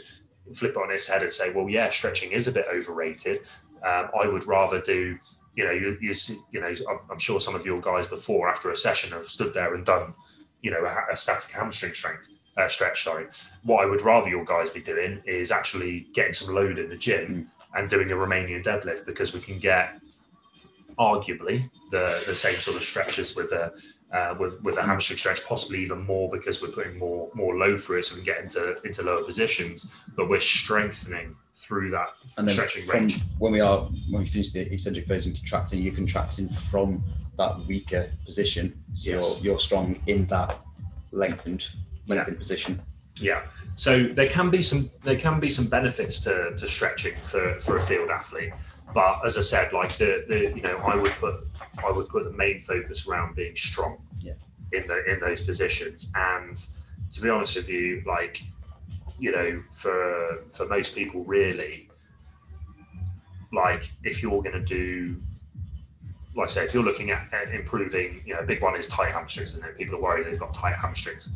flip 0.54 0.78
on 0.78 0.90
its 0.90 1.06
head 1.06 1.22
and 1.22 1.30
say, 1.30 1.52
well, 1.52 1.68
yeah, 1.68 1.90
stretching 1.90 2.32
is 2.32 2.48
a 2.48 2.52
bit 2.52 2.64
overrated. 2.72 3.40
Um, 3.86 4.08
I 4.18 4.26
would 4.26 4.46
rather 4.46 4.80
do 4.80 5.18
you 5.54 5.64
know, 5.64 5.72
you, 5.72 5.98
you 6.00 6.14
see, 6.14 6.38
you 6.52 6.60
know, 6.60 6.68
I'm, 6.68 7.00
I'm 7.10 7.18
sure 7.18 7.40
some 7.40 7.56
of 7.56 7.66
your 7.66 7.80
guys 7.80 8.06
before 8.06 8.48
after 8.48 8.70
a 8.70 8.76
session 8.76 9.10
have 9.10 9.26
stood 9.26 9.52
there 9.54 9.74
and 9.74 9.84
done, 9.84 10.14
you 10.62 10.70
know, 10.70 10.84
a, 10.84 11.12
a 11.12 11.16
static 11.16 11.52
hamstring 11.52 11.94
strength 11.94 12.28
uh, 12.56 12.68
stretch. 12.68 13.04
Sorry, 13.04 13.26
what 13.64 13.84
I 13.84 13.86
would 13.86 14.02
rather 14.02 14.28
your 14.28 14.44
guys 14.44 14.70
be 14.70 14.80
doing 14.80 15.22
is 15.24 15.50
actually 15.50 16.08
getting 16.12 16.32
some 16.32 16.54
load 16.54 16.78
in 16.78 16.88
the 16.88 16.96
gym 16.96 17.50
and 17.74 17.88
doing 17.88 18.10
a 18.10 18.14
Romanian 18.14 18.64
deadlift 18.64 19.06
because 19.06 19.34
we 19.34 19.40
can 19.40 19.58
get 19.58 20.00
arguably 20.98 21.70
the 21.90 22.22
the 22.26 22.34
same 22.34 22.56
sort 22.56 22.76
of 22.76 22.82
stretches 22.82 23.36
with 23.36 23.52
a 23.52 23.72
uh, 24.12 24.34
with 24.40 24.60
with 24.62 24.78
a 24.78 24.82
hamstring 24.82 25.18
stretch, 25.18 25.44
possibly 25.44 25.82
even 25.82 26.04
more 26.04 26.30
because 26.30 26.62
we're 26.62 26.68
putting 26.68 26.98
more 26.98 27.30
more 27.34 27.56
load 27.56 27.80
through 27.80 27.98
it, 27.98 28.04
so 28.06 28.16
we 28.16 28.22
can 28.22 28.34
get 28.34 28.42
into 28.42 28.80
into 28.82 29.02
lower 29.02 29.22
positions. 29.22 29.94
But 30.16 30.28
we're 30.28 30.40
strengthening 30.40 31.36
through 31.54 31.90
that 31.90 32.08
And 32.36 32.46
then 32.46 32.54
stretching 32.54 32.88
range. 32.88 33.18
when 33.38 33.52
we 33.52 33.60
are 33.60 33.80
when 34.10 34.22
we 34.22 34.26
finish 34.26 34.50
the 34.50 34.72
eccentric 34.72 35.06
phase 35.06 35.26
and 35.26 35.36
contracting, 35.36 35.82
you're 35.82 35.94
contracting 35.94 36.48
from 36.48 37.02
that 37.38 37.58
weaker 37.66 38.10
position. 38.24 38.66
So 38.94 39.10
Yes. 39.10 39.36
you're 39.36 39.44
you're 39.44 39.60
strong 39.60 39.98
in 40.06 40.26
that 40.26 40.58
lengthened 41.12 41.66
lengthened 42.06 42.38
position. 42.38 42.82
Yeah. 43.20 43.42
So 43.74 43.92
there 44.18 44.28
can 44.28 44.50
be 44.50 44.60
some 44.62 44.90
there 45.02 45.16
can 45.18 45.40
be 45.40 45.50
some 45.50 45.66
benefits 45.66 46.20
to, 46.26 46.54
to 46.56 46.68
stretching 46.68 47.14
for, 47.16 47.58
for 47.60 47.76
a 47.76 47.80
field 47.80 48.10
athlete. 48.10 48.52
But 48.94 49.24
as 49.24 49.36
I 49.36 49.42
said, 49.42 49.72
like 49.72 49.92
the, 49.98 50.24
the 50.28 50.38
you 50.56 50.62
know, 50.62 50.76
I 50.78 50.96
would 50.96 51.12
put 51.12 51.34
I 51.86 51.90
would 51.90 52.08
put 52.08 52.24
the 52.24 52.32
main 52.32 52.58
focus 52.60 53.06
around 53.08 53.36
being 53.36 53.56
strong 53.56 53.98
Yeah. 54.20 54.34
in 54.72 54.86
the 54.86 55.04
in 55.12 55.20
those 55.20 55.40
positions. 55.42 56.12
And 56.14 56.56
to 57.12 57.20
be 57.22 57.28
honest 57.30 57.56
with 57.56 57.68
you, 57.68 58.02
like, 58.06 58.42
you 59.18 59.30
know, 59.32 59.62
for 59.72 60.44
for 60.50 60.66
most 60.66 60.94
people 60.94 61.24
really, 61.24 61.88
like 63.52 63.90
if 64.04 64.22
you're 64.22 64.42
gonna 64.42 64.64
do 64.64 65.16
like 66.34 66.48
I 66.48 66.52
say, 66.52 66.64
if 66.64 66.74
you're 66.74 66.84
looking 66.84 67.10
at, 67.10 67.32
at 67.32 67.52
improving, 67.52 68.22
you 68.24 68.34
know, 68.34 68.40
a 68.40 68.44
big 68.44 68.62
one 68.62 68.76
is 68.76 68.86
tight 68.86 69.12
hamstrings, 69.12 69.54
and 69.54 69.62
then 69.62 69.70
people 69.72 69.96
are 69.96 70.00
worried 70.00 70.26
they've 70.26 70.38
got 70.38 70.54
tight 70.54 70.76
hamstrings. 70.76 71.30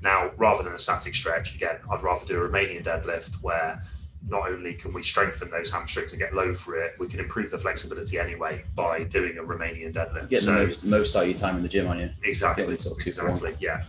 Now, 0.00 0.30
rather 0.36 0.62
than 0.62 0.72
a 0.72 0.78
static 0.78 1.14
stretch, 1.14 1.54
again, 1.54 1.76
I'd 1.90 2.02
rather 2.02 2.24
do 2.24 2.42
a 2.42 2.48
Romanian 2.48 2.84
deadlift 2.84 3.42
where 3.42 3.82
not 4.28 4.48
only 4.48 4.74
can 4.74 4.92
we 4.92 5.02
strengthen 5.02 5.50
those 5.50 5.70
hamstrings 5.70 6.12
and 6.12 6.20
get 6.20 6.34
low 6.34 6.54
for 6.54 6.80
it, 6.80 6.94
we 6.98 7.08
can 7.08 7.20
improve 7.20 7.50
the 7.50 7.58
flexibility 7.58 8.18
anyway 8.18 8.64
by 8.74 9.04
doing 9.04 9.38
a 9.38 9.42
Romanian 9.42 9.92
deadlift. 9.92 10.28
Getting 10.28 10.46
so 10.46 10.54
the 10.54 10.66
most, 10.66 10.84
most 10.84 11.16
out 11.16 11.22
of 11.22 11.28
your 11.28 11.38
time 11.38 11.56
in 11.56 11.62
the 11.62 11.68
gym, 11.68 11.86
aren't 11.86 12.00
you? 12.00 12.10
exactly, 12.22 12.76
sort 12.76 12.98
of 12.98 13.04
two 13.04 13.12
for 13.12 13.24
one. 13.24 13.32
exactly, 13.32 13.56
yeah. 13.60 13.84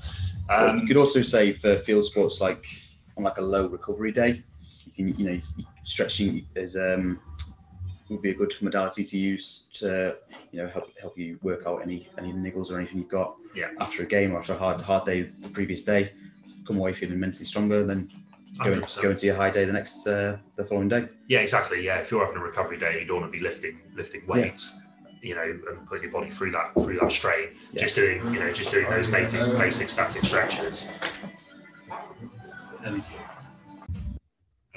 Um, 0.49 0.79
you 0.79 0.87
could 0.87 0.97
also 0.97 1.21
say 1.21 1.53
for 1.53 1.77
field 1.77 2.05
sports, 2.05 2.41
like 2.41 2.65
on 3.17 3.23
like 3.23 3.37
a 3.37 3.41
low 3.41 3.67
recovery 3.67 4.11
day, 4.11 4.43
you 4.85 4.91
can 4.91 5.07
you 5.15 5.31
know 5.31 5.39
stretching 5.83 6.47
is 6.55 6.75
um 6.75 7.19
would 8.09 8.21
be 8.21 8.31
a 8.31 8.35
good 8.35 8.53
modality 8.61 9.03
to 9.03 9.17
use 9.17 9.67
to 9.73 10.17
you 10.51 10.61
know 10.61 10.67
help 10.69 10.85
help 10.99 11.17
you 11.17 11.37
work 11.43 11.65
out 11.67 11.77
any 11.81 12.07
any 12.17 12.33
niggles 12.33 12.71
or 12.71 12.77
anything 12.79 12.97
you've 12.97 13.09
got 13.09 13.35
Yeah. 13.55 13.69
after 13.79 14.03
a 14.03 14.05
game 14.05 14.33
or 14.33 14.39
after 14.39 14.53
a 14.53 14.57
hard 14.57 14.81
hard 14.81 15.05
day 15.05 15.29
the 15.39 15.49
previous 15.49 15.83
day. 15.83 16.11
Come 16.65 16.77
away 16.77 16.93
feeling 16.93 17.19
mentally 17.19 17.45
stronger, 17.45 17.85
then 17.85 18.09
go, 18.63 18.71
in, 18.71 18.81
100%. 18.81 19.01
go 19.03 19.09
into 19.11 19.27
your 19.27 19.35
high 19.35 19.51
day 19.51 19.65
the 19.65 19.73
next 19.73 20.07
uh, 20.07 20.37
the 20.55 20.63
following 20.63 20.87
day. 20.89 21.07
Yeah, 21.27 21.39
exactly. 21.39 21.85
Yeah, 21.85 21.99
if 21.99 22.09
you're 22.09 22.25
having 22.25 22.41
a 22.41 22.43
recovery 22.43 22.79
day, 22.79 22.99
you 22.99 23.05
don't 23.05 23.21
want 23.21 23.31
to 23.31 23.37
be 23.37 23.43
lifting 23.43 23.79
lifting 23.95 24.25
weights, 24.25 24.79
you 25.21 25.35
know, 25.35 25.43
and 25.43 25.85
putting 25.87 26.03
your 26.03 26.11
body 26.11 26.31
through 26.31 26.51
that 26.51 26.73
through 26.73 26.97
that 26.99 27.11
strain. 27.11 27.49
Yeah. 27.71 27.81
Just 27.81 27.95
doing, 27.95 28.21
you 28.33 28.39
know, 28.39 28.51
just 28.51 28.71
doing 28.71 28.89
those 28.89 29.07
basic 29.07 29.41
basic 29.57 29.89
static 29.89 30.23
stretches. 30.25 30.89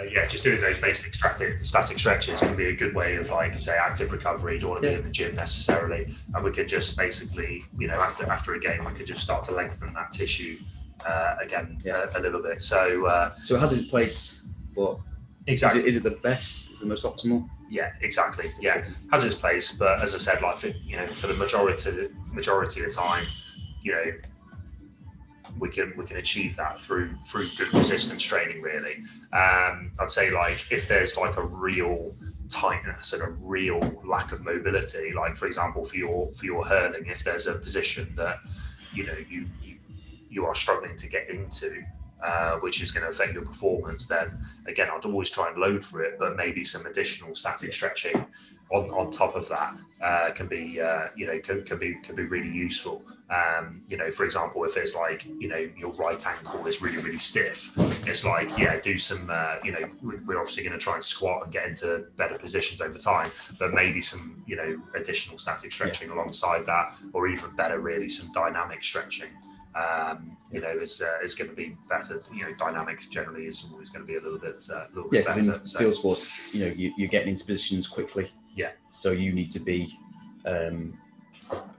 Uh, 0.02 0.10
yeah, 0.10 0.26
just 0.26 0.44
doing 0.44 0.60
those 0.60 0.80
basic 0.80 1.14
static 1.14 1.64
static 1.64 1.98
stretches 1.98 2.40
can 2.40 2.56
be 2.56 2.66
a 2.66 2.76
good 2.76 2.94
way 2.94 3.16
of 3.16 3.28
like 3.30 3.56
say 3.58 3.76
active 3.76 4.12
recovery. 4.12 4.54
You 4.54 4.60
don't 4.60 4.70
want 4.70 4.82
to 4.82 4.88
Yeah. 4.90 4.96
be 4.96 5.00
in 5.00 5.06
the 5.06 5.12
gym 5.12 5.34
necessarily, 5.34 6.12
and 6.34 6.44
we 6.44 6.50
could 6.50 6.68
just 6.68 6.96
basically, 6.96 7.62
you 7.78 7.88
know, 7.88 8.00
after 8.00 8.30
after 8.30 8.54
a 8.54 8.60
game, 8.60 8.84
we 8.84 8.92
could 8.92 9.06
just 9.06 9.22
start 9.22 9.44
to 9.44 9.52
lengthen 9.52 9.92
that 9.94 10.12
tissue 10.12 10.58
uh, 11.06 11.36
again 11.40 11.78
Yeah. 11.84 12.06
a, 12.14 12.18
a 12.18 12.20
little 12.20 12.42
bit. 12.42 12.62
So 12.62 13.06
uh, 13.06 13.34
So 13.42 13.56
it 13.56 13.60
has 13.60 13.72
its 13.72 13.88
place, 13.88 14.46
but 14.74 14.98
exactly. 15.46 15.80
is, 15.80 15.86
it, 15.86 15.88
is 15.88 15.96
it 15.96 16.02
the 16.04 16.18
best? 16.22 16.72
Is 16.72 16.80
it 16.80 16.84
the 16.84 16.88
most 16.88 17.04
optimal? 17.04 17.48
Yeah, 17.70 17.92
exactly. 18.02 18.46
Yeah, 18.60 18.84
has 19.10 19.24
its 19.24 19.36
place, 19.36 19.76
but 19.76 20.02
as 20.02 20.14
I 20.14 20.18
said, 20.18 20.42
like 20.42 20.56
for, 20.56 20.68
you 20.68 20.96
know, 20.96 21.06
for 21.06 21.26
the 21.26 21.34
majority 21.34 22.08
majority 22.30 22.80
of 22.80 22.86
the 22.86 22.92
time, 22.92 23.24
you 23.82 23.92
know, 23.92 24.04
we 25.58 25.68
can 25.68 25.92
we 25.96 26.04
can 26.04 26.16
achieve 26.16 26.56
that 26.56 26.80
through 26.80 27.14
through 27.26 27.48
good 27.56 27.72
resistance 27.74 28.22
training. 28.22 28.62
Really, 28.62 29.04
um, 29.32 29.92
I'd 29.98 30.10
say 30.10 30.30
like 30.30 30.66
if 30.70 30.88
there's 30.88 31.16
like 31.16 31.36
a 31.36 31.44
real 31.44 32.14
tightness 32.48 33.12
and 33.12 33.22
a 33.22 33.30
real 33.40 33.80
lack 34.04 34.32
of 34.32 34.44
mobility, 34.44 35.12
like 35.12 35.36
for 35.36 35.46
example 35.46 35.84
for 35.84 35.96
your 35.96 36.32
for 36.32 36.44
your 36.44 36.64
hurling, 36.64 37.06
if 37.06 37.24
there's 37.24 37.46
a 37.46 37.54
position 37.54 38.12
that 38.16 38.40
you 38.92 39.06
know 39.06 39.16
you 39.28 39.48
you, 39.62 39.76
you 40.28 40.46
are 40.46 40.54
struggling 40.54 40.96
to 40.96 41.08
get 41.08 41.28
into. 41.28 41.82
Uh, 42.22 42.54
which 42.60 42.80
is 42.80 42.92
going 42.92 43.02
to 43.04 43.10
affect 43.10 43.32
your 43.34 43.44
performance, 43.44 44.06
then 44.06 44.38
again, 44.66 44.88
I'd 44.94 45.04
always 45.04 45.28
try 45.28 45.48
and 45.50 45.58
load 45.58 45.84
for 45.84 46.04
it, 46.04 46.20
but 46.20 46.36
maybe 46.36 46.62
some 46.62 46.86
additional 46.86 47.34
static 47.34 47.72
stretching 47.72 48.24
on, 48.70 48.90
on 48.90 49.10
top 49.10 49.34
of 49.34 49.48
that 49.48 49.74
uh, 50.00 50.30
can 50.30 50.46
be, 50.46 50.80
uh, 50.80 51.08
you 51.16 51.26
know, 51.26 51.40
can, 51.40 51.64
can 51.64 51.78
be 51.78 51.96
can 52.04 52.14
be 52.14 52.22
really 52.22 52.48
useful. 52.48 53.02
Um, 53.28 53.82
you 53.88 53.96
know, 53.96 54.10
for 54.12 54.24
example, 54.24 54.62
if 54.64 54.76
it's 54.76 54.94
like, 54.94 55.24
you 55.24 55.48
know, 55.48 55.68
your 55.76 55.92
right 55.94 56.24
ankle 56.24 56.64
is 56.68 56.80
really 56.80 56.98
really 57.02 57.18
stiff, 57.18 57.72
it's 58.06 58.24
like, 58.24 58.56
yeah, 58.56 58.78
do 58.78 58.96
some, 58.96 59.28
uh, 59.28 59.56
you 59.64 59.72
know, 59.72 59.84
we- 60.00 60.22
we're 60.26 60.38
obviously 60.38 60.62
going 60.62 60.78
to 60.78 60.84
try 60.88 60.94
and 60.94 61.02
squat 61.02 61.42
and 61.42 61.52
get 61.52 61.66
into 61.66 62.06
better 62.16 62.38
positions 62.38 62.80
over 62.80 62.98
time, 62.98 63.30
but 63.58 63.74
maybe 63.74 64.00
some, 64.00 64.44
you 64.46 64.54
know, 64.54 64.80
additional 64.94 65.38
static 65.38 65.72
stretching 65.72 66.08
alongside 66.10 66.64
that, 66.66 66.94
or 67.14 67.26
even 67.26 67.50
better, 67.56 67.80
really, 67.80 68.08
some 68.08 68.30
dynamic 68.32 68.80
stretching 68.84 69.30
um, 69.74 70.36
you 70.50 70.60
know, 70.60 70.68
is 70.70 71.00
uh, 71.00 71.24
is 71.24 71.34
going 71.34 71.50
to 71.50 71.56
be 71.56 71.76
better. 71.88 72.22
You 72.34 72.42
know, 72.46 72.54
dynamics 72.58 73.06
generally 73.06 73.46
is 73.46 73.64
always 73.72 73.90
going 73.90 74.04
to 74.06 74.10
be 74.12 74.18
a 74.18 74.20
little 74.20 74.38
bit 74.38 74.64
uh, 74.72 74.84
a 74.84 74.94
little 74.94 75.10
Yeah, 75.12 75.20
bit 75.20 75.26
because 75.26 75.46
better. 75.46 75.60
in 75.60 75.66
so- 75.66 75.78
field 75.78 75.94
sports, 75.94 76.54
you 76.54 76.66
know, 76.66 76.72
you, 76.72 76.92
you're 76.96 77.08
getting 77.08 77.30
into 77.30 77.44
positions 77.44 77.86
quickly. 77.86 78.26
Yeah. 78.54 78.72
So 78.90 79.12
you 79.12 79.32
need 79.32 79.50
to 79.50 79.60
be 79.60 79.98
um, 80.46 80.98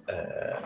uh, 0.09 0.59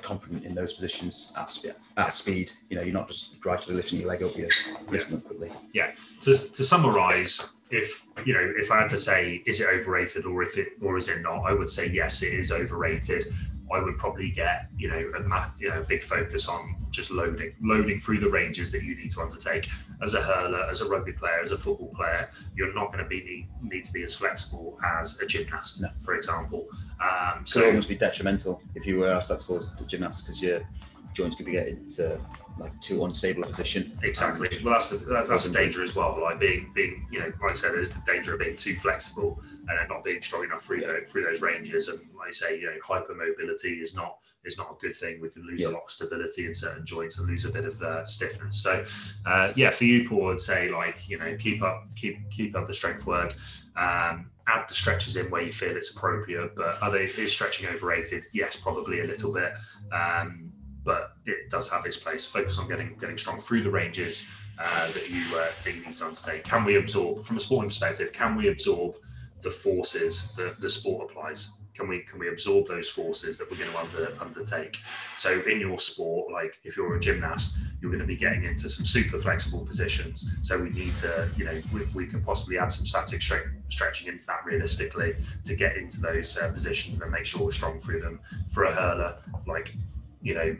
confident 0.00 0.44
in 0.44 0.54
those 0.54 0.72
positions 0.74 1.32
at, 1.36 1.50
sp- 1.52 1.76
at 1.98 2.12
speed. 2.12 2.52
You 2.70 2.76
know, 2.76 2.82
you're 2.82 2.94
not 2.94 3.08
just 3.08 3.38
gradually 3.40 3.76
lifting 3.76 4.00
your 4.00 4.08
leg 4.08 4.22
up, 4.22 4.36
you're 4.36 4.48
lifting 4.88 5.18
them 5.18 5.20
quickly. 5.20 5.50
Yeah. 5.74 5.92
To, 6.22 6.30
to 6.34 6.64
summarize, 6.64 7.52
if 7.70 8.06
you 8.24 8.32
know, 8.32 8.52
if 8.56 8.70
I 8.70 8.78
had 8.80 8.88
to 8.88 8.98
say, 8.98 9.42
is 9.44 9.60
it 9.60 9.66
overrated 9.68 10.24
or 10.24 10.42
if 10.42 10.56
it 10.56 10.68
or 10.80 10.96
is 10.96 11.08
it 11.08 11.20
not, 11.20 11.42
I 11.44 11.52
would 11.52 11.68
say 11.68 11.88
yes, 11.90 12.22
it 12.22 12.32
is 12.32 12.50
overrated. 12.50 13.34
I 13.72 13.80
would 13.80 13.98
probably 13.98 14.30
get 14.30 14.68
you 14.76 14.88
know 14.88 15.12
a 15.16 15.20
ma- 15.20 15.50
you 15.58 15.68
know 15.68 15.82
big 15.82 16.02
focus 16.02 16.48
on 16.48 16.74
just 16.90 17.10
loading, 17.10 17.52
loading 17.62 17.98
through 17.98 18.18
the 18.18 18.28
ranges 18.30 18.72
that 18.72 18.82
you 18.82 18.94
need 18.96 19.10
to 19.10 19.20
undertake 19.20 19.68
as 20.02 20.14
a 20.14 20.20
hurler, 20.22 20.62
as 20.70 20.80
a 20.80 20.88
rugby 20.88 21.12
player, 21.12 21.40
as 21.42 21.52
a 21.52 21.56
football 21.56 21.92
player. 21.94 22.28
You're 22.56 22.72
not 22.72 22.92
going 22.92 23.04
to 23.04 23.08
be 23.08 23.46
need, 23.62 23.84
to 23.84 23.92
be 23.92 24.02
as 24.02 24.14
flexible 24.14 24.78
as 24.98 25.20
a 25.20 25.26
gymnast, 25.26 25.82
No. 25.82 25.88
for 26.00 26.14
example. 26.14 26.66
Um, 27.00 27.44
So 27.44 27.60
it 27.60 27.66
almost 27.66 27.88
be 27.90 27.94
detrimental 27.94 28.62
if 28.74 28.86
you 28.86 28.98
were 29.00 29.14
as 29.14 29.26
flexible 29.26 29.58
as 29.58 29.66
the 29.76 29.84
gymnast 29.84 30.24
because 30.24 30.40
your 30.42 30.66
joints 31.12 31.36
could 31.36 31.46
be 31.46 31.52
getting 31.52 31.86
to 31.96 32.18
like 32.58 32.78
too 32.80 33.04
unstable 33.04 33.44
a 33.44 33.46
position. 33.46 33.98
Exactly. 34.02 34.48
Well, 34.64 34.74
that's 34.74 34.90
the 34.90 35.04
that, 35.06 35.28
that's 35.28 35.44
the 35.44 35.56
danger 35.56 35.82
as 35.82 35.94
well. 35.94 36.18
Like 36.20 36.40
being 36.40 36.70
being 36.74 37.06
you 37.10 37.20
know, 37.20 37.32
like 37.42 37.52
I 37.52 37.54
said, 37.54 37.72
there's 37.72 37.90
the 37.90 38.02
danger 38.06 38.34
of 38.34 38.40
being 38.40 38.56
too 38.56 38.74
flexible 38.74 39.40
and 39.68 39.78
then 39.78 39.88
not 39.88 40.04
being 40.04 40.20
strong 40.22 40.44
enough 40.44 40.62
through 40.62 40.80
the, 40.80 41.04
through 41.06 41.24
those 41.24 41.40
ranges. 41.40 41.88
And 41.88 41.98
like 42.16 42.28
I 42.28 42.30
say, 42.30 42.60
you 42.60 42.66
know, 42.66 42.76
hypermobility 42.84 43.80
is 43.80 43.94
not 43.94 44.18
is 44.44 44.58
not 44.58 44.70
a 44.72 44.74
good 44.80 44.96
thing. 44.96 45.20
We 45.20 45.30
can 45.30 45.46
lose 45.46 45.64
a 45.64 45.70
lot 45.70 45.84
of 45.84 45.90
stability 45.90 46.46
in 46.46 46.54
certain 46.54 46.84
joints 46.84 47.18
and 47.18 47.28
lose 47.28 47.44
a 47.44 47.52
bit 47.52 47.64
of 47.64 47.80
uh, 47.82 48.04
stiffness. 48.04 48.62
So, 48.62 48.82
uh, 49.26 49.52
yeah, 49.56 49.70
for 49.70 49.84
you, 49.84 50.08
Paul, 50.08 50.32
I'd 50.32 50.40
say 50.40 50.68
like 50.70 51.08
you 51.08 51.18
know, 51.18 51.36
keep 51.38 51.62
up 51.62 51.84
keep 51.94 52.30
keep 52.30 52.56
up 52.56 52.66
the 52.66 52.74
strength 52.74 53.06
work. 53.06 53.36
Um, 53.76 54.30
add 54.48 54.66
the 54.66 54.74
stretches 54.74 55.16
in 55.16 55.30
where 55.30 55.42
you 55.42 55.52
feel 55.52 55.76
it's 55.76 55.94
appropriate. 55.94 56.56
But 56.56 56.82
are 56.82 56.90
they 56.90 57.04
is 57.04 57.32
stretching 57.32 57.68
overrated? 57.68 58.24
Yes, 58.32 58.56
probably 58.56 59.00
a 59.00 59.04
little 59.04 59.32
bit. 59.32 59.52
Um, 59.92 60.52
but 60.84 61.12
it 61.28 61.50
does 61.50 61.70
have 61.70 61.84
its 61.86 61.96
place. 61.96 62.24
Focus 62.24 62.58
on 62.58 62.68
getting 62.68 62.96
getting 62.98 63.18
strong 63.18 63.38
through 63.38 63.62
the 63.62 63.70
ranges 63.70 64.30
uh, 64.58 64.90
that 64.90 65.10
you 65.10 65.22
uh, 65.36 65.48
need 65.66 65.92
to 65.92 66.04
undertake. 66.04 66.44
Can 66.44 66.64
we 66.64 66.76
absorb, 66.76 67.22
from 67.22 67.36
a 67.36 67.40
sporting 67.40 67.68
perspective, 67.68 68.12
can 68.12 68.36
we 68.36 68.48
absorb 68.48 68.96
the 69.42 69.50
forces 69.50 70.32
that 70.32 70.60
the 70.60 70.68
sport 70.68 71.10
applies? 71.10 71.52
Can 71.74 71.86
we 71.86 72.00
can 72.00 72.18
we 72.18 72.28
absorb 72.28 72.66
those 72.66 72.88
forces 72.88 73.38
that 73.38 73.48
we're 73.48 73.56
going 73.56 73.70
to 73.70 73.78
under, 73.78 74.20
undertake? 74.20 74.80
So 75.16 75.40
in 75.42 75.60
your 75.60 75.78
sport, 75.78 76.32
like 76.32 76.58
if 76.64 76.76
you're 76.76 76.96
a 76.96 76.98
gymnast, 76.98 77.56
you're 77.80 77.92
going 77.92 78.00
to 78.00 78.06
be 78.06 78.16
getting 78.16 78.42
into 78.42 78.68
some 78.68 78.84
super 78.84 79.16
flexible 79.16 79.64
positions. 79.64 80.28
So 80.42 80.58
we 80.58 80.70
need 80.70 80.96
to, 80.96 81.30
you 81.36 81.44
know, 81.44 81.62
we, 81.72 81.84
we 81.94 82.06
can 82.06 82.20
possibly 82.20 82.58
add 82.58 82.72
some 82.72 82.84
static 82.84 83.20
stre- 83.20 83.52
stretching 83.68 84.08
into 84.08 84.26
that 84.26 84.44
realistically 84.44 85.14
to 85.44 85.54
get 85.54 85.76
into 85.76 86.00
those 86.00 86.36
uh, 86.36 86.50
positions 86.50 87.00
and 87.00 87.12
make 87.12 87.24
sure 87.24 87.44
we're 87.44 87.52
strong 87.52 87.78
through 87.78 88.00
them. 88.00 88.18
For 88.50 88.64
a 88.64 88.72
hurler, 88.72 89.18
like 89.46 89.72
you 90.22 90.34
know, 90.34 90.56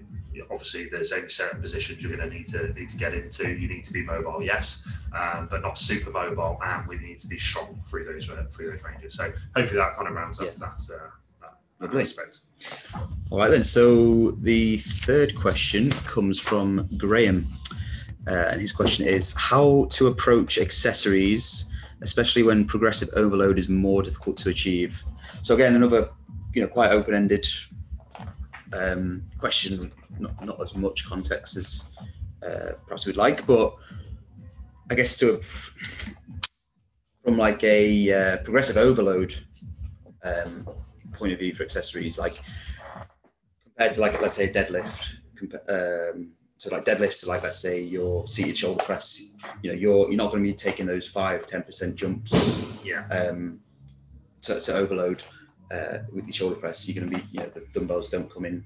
obviously 0.50 0.86
there's 0.86 1.12
only 1.12 1.28
certain 1.28 1.60
positions 1.60 2.02
you're 2.02 2.14
going 2.14 2.28
to 2.28 2.34
need 2.34 2.46
to 2.46 2.72
need 2.72 2.88
to 2.88 2.96
get 2.96 3.14
into. 3.14 3.52
You 3.54 3.68
need 3.68 3.84
to 3.84 3.92
be 3.92 4.02
mobile, 4.02 4.42
yes, 4.42 4.88
um, 5.12 5.48
but 5.50 5.62
not 5.62 5.78
super 5.78 6.10
mobile, 6.10 6.58
and 6.64 6.86
we 6.86 6.98
need 6.98 7.18
to 7.18 7.28
be 7.28 7.38
strong 7.38 7.80
through 7.86 8.04
those 8.04 8.30
uh, 8.30 8.44
through 8.50 8.70
those 8.70 8.82
ranges. 8.82 9.14
So 9.14 9.32
hopefully 9.56 9.80
that 9.80 9.94
kind 9.96 10.08
of 10.08 10.14
rounds 10.14 10.40
up 10.40 10.54
that, 10.56 10.66
uh, 10.66 11.08
that, 11.40 11.54
that 11.80 11.86
Lovely. 11.86 12.02
aspect. 12.02 12.40
All 13.30 13.38
right 13.38 13.50
then. 13.50 13.64
So 13.64 14.32
the 14.32 14.78
third 14.78 15.34
question 15.36 15.90
comes 15.90 16.38
from 16.38 16.88
Graham, 16.96 17.46
uh, 18.26 18.48
and 18.50 18.60
his 18.60 18.72
question 18.72 19.06
is 19.06 19.34
how 19.36 19.86
to 19.90 20.06
approach 20.06 20.58
accessories, 20.58 21.66
especially 22.02 22.42
when 22.42 22.64
progressive 22.64 23.08
overload 23.16 23.58
is 23.58 23.68
more 23.68 24.02
difficult 24.02 24.36
to 24.38 24.48
achieve. 24.50 25.04
So 25.42 25.54
again, 25.54 25.74
another 25.74 26.10
you 26.54 26.62
know 26.62 26.68
quite 26.68 26.90
open-ended 26.90 27.46
um, 28.72 29.22
question, 29.38 29.92
not 30.18 30.44
not 30.44 30.62
as 30.62 30.74
much 30.74 31.06
context 31.06 31.56
as 31.56 31.84
uh, 32.44 32.72
perhaps 32.86 33.06
we'd 33.06 33.16
like, 33.16 33.46
but 33.46 33.74
I 34.90 34.94
guess 34.94 35.18
to 35.18 35.40
from 37.22 37.36
like 37.36 37.62
a 37.64 38.12
uh, 38.12 38.36
progressive 38.38 38.76
overload 38.76 39.34
um, 40.24 40.68
point 41.12 41.32
of 41.32 41.38
view 41.38 41.54
for 41.54 41.62
accessories, 41.62 42.18
like 42.18 42.40
compared 43.64 43.92
to 43.92 44.00
like 44.00 44.20
let's 44.22 44.34
say 44.34 44.50
deadlift, 44.50 45.16
compa- 45.40 46.14
um, 46.14 46.32
so 46.56 46.70
like 46.74 46.84
deadlift 46.84 47.20
to 47.20 47.28
like 47.28 47.42
let's 47.42 47.60
say 47.60 47.80
your 47.80 48.26
seated 48.26 48.56
shoulder 48.56 48.82
press, 48.84 49.20
you 49.62 49.70
know, 49.70 49.76
you're 49.76 50.08
you're 50.08 50.16
not 50.16 50.30
going 50.30 50.42
to 50.42 50.50
be 50.50 50.54
taking 50.54 50.86
those 50.86 51.08
five, 51.08 51.46
10 51.46 51.62
percent 51.62 51.96
jumps 51.96 52.64
Yeah, 52.84 53.06
um, 53.08 53.60
to, 54.42 54.60
to 54.60 54.74
overload 54.74 55.22
uh, 55.70 55.98
with 56.12 56.24
your 56.26 56.32
shoulder 56.32 56.56
press. 56.56 56.88
You're 56.88 57.02
going 57.02 57.12
to 57.12 57.18
be, 57.18 57.28
you 57.32 57.40
know, 57.40 57.48
the 57.48 57.66
dumbbells 57.72 58.08
don't 58.08 58.32
come 58.32 58.44
in 58.44 58.64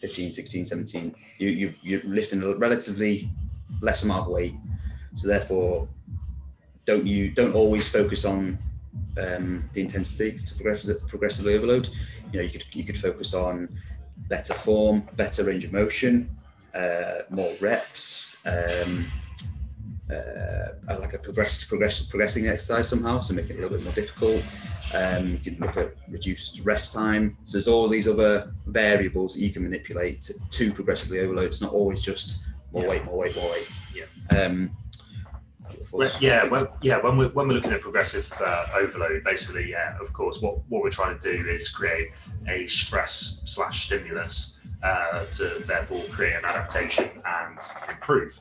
15, 0.00 0.32
16, 0.32 0.64
17. 0.64 1.14
You, 1.38 1.48
you, 1.48 1.74
you're 1.82 2.02
lifting 2.04 2.42
a 2.42 2.54
relatively 2.56 3.30
less 3.80 4.04
amount 4.04 4.22
of 4.22 4.28
weight. 4.28 4.54
So 5.14 5.28
therefore, 5.28 5.88
don't 6.84 7.06
you 7.06 7.30
don't 7.30 7.54
always 7.54 7.88
focus 7.88 8.24
on 8.24 8.58
um, 9.20 9.68
the 9.72 9.80
intensity 9.80 10.40
to 10.44 10.54
progressive, 10.54 11.06
progressively 11.06 11.54
overload. 11.54 11.88
You 12.32 12.38
know, 12.38 12.44
you 12.44 12.50
could 12.50 12.64
you 12.72 12.84
could 12.84 12.98
focus 12.98 13.34
on 13.34 13.68
better 14.28 14.54
form, 14.54 15.08
better 15.16 15.44
range 15.44 15.64
of 15.64 15.72
motion, 15.72 16.34
uh, 16.74 17.18
more 17.30 17.54
reps, 17.60 18.38
um, 18.46 19.06
uh, 20.10 20.98
like 20.98 21.14
a 21.14 21.18
progress, 21.18 21.64
progress, 21.64 22.04
progressing 22.04 22.46
exercise 22.48 22.88
somehow, 22.88 23.20
so 23.20 23.34
make 23.34 23.48
it 23.50 23.58
a 23.58 23.60
little 23.60 23.76
bit 23.76 23.84
more 23.84 23.94
difficult. 23.94 24.42
Um, 24.94 25.32
you 25.32 25.38
can 25.38 25.58
look 25.58 25.76
at 25.76 25.94
reduced 26.08 26.64
rest 26.64 26.92
time. 26.94 27.36
So 27.44 27.56
there's 27.56 27.68
all 27.68 27.88
these 27.88 28.08
other 28.08 28.52
variables 28.66 29.34
that 29.34 29.40
you 29.40 29.50
can 29.50 29.62
manipulate 29.62 30.20
to, 30.22 30.34
to 30.50 30.72
progressively 30.72 31.20
overload. 31.20 31.46
It's 31.46 31.62
not 31.62 31.72
always 31.72 32.02
just 32.02 32.44
more 32.72 32.82
Yeah. 32.82 32.88
weight, 32.90 33.04
more 33.04 33.16
weight, 33.18 33.36
more 33.36 33.50
weight. 33.50 33.68
Yeah. 33.94 34.38
Um, 34.38 34.76
Well, 35.90 36.10
yeah, 36.20 36.44
well, 36.48 36.74
yeah. 36.80 36.98
When 37.02 37.18
we're 37.18 37.28
when 37.30 37.48
we're 37.48 37.54
looking 37.54 37.72
at 37.72 37.82
progressive 37.82 38.32
uh, 38.40 38.66
overload, 38.74 39.24
basically, 39.24 39.70
yeah, 39.70 39.98
of 40.00 40.10
course, 40.14 40.40
what 40.40 40.54
what 40.70 40.82
we're 40.82 40.88
trying 40.90 41.18
to 41.18 41.32
do 41.36 41.48
is 41.50 41.68
create 41.68 42.12
a 42.48 42.66
stress 42.66 43.42
slash 43.44 43.84
stimulus 43.86 44.58
uh, 44.82 45.26
to 45.26 45.62
therefore 45.66 46.04
create 46.10 46.34
an 46.34 46.44
adaptation 46.44 47.08
and 47.24 47.58
improve. 47.88 48.38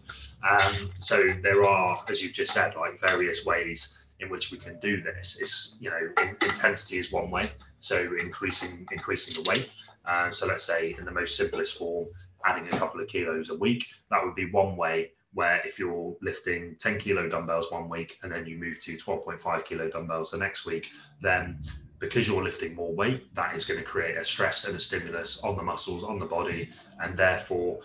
Um, 0.47 0.73
so 0.95 1.33
there 1.41 1.63
are, 1.63 1.97
as 2.09 2.21
you've 2.23 2.33
just 2.33 2.53
said, 2.53 2.75
like 2.75 2.99
various 2.99 3.45
ways 3.45 4.05
in 4.19 4.29
which 4.29 4.51
we 4.51 4.57
can 4.57 4.79
do 4.79 5.01
this. 5.01 5.39
It's 5.41 5.77
you 5.79 5.89
know, 5.89 5.99
in, 6.21 6.29
intensity 6.29 6.97
is 6.97 7.11
one 7.11 7.29
way, 7.29 7.51
so 7.79 8.15
increasing 8.19 8.87
increasing 8.91 9.43
the 9.43 9.49
weight. 9.49 9.75
Uh, 10.05 10.31
so 10.31 10.47
let's 10.47 10.63
say 10.63 10.95
in 10.97 11.05
the 11.05 11.11
most 11.11 11.37
simplest 11.37 11.77
form, 11.77 12.07
adding 12.45 12.67
a 12.67 12.77
couple 12.77 13.01
of 13.01 13.07
kilos 13.07 13.49
a 13.49 13.55
week, 13.55 13.85
that 14.09 14.23
would 14.23 14.35
be 14.35 14.49
one 14.49 14.75
way 14.75 15.11
where 15.33 15.61
if 15.65 15.79
you're 15.79 16.15
lifting 16.21 16.75
10 16.79 16.97
kilo 16.97 17.29
dumbbells 17.29 17.71
one 17.71 17.87
week 17.87 18.17
and 18.21 18.31
then 18.31 18.45
you 18.45 18.57
move 18.57 18.79
to 18.83 18.97
12.5 18.97 19.65
kilo 19.65 19.89
dumbbells 19.89 20.31
the 20.31 20.37
next 20.37 20.65
week, 20.65 20.89
then 21.21 21.61
because 22.01 22.27
you're 22.27 22.43
lifting 22.43 22.75
more 22.75 22.93
weight, 22.93 23.33
that 23.35 23.55
is 23.55 23.63
going 23.63 23.79
to 23.79 23.85
create 23.85 24.17
a 24.17 24.25
stress 24.25 24.65
and 24.65 24.75
a 24.75 24.79
stimulus 24.79 25.41
on 25.43 25.55
the 25.55 25.63
muscles, 25.63 26.03
on 26.03 26.19
the 26.19 26.25
body, 26.25 26.69
and 26.99 27.15
therefore 27.15 27.79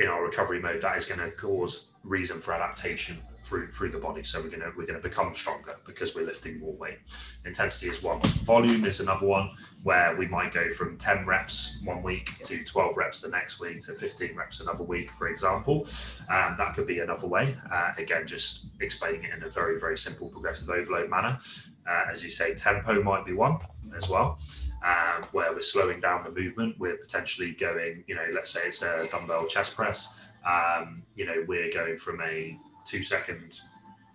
in 0.00 0.08
our 0.08 0.24
recovery 0.24 0.60
mode, 0.60 0.80
that 0.80 0.96
is 0.96 1.06
going 1.06 1.20
to 1.20 1.30
cause 1.32 1.92
reason 2.02 2.40
for 2.40 2.54
adaptation 2.54 3.18
through 3.42 3.70
through 3.72 3.90
the 3.90 3.98
body. 3.98 4.22
So 4.22 4.40
we're 4.42 4.50
gonna 4.50 4.70
we're 4.76 4.86
gonna 4.86 4.98
become 4.98 5.34
stronger 5.34 5.76
because 5.86 6.14
we're 6.14 6.26
lifting 6.26 6.60
more 6.60 6.74
weight. 6.74 6.98
Intensity 7.44 7.90
is 7.90 8.02
one. 8.02 8.20
Volume 8.20 8.84
is 8.84 9.00
another 9.00 9.26
one 9.26 9.50
where 9.82 10.14
we 10.16 10.26
might 10.26 10.52
go 10.52 10.68
from 10.70 10.98
10 10.98 11.24
reps 11.24 11.80
one 11.84 12.02
week 12.02 12.38
to 12.44 12.62
12 12.62 12.96
reps 12.96 13.22
the 13.22 13.30
next 13.30 13.60
week 13.60 13.80
to 13.82 13.94
15 13.94 14.36
reps 14.36 14.60
another 14.60 14.84
week, 14.84 15.10
for 15.10 15.28
example. 15.28 15.86
Um, 16.28 16.56
that 16.58 16.74
could 16.74 16.86
be 16.86 16.98
another 16.98 17.26
way. 17.26 17.56
Uh, 17.72 17.92
again, 17.96 18.26
just 18.26 18.68
explaining 18.80 19.24
it 19.24 19.34
in 19.34 19.42
a 19.42 19.48
very, 19.48 19.78
very 19.80 19.96
simple 19.96 20.28
progressive 20.28 20.68
overload 20.68 21.08
manner. 21.08 21.38
Uh, 21.88 22.04
as 22.12 22.22
you 22.22 22.30
say, 22.30 22.54
tempo 22.54 23.02
might 23.02 23.24
be 23.24 23.32
one 23.32 23.58
as 23.96 24.08
well, 24.08 24.38
um, 24.84 25.24
where 25.32 25.52
we're 25.52 25.60
slowing 25.60 26.00
down 26.00 26.22
the 26.22 26.30
movement. 26.30 26.78
We're 26.78 26.96
potentially 26.96 27.52
going, 27.52 28.04
you 28.06 28.14
know, 28.14 28.26
let's 28.32 28.50
say 28.50 28.60
it's 28.66 28.82
a 28.82 29.08
dumbbell 29.10 29.46
chest 29.46 29.74
press. 29.74 30.18
Um, 30.44 31.02
you 31.16 31.24
know, 31.26 31.44
we're 31.48 31.72
going 31.72 31.96
from 31.96 32.20
a 32.20 32.58
two 32.84 33.02
second 33.02 33.60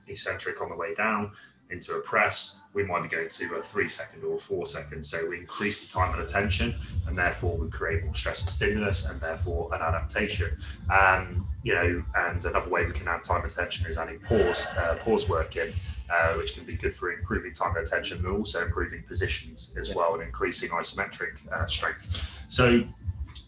eccentric 0.08 0.62
on 0.62 0.70
the 0.70 0.76
way 0.76 0.94
down 0.94 1.32
into 1.70 1.94
a 1.94 2.00
press. 2.02 2.60
We 2.74 2.84
might 2.84 3.04
be 3.04 3.10
going 3.10 3.28
to 3.28 3.56
a 3.56 3.62
three 3.62 3.88
second 3.88 4.24
or 4.24 4.40
four 4.40 4.66
second. 4.66 5.04
So 5.04 5.28
we 5.28 5.40
increase 5.40 5.86
the 5.86 5.94
time 5.94 6.12
under 6.12 6.26
tension, 6.26 6.76
and 7.08 7.18
therefore 7.18 7.58
we 7.58 7.70
create 7.70 8.04
more 8.04 8.16
stress 8.16 8.42
and 8.42 8.50
stimulus, 8.50 9.06
and 9.06 9.20
therefore 9.20 9.74
an 9.74 9.82
adaptation. 9.82 10.58
Um, 10.90 11.48
you 11.64 11.74
know, 11.74 12.04
and 12.16 12.44
another 12.46 12.70
way 12.70 12.86
we 12.86 12.94
can 12.94 13.08
add 13.08 13.24
time 13.24 13.42
under 13.42 13.54
tension 13.54 13.86
is 13.88 13.98
adding 13.98 14.20
pause, 14.20 14.66
uh, 14.78 14.96
pause 15.00 15.30
work 15.30 15.56
in, 15.56 15.74
uh, 16.14 16.34
which 16.36 16.54
can 16.56 16.64
be 16.64 16.76
good 16.76 16.94
for 16.94 17.12
improving 17.12 17.54
time 17.54 17.70
under 17.70 17.84
tension, 17.84 18.22
but 18.22 18.32
also 18.32 18.64
improving 18.64 19.04
positions 19.04 19.76
as 19.80 19.90
Yeah. 19.90 19.96
well 19.96 20.14
and 20.14 20.24
increasing 20.24 20.70
isometric 20.70 21.36
uh, 21.52 21.66
strength. 21.66 22.44
So 22.50 22.84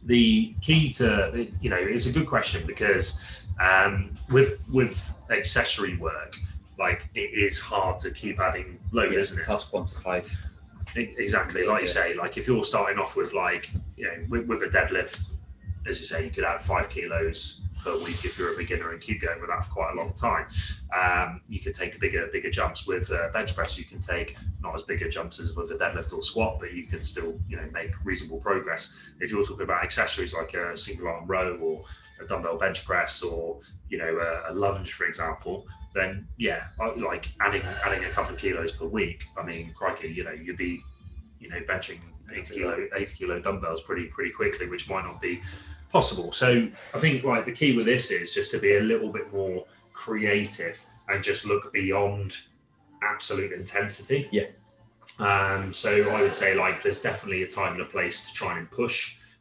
the 0.03 0.53
key 0.61 0.91
to 0.91 1.47
you 1.61 1.70
know 1.70 1.78
it's 1.78 2.05
a 2.05 2.11
good 2.11 2.28
question 2.28 2.66
because 2.68 3.47
um, 3.59 4.16
with 4.30 4.61
with 4.72 5.13
accessory 5.32 5.97
work 5.97 6.36
like 6.78 7.09
it 7.16 7.32
is 7.45 7.59
hard 7.59 7.97
to 7.99 8.11
keep 8.11 8.39
adding 8.39 8.80
load 8.91 9.11
yeah, 9.11 9.20
isn't 9.20 9.39
it 9.39 9.45
hard 9.45 9.59
to 9.59 9.68
quantify. 9.68 10.18
Exactly 10.95 11.66
like 11.66 11.82
you 11.82 11.88
say 11.88 12.13
like 12.13 12.38
if 12.38 12.47
you're 12.47 12.63
starting 12.63 12.99
off 12.99 13.16
with 13.18 13.34
like 13.34 13.72
you 13.97 14.05
know 14.05 14.18
with, 14.30 14.45
with 14.47 14.61
a 14.63 14.68
deadlift 14.68 15.32
as 15.88 15.99
you 15.99 16.05
say 16.05 16.24
you 16.24 16.30
could 16.30 16.43
add 16.45 16.61
five 16.61 16.89
kilos 16.89 17.64
per 17.86 17.96
week 18.00 18.26
if 18.26 18.38
you're 18.38 18.54
a 18.54 18.58
beginner 18.58 18.92
and 18.92 19.00
keep 19.00 19.22
going 19.22 19.40
with 19.40 19.50
that 19.50 19.64
for 19.64 19.72
quite 19.72 19.94
a 19.94 19.96
long 19.96 20.14
time. 20.14 20.48
Um, 20.94 21.42
you 21.48 21.60
can 21.60 21.72
take 21.72 22.00
bigger 22.00 22.28
bigger 22.32 22.50
jumps 22.50 22.88
with 22.88 23.12
uh, 23.12 23.30
bench 23.32 23.56
press. 23.56 23.78
You 23.78 23.86
can 23.86 24.02
take 24.02 24.36
not 24.62 24.74
as 24.74 24.82
bigger 24.82 25.08
jumps 25.08 25.40
as 25.40 25.56
with 25.56 25.72
a 25.72 25.76
deadlift 25.76 26.12
or 26.12 26.22
squat 26.22 26.58
but 26.60 26.74
you 26.74 26.84
can 26.84 27.04
still 27.04 27.40
you 27.48 27.58
know 27.58 27.68
make 27.72 27.92
reasonable 28.04 28.40
progress. 28.40 28.98
If 29.22 29.32
you're 29.32 29.44
talking 29.44 29.64
about 29.64 29.84
accessories 29.84 30.34
like 30.34 30.56
a 30.56 30.76
single 30.76 31.08
arm 31.08 31.28
row 31.28 31.58
or 31.62 31.86
a 32.20 32.26
dumbbell 32.26 32.58
bench 32.58 32.86
press 32.86 33.22
or 33.22 33.60
you 33.90 33.98
know 33.98 34.18
a, 34.18 34.52
a 34.52 34.54
lunge 34.54 34.94
for 34.94 35.06
example 35.06 35.68
then 35.94 36.26
yeah 36.38 36.68
like 36.98 37.28
adding 37.42 37.62
adding 37.86 38.06
a 38.06 38.10
couple 38.10 38.34
of 38.34 38.40
kilos 38.40 38.72
per 38.72 38.86
week 38.86 39.26
i 39.38 39.44
mean 39.44 39.74
crikey 39.76 40.08
you 40.08 40.24
know 40.24 40.32
you'd 40.32 40.56
be 40.56 40.82
you 41.40 41.50
know 41.50 41.60
benching 41.68 42.00
80 42.32 42.56
kilo. 42.56 42.88
80 42.96 43.16
kilo 43.18 43.40
dumbbells 43.40 43.82
pretty 43.82 44.06
pretty 44.06 44.32
quickly 44.32 44.70
which 44.70 44.90
might 44.90 45.04
not 45.04 45.20
be 45.20 45.42
possible. 45.96 46.30
So 46.34 46.68
i 46.93 47.00
think 47.00 47.24
like 47.24 47.46
the 47.46 47.54
key 47.54 47.72
with 47.78 47.86
this 47.86 48.12
is 48.12 48.34
just 48.34 48.52
to 48.52 48.60
be 48.60 48.76
a 48.76 48.82
little 48.82 49.12
bit 49.18 49.32
more 49.32 49.64
creative 49.93 50.78
and 51.08 51.24
just 51.24 51.46
look 51.46 51.72
beyond 51.72 52.36
absolute 53.02 53.54
intensity. 53.54 54.28
Yeah. 54.39 54.50
um 55.30 55.72
so 55.72 55.91
i 56.16 56.22
would 56.22 56.34
say 56.34 56.50
like 56.64 56.76
there's 56.84 57.02
definitely 57.10 57.43
a 57.43 57.52
time 57.60 57.74
and 57.76 57.84
a 57.88 57.89
place 57.98 58.18
to 58.28 58.32
try 58.41 58.58
and 58.60 58.70
push 58.82 58.98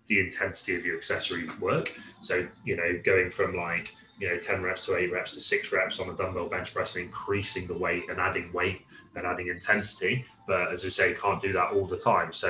the 0.06 0.20
intensity 0.20 0.72
of 0.78 0.82
your 0.86 0.96
accessory 0.96 1.44
work. 1.68 1.86
So 2.20 2.34
you 2.68 2.76
know 2.78 2.90
going 3.10 3.28
from 3.38 3.50
like 3.56 3.86
you 4.20 4.26
know 4.28 4.38
10 4.38 4.62
reps 4.62 4.86
to 4.86 4.96
8 4.96 5.10
reps 5.16 5.32
to 5.34 5.40
6 5.40 5.72
reps 5.72 5.98
on 5.98 6.08
a 6.08 6.14
dumbbell 6.20 6.48
bench 6.54 6.72
press 6.72 6.94
and 6.94 7.06
increasing 7.06 7.66
the 7.66 7.78
weight 7.86 8.04
and 8.10 8.20
adding 8.20 8.48
weight 8.52 8.82
and 9.16 9.26
adding 9.26 9.48
intensity. 9.48 10.24
But 10.46 10.64
as 10.74 10.84
I 10.84 10.90
say 10.98 11.04
you 11.12 11.16
can't 11.26 11.42
do 11.42 11.52
that 11.58 11.68
all 11.72 11.86
the 11.94 12.02
time. 12.12 12.30
So 12.42 12.48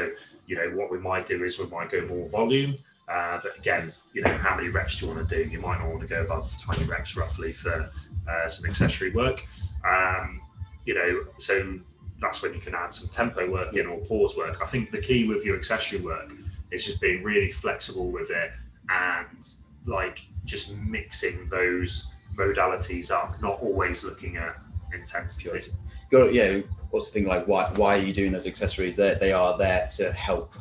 you 0.49 0.57
know 0.59 0.69
what 0.79 0.89
we 0.95 0.99
might 1.11 1.27
do 1.35 1.43
is 1.47 1.59
we 1.59 1.69
might 1.77 1.91
go 1.97 2.03
more 2.15 2.29
volume 2.41 2.75
uh, 3.09 3.39
but 3.43 3.57
again 3.59 3.93
you 4.13 4.23
know 4.23 4.37
how 4.39 4.57
many 4.57 4.69
reps 4.69 4.99
do 4.99 5.07
you 5.07 5.15
want 5.15 5.29
to 5.29 5.45
do 5.45 5.49
you 5.49 5.61
might 5.61 5.79
not 5.79 5.89
want 5.89 6.01
to 6.01 6.07
go 6.07 6.23
above 6.23 6.55
20 6.63 6.85
reps 6.85 7.17
roughly 7.17 7.53
for 7.53 7.91
uh, 8.29 8.49
some 8.49 8.69
accessory 8.69 9.11
work 9.13 9.45
um, 9.87 10.41
you 10.85 10.95
know 10.95 11.25
so 11.39 11.79
that's 12.21 12.43
when 12.43 12.55
you 12.55 12.61
can 12.61 12.75
add 12.75 12.93
some 12.95 13.09
tempo 13.09 13.51
work 13.51 13.75
in 13.77 13.87
or 13.87 13.99
pause 14.01 14.37
work 14.37 14.59
i 14.63 14.67
think 14.67 14.91
the 14.91 15.01
key 15.01 15.27
with 15.27 15.45
your 15.45 15.57
accessory 15.57 16.01
work 16.01 16.33
is 16.71 16.85
just 16.85 17.01
being 17.01 17.23
really 17.23 17.51
flexible 17.51 18.11
with 18.11 18.31
it 18.31 18.53
and 18.89 19.47
like 19.87 20.27
just 20.45 20.77
mixing 20.79 21.49
those 21.49 22.11
modalities 22.37 23.11
up 23.11 23.41
not 23.43 23.61
always 23.61 24.05
looking 24.05 24.37
at 24.37 24.57
intensity 24.95 25.49
Purity. 25.49 25.73
Go, 26.11 26.29
yeah, 26.29 26.61
what's 26.91 27.11
the 27.11 27.21
thing 27.21 27.29
like? 27.29 27.47
Why 27.49 27.65
why 27.75 27.97
are 27.99 28.03
you 28.03 28.13
doing 28.13 28.33
those 28.33 28.47
accessories? 28.47 28.97
They 28.97 29.17
they 29.21 29.33
are 29.33 29.59
there 29.59 29.89
to 29.97 30.13
help 30.13 30.55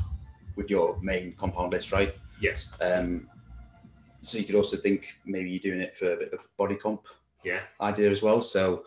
with 0.56 0.70
your 0.70 1.00
main 1.02 1.34
compound 1.34 1.72
lifts, 1.72 1.91
right? 1.91 2.16
Yes 2.40 2.72
Um, 2.82 3.30
so 4.22 4.38
you 4.38 4.46
could 4.46 4.56
also 4.56 4.78
think 4.78 5.18
maybe 5.26 5.50
you're 5.50 5.60
doing 5.60 5.82
it 5.82 5.96
for 5.98 6.14
a 6.14 6.18
bit 6.18 6.34
of 6.34 6.40
body 6.58 6.76
comp 6.78 7.08
Yeah. 7.44 7.62
idea 7.82 8.10
as 8.10 8.22
well. 8.22 8.42
So, 8.42 8.86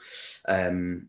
um, 0.49 1.09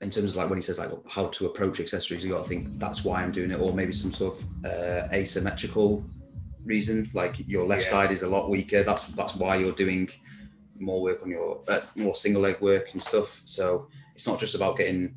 in 0.00 0.10
terms 0.10 0.30
of 0.32 0.36
like 0.36 0.50
when 0.50 0.58
he 0.58 0.62
says 0.62 0.78
like 0.78 0.90
how 1.08 1.28
to 1.28 1.46
approach 1.46 1.78
accessories, 1.80 2.22
you 2.24 2.30
got 2.32 2.42
to 2.42 2.48
think 2.48 2.78
that's 2.78 3.04
why 3.04 3.22
I'm 3.22 3.32
doing 3.32 3.50
it, 3.52 3.60
or 3.60 3.72
maybe 3.72 3.92
some 3.92 4.12
sort 4.12 4.34
of 4.38 4.44
uh, 4.64 5.08
asymmetrical 5.12 6.04
reason, 6.64 7.08
like 7.14 7.38
your 7.48 7.66
left 7.66 7.84
Yeah. 7.84 7.90
side 7.90 8.10
is 8.10 8.22
a 8.22 8.28
lot 8.28 8.50
weaker. 8.50 8.82
That's 8.82 9.06
that's 9.08 9.34
why 9.36 9.56
you're 9.56 9.72
doing 9.72 10.10
more 10.78 11.00
work 11.00 11.22
on 11.22 11.30
your 11.30 11.62
uh, 11.68 11.80
more 11.94 12.14
single 12.16 12.42
leg 12.42 12.60
work 12.60 12.92
and 12.92 13.00
stuff. 13.00 13.42
So 13.46 13.88
it's 14.14 14.26
not 14.26 14.38
just 14.40 14.54
about 14.54 14.76
getting 14.76 15.14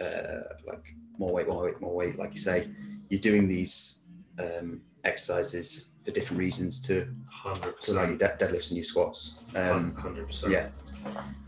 uh, 0.00 0.42
like 0.66 0.84
more 1.18 1.32
weight, 1.32 1.48
more 1.48 1.62
weight, 1.64 1.80
more 1.80 1.94
weight. 1.94 2.18
Like 2.18 2.34
you 2.34 2.40
say, 2.40 2.68
you're 3.08 3.20
doing 3.20 3.46
these 3.48 4.00
um, 4.38 4.82
exercises 5.04 5.90
for 6.04 6.10
different 6.10 6.38
reasons 6.40 6.80
to 6.86 7.08
Hundred 7.30 7.80
to 7.82 7.92
like 7.92 8.08
your 8.08 8.18
de- 8.18 8.36
deadlifts 8.38 8.68
and 8.70 8.76
your 8.76 8.84
squats. 8.84 9.38
Um, 9.56 9.94
Hundred 9.96 10.26
percent. 10.26 10.52
yeah, 10.52 10.68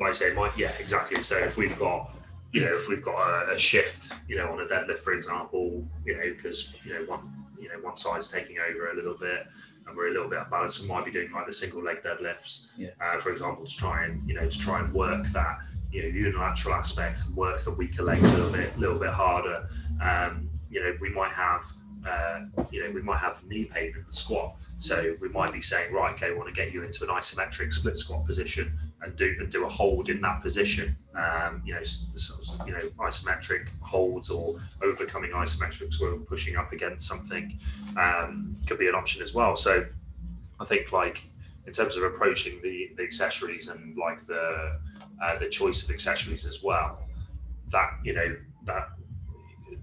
like 0.00 0.10
I 0.10 0.12
say, 0.12 0.34
my, 0.34 0.50
yeah, 0.56 0.72
exactly. 0.78 1.22
So 1.22 1.36
if 1.36 1.56
we've 1.56 1.78
got, 1.78 2.10
you 2.52 2.62
know, 2.62 2.74
if 2.76 2.88
we've 2.88 3.02
got 3.02 3.16
a, 3.48 3.52
a 3.54 3.58
shift, 3.58 4.12
you 4.28 4.36
know, 4.36 4.50
on 4.52 4.60
a 4.60 4.66
deadlift, 4.66 4.98
for 5.00 5.12
example, 5.14 5.86
you 6.04 6.14
know, 6.16 6.22
because 6.36 6.74
you 6.84 6.92
know 6.94 7.00
one, 7.04 7.32
you 7.58 7.68
know, 7.68 7.76
one 7.80 7.96
side's 7.96 8.30
taking 8.30 8.56
over 8.58 8.90
a 8.90 8.94
little 8.94 9.14
bit, 9.16 9.46
and 9.86 9.96
we're 9.96 10.08
a 10.08 10.12
little 10.12 10.28
bit 10.28 10.38
unbalanced, 10.40 10.82
we 10.82 10.88
might 10.88 11.04
be 11.04 11.10
doing 11.10 11.30
like 11.32 11.46
the 11.46 11.52
single 11.52 11.82
leg 11.82 12.02
deadlifts, 12.02 12.68
Yeah. 12.76 12.90
uh, 13.00 13.18
for 13.18 13.30
example, 13.30 13.64
to 13.64 13.76
try 13.76 14.04
and 14.04 14.26
you 14.28 14.34
know 14.34 14.46
to 14.48 14.58
try 14.58 14.80
and 14.80 14.92
work 14.92 15.26
that 15.28 15.58
you 15.92 16.02
know 16.02 16.08
unilateral 16.08 16.74
aspect 16.74 17.22
and 17.26 17.36
work 17.36 17.62
the 17.64 17.70
weaker 17.70 18.02
leg 18.02 18.22
a 18.22 18.28
little 18.28 18.50
bit, 18.50 18.78
little 18.78 18.98
bit 18.98 19.10
harder. 19.10 19.66
Um, 20.02 20.50
you 20.70 20.80
know, 20.82 20.94
we 21.00 21.10
might 21.10 21.30
have. 21.32 21.62
Uh, 22.06 22.42
you 22.70 22.84
know, 22.84 22.90
we 22.90 23.02
might 23.02 23.18
have 23.18 23.42
knee 23.46 23.64
pain 23.64 23.92
in 23.96 24.04
the 24.06 24.12
squat, 24.12 24.54
so 24.78 25.16
we 25.20 25.28
might 25.28 25.52
be 25.52 25.60
saying, 25.60 25.92
right, 25.92 26.14
okay, 26.14 26.30
we 26.30 26.36
want 26.36 26.48
to 26.48 26.54
get 26.54 26.72
you 26.72 26.82
into 26.82 27.02
an 27.04 27.10
isometric 27.10 27.72
split 27.72 27.98
squat 27.98 28.24
position 28.24 28.72
and 29.02 29.16
do 29.16 29.36
and 29.40 29.50
do 29.50 29.64
a 29.64 29.68
hold 29.68 30.08
in 30.08 30.20
that 30.20 30.42
position. 30.42 30.96
Um, 31.14 31.62
you 31.64 31.74
know, 31.74 31.80
you 32.66 32.72
know, 32.72 32.88
isometric 32.98 33.68
holds 33.80 34.30
or 34.30 34.60
overcoming 34.82 35.32
isometrics 35.32 36.00
where 36.00 36.14
we're 36.14 36.20
pushing 36.20 36.56
up 36.56 36.72
against 36.72 37.08
something 37.08 37.58
um, 37.96 38.56
could 38.66 38.78
be 38.78 38.88
an 38.88 38.94
option 38.94 39.22
as 39.22 39.34
well. 39.34 39.56
So 39.56 39.86
I 40.60 40.64
think 40.64 40.92
like 40.92 41.24
in 41.66 41.72
terms 41.72 41.96
of 41.96 42.04
approaching 42.04 42.60
the, 42.62 42.90
the 42.96 43.02
accessories 43.02 43.68
and 43.68 43.96
like 43.96 44.24
the 44.26 44.78
uh, 45.22 45.38
the 45.38 45.48
choice 45.48 45.82
of 45.82 45.90
accessories 45.90 46.46
as 46.46 46.62
well, 46.62 47.00
that 47.70 47.90
you 48.04 48.12
know 48.12 48.36
that 48.64 48.90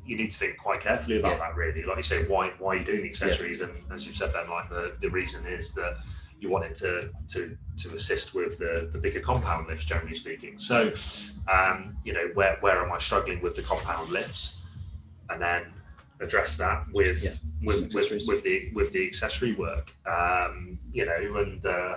you 0.05 0.17
need 0.17 0.31
to 0.31 0.37
think 0.37 0.57
quite 0.57 0.81
carefully 0.81 1.17
about 1.19 1.33
Yeah. 1.33 1.37
that 1.39 1.55
really. 1.55 1.83
Like 1.83 1.97
you 1.97 2.03
say, 2.03 2.25
why 2.27 2.51
why 2.59 2.75
are 2.75 2.79
you 2.79 2.85
doing 2.85 3.05
accessories? 3.05 3.61
And 3.61 3.71
as 3.91 4.05
you've 4.05 4.15
said, 4.15 4.33
then 4.33 4.49
like 4.49 4.69
the, 4.69 4.93
the 5.01 5.09
reason 5.09 5.45
is 5.45 5.73
that 5.75 5.97
you 6.39 6.49
want 6.49 6.65
it 6.65 6.75
to 6.75 7.09
to 7.29 7.57
to 7.77 7.95
assist 7.95 8.35
with 8.35 8.57
the, 8.57 8.89
the 8.91 8.97
bigger 8.97 9.21
compound 9.21 9.67
lifts, 9.67 9.85
generally 9.85 10.13
speaking. 10.15 10.57
So, 10.57 10.91
um, 11.51 11.95
you 12.03 12.13
know, 12.13 12.29
where 12.33 12.57
where 12.61 12.83
am 12.83 12.91
I 12.91 12.97
struggling 12.97 13.41
with 13.41 13.55
the 13.55 13.61
compound 13.61 14.09
lifts, 14.11 14.61
and 15.29 15.41
then 15.41 15.67
address 16.19 16.57
that 16.57 16.85
with 16.91 17.23
Yeah, 17.23 17.31
with, 17.63 17.93
with 17.93 18.23
with 18.27 18.43
the 18.43 18.71
with 18.73 18.91
the 18.91 19.07
accessory 19.07 19.53
work. 19.53 19.95
Um, 20.05 20.77
you 20.91 21.05
know, 21.05 21.37
and 21.37 21.65
uh, 21.65 21.95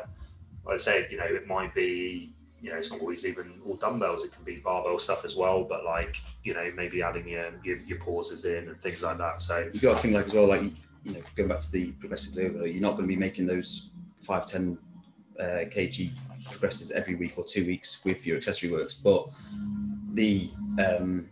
like 0.64 0.74
I 0.74 0.76
say, 0.76 1.08
you 1.10 1.18
know, 1.18 1.24
it 1.24 1.46
might 1.48 1.74
be. 1.74 2.32
You 2.66 2.72
know, 2.72 2.78
it's 2.78 2.90
not 2.90 3.00
always 3.00 3.24
even 3.24 3.52
all 3.64 3.76
dumbbells. 3.76 4.24
It 4.24 4.32
can 4.32 4.42
be 4.42 4.56
barbell 4.56 4.98
stuff 4.98 5.24
as 5.24 5.36
well. 5.36 5.62
But 5.62 5.84
like, 5.84 6.16
you 6.42 6.52
know, 6.52 6.68
maybe 6.74 7.00
adding 7.00 7.28
your 7.28 7.52
your, 7.62 7.76
your 7.78 7.98
pauses 7.98 8.44
in 8.44 8.66
and 8.68 8.80
things 8.80 9.02
like 9.02 9.18
that. 9.18 9.40
So 9.40 9.70
you 9.72 9.78
got 9.78 9.92
to 9.94 9.98
think 10.02 10.14
like 10.14 10.26
as 10.26 10.34
well, 10.34 10.48
like 10.48 10.62
you 11.04 11.12
know, 11.12 11.20
going 11.36 11.48
back 11.48 11.60
to 11.60 11.70
the 11.70 11.92
progressive 11.92 12.36
overload, 12.36 12.70
you're 12.70 12.82
not 12.82 12.96
going 12.96 13.04
to 13.04 13.06
be 13.06 13.14
making 13.14 13.46
those 13.46 13.90
five, 14.20 14.46
10 14.46 14.76
uh, 15.38 15.44
kg 15.44 16.10
progresses 16.50 16.90
every 16.90 17.14
week 17.14 17.34
or 17.36 17.44
two 17.44 17.64
weeks 17.64 18.04
with 18.04 18.26
your 18.26 18.36
accessory 18.36 18.72
works, 18.72 18.94
but 18.94 19.28
the 20.14 20.50
um, 20.84 21.28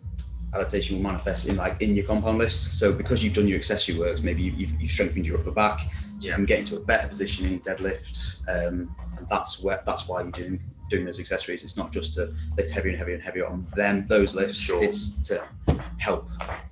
adaptation 0.53 0.97
will 0.97 1.03
manifest 1.03 1.49
in 1.49 1.57
like 1.57 1.83
in 1.83 1.97
your 1.97 2.05
compound 2.07 2.39
lifts. 2.39 2.79
So 2.79 2.93
because 2.93 3.25
you've 3.25 3.35
done 3.35 3.49
your 3.49 3.59
accessory 3.59 3.99
works, 3.99 4.23
maybe 4.23 4.43
you- 4.43 4.53
you've, 4.57 4.81
you've 4.81 4.91
strengthened 4.93 5.27
your 5.27 5.41
upper 5.41 5.51
back, 5.51 5.81
so 5.81 5.89
Yeah. 6.21 6.31
you 6.31 6.35
can 6.37 6.45
get 6.45 6.59
into 6.61 6.77
a 6.77 6.81
better 6.85 7.09
position 7.09 7.45
in 7.47 7.59
deadlift, 7.59 8.37
um, 8.49 8.95
and 9.19 9.27
that's 9.29 9.61
where 9.61 9.83
that's 9.85 10.07
why 10.07 10.23
you're 10.23 10.31
doing 10.31 10.61
doing 10.95 11.05
those 11.05 11.21
accessories. 11.21 11.65
It's 11.65 11.77
not 11.77 11.93
just 11.93 12.15
to 12.15 12.33
lift 12.57 12.71
heavier 12.71 12.91
and 12.91 12.99
heavier 12.99 13.15
and 13.15 13.23
heavier 13.23 13.47
on 13.47 13.67
them 13.75 14.07
those 14.07 14.35
lifts. 14.35 14.59
Sure. 14.59 14.83
It's 14.83 15.21
to 15.29 15.45
help 15.99 16.29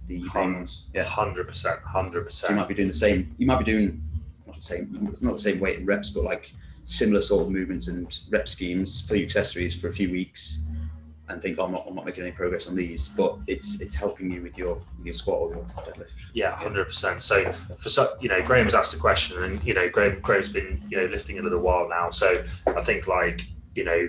the 0.06 0.22
main 0.34 0.54
ones. 0.54 0.86
Yeah. 0.94 1.04
hundred 1.04 1.48
percent, 1.48 1.80
hundred 1.80 2.30
So 2.32 2.50
you 2.50 2.56
might 2.56 2.68
be 2.68 2.74
doing 2.74 2.88
the 2.88 2.94
same. 2.94 3.34
You 3.38 3.46
might 3.46 3.58
be 3.58 3.64
doing 3.64 4.02
not 4.46 4.56
the 4.56 4.62
same. 4.62 5.08
It's 5.10 5.22
not 5.22 5.32
the 5.32 5.38
same 5.38 5.60
weight 5.60 5.78
and 5.78 5.86
reps, 5.86 6.10
but 6.10 6.24
like 6.24 6.52
similar 6.84 7.22
sort 7.22 7.42
of 7.44 7.50
movements 7.50 7.88
and 7.88 8.18
rep 8.30 8.48
schemes 8.48 9.06
for 9.06 9.14
your 9.14 9.24
accessories 9.24 9.74
for 9.74 9.88
a 9.88 9.92
few 9.92 10.10
weeks, 10.10 10.66
and 11.28 11.40
think 11.40 11.58
oh, 11.58 11.64
I'm 11.64 11.72
not 11.72 11.84
I'm 11.86 11.94
not 11.94 12.04
making 12.04 12.24
any 12.24 12.32
progress 12.32 12.68
on 12.68 12.76
these, 12.76 13.08
but 13.08 13.38
it's 13.46 13.80
it's 13.80 13.96
helping 13.96 14.30
you 14.30 14.42
with 14.42 14.58
your 14.58 14.76
with 14.98 15.06
your 15.06 15.14
squat 15.14 15.38
or 15.40 15.54
your 15.54 15.64
deadlift. 15.64 16.10
Yeah, 16.34 16.56
hundred 16.56 16.86
percent. 16.86 17.22
So 17.22 17.52
for 17.78 17.88
so, 17.88 18.16
you 18.20 18.28
know, 18.28 18.42
Graham's 18.42 18.74
asked 18.74 18.94
a 18.94 18.98
question, 18.98 19.42
and 19.42 19.62
you 19.64 19.74
know, 19.74 19.88
Graham 19.88 20.20
Graham's 20.20 20.48
been 20.48 20.82
you 20.88 20.96
know 20.98 21.06
lifting 21.06 21.38
a 21.38 21.42
little 21.42 21.60
while 21.60 21.88
now. 21.88 22.10
So 22.10 22.42
I 22.66 22.82
think 22.82 23.06
like 23.06 23.46
you 23.74 23.84
know, 23.84 24.08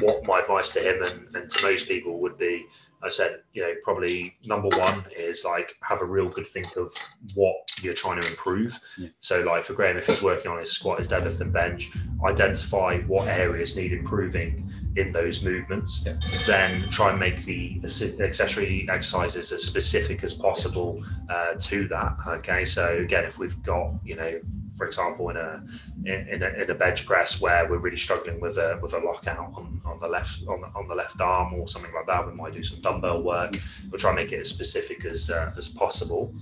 what 0.00 0.24
my 0.26 0.40
advice 0.40 0.72
to 0.72 0.80
him 0.80 1.02
and, 1.02 1.34
and 1.34 1.50
to 1.50 1.62
most 1.62 1.88
people 1.88 2.20
would 2.20 2.36
be, 2.36 2.66
I 3.02 3.08
said, 3.08 3.42
you 3.52 3.62
know, 3.62 3.72
probably 3.82 4.36
number 4.44 4.68
one 4.76 5.04
is 5.16 5.44
like 5.44 5.74
have 5.82 6.02
a 6.02 6.04
real 6.04 6.28
good 6.28 6.46
think 6.46 6.76
of 6.76 6.92
what 7.34 7.56
you're 7.82 7.94
trying 7.94 8.20
to 8.20 8.28
improve. 8.28 8.78
Yeah. 8.98 9.08
So 9.20 9.42
like 9.42 9.62
for 9.62 9.74
Graham, 9.74 9.96
if 9.96 10.06
he's 10.06 10.22
working 10.22 10.50
on 10.50 10.58
his 10.58 10.72
squat, 10.72 10.98
his 10.98 11.08
deadlift, 11.08 11.40
and 11.40 11.52
bench, 11.52 11.90
identify 12.24 13.00
what 13.02 13.28
areas 13.28 13.76
need 13.76 13.92
improving 13.92 14.70
in 14.96 15.12
those 15.12 15.42
movements. 15.42 16.04
Yeah. 16.06 16.16
Then 16.46 16.88
try 16.90 17.10
and 17.10 17.20
make 17.20 17.42
the 17.44 17.80
accessory 18.20 18.88
exercises 18.90 19.52
as 19.52 19.62
specific 19.64 20.24
as 20.24 20.34
possible 20.34 21.02
uh, 21.28 21.54
to 21.58 21.86
that. 21.88 22.16
Okay, 22.26 22.64
so 22.64 22.96
again, 22.96 23.24
if 23.24 23.38
we've 23.38 23.62
got 23.62 23.92
you 24.04 24.16
know, 24.16 24.40
for 24.76 24.86
example, 24.86 25.28
in 25.30 25.36
a 25.36 25.62
in, 26.04 26.28
in, 26.28 26.42
a, 26.42 26.48
in 26.48 26.70
a 26.70 26.74
bench 26.74 27.06
press 27.06 27.40
where 27.40 27.68
we're 27.68 27.78
really 27.78 27.96
struggling 27.96 28.40
with 28.40 28.56
a 28.56 28.78
with 28.82 28.94
a 28.94 28.98
lockout 28.98 29.52
on, 29.54 29.80
on 29.84 30.00
the 30.00 30.08
left 30.08 30.46
on 30.48 30.60
the, 30.62 30.68
on 30.68 30.88
the 30.88 30.94
left 30.94 31.20
arm 31.20 31.54
or 31.54 31.68
something 31.68 31.92
like 31.94 32.06
that, 32.06 32.26
we 32.26 32.32
might 32.32 32.54
do 32.54 32.62
some 32.62 32.80
dumbbell 32.80 33.22
work. 33.22 33.56
We'll 33.90 34.00
try 34.00 34.10
and 34.10 34.18
make 34.18 34.32
it 34.32 34.40
as 34.40 34.48
specific 34.48 35.04
as 35.04 35.30
uh, 35.30 35.52
as 35.56 35.68
possible. 35.68 36.34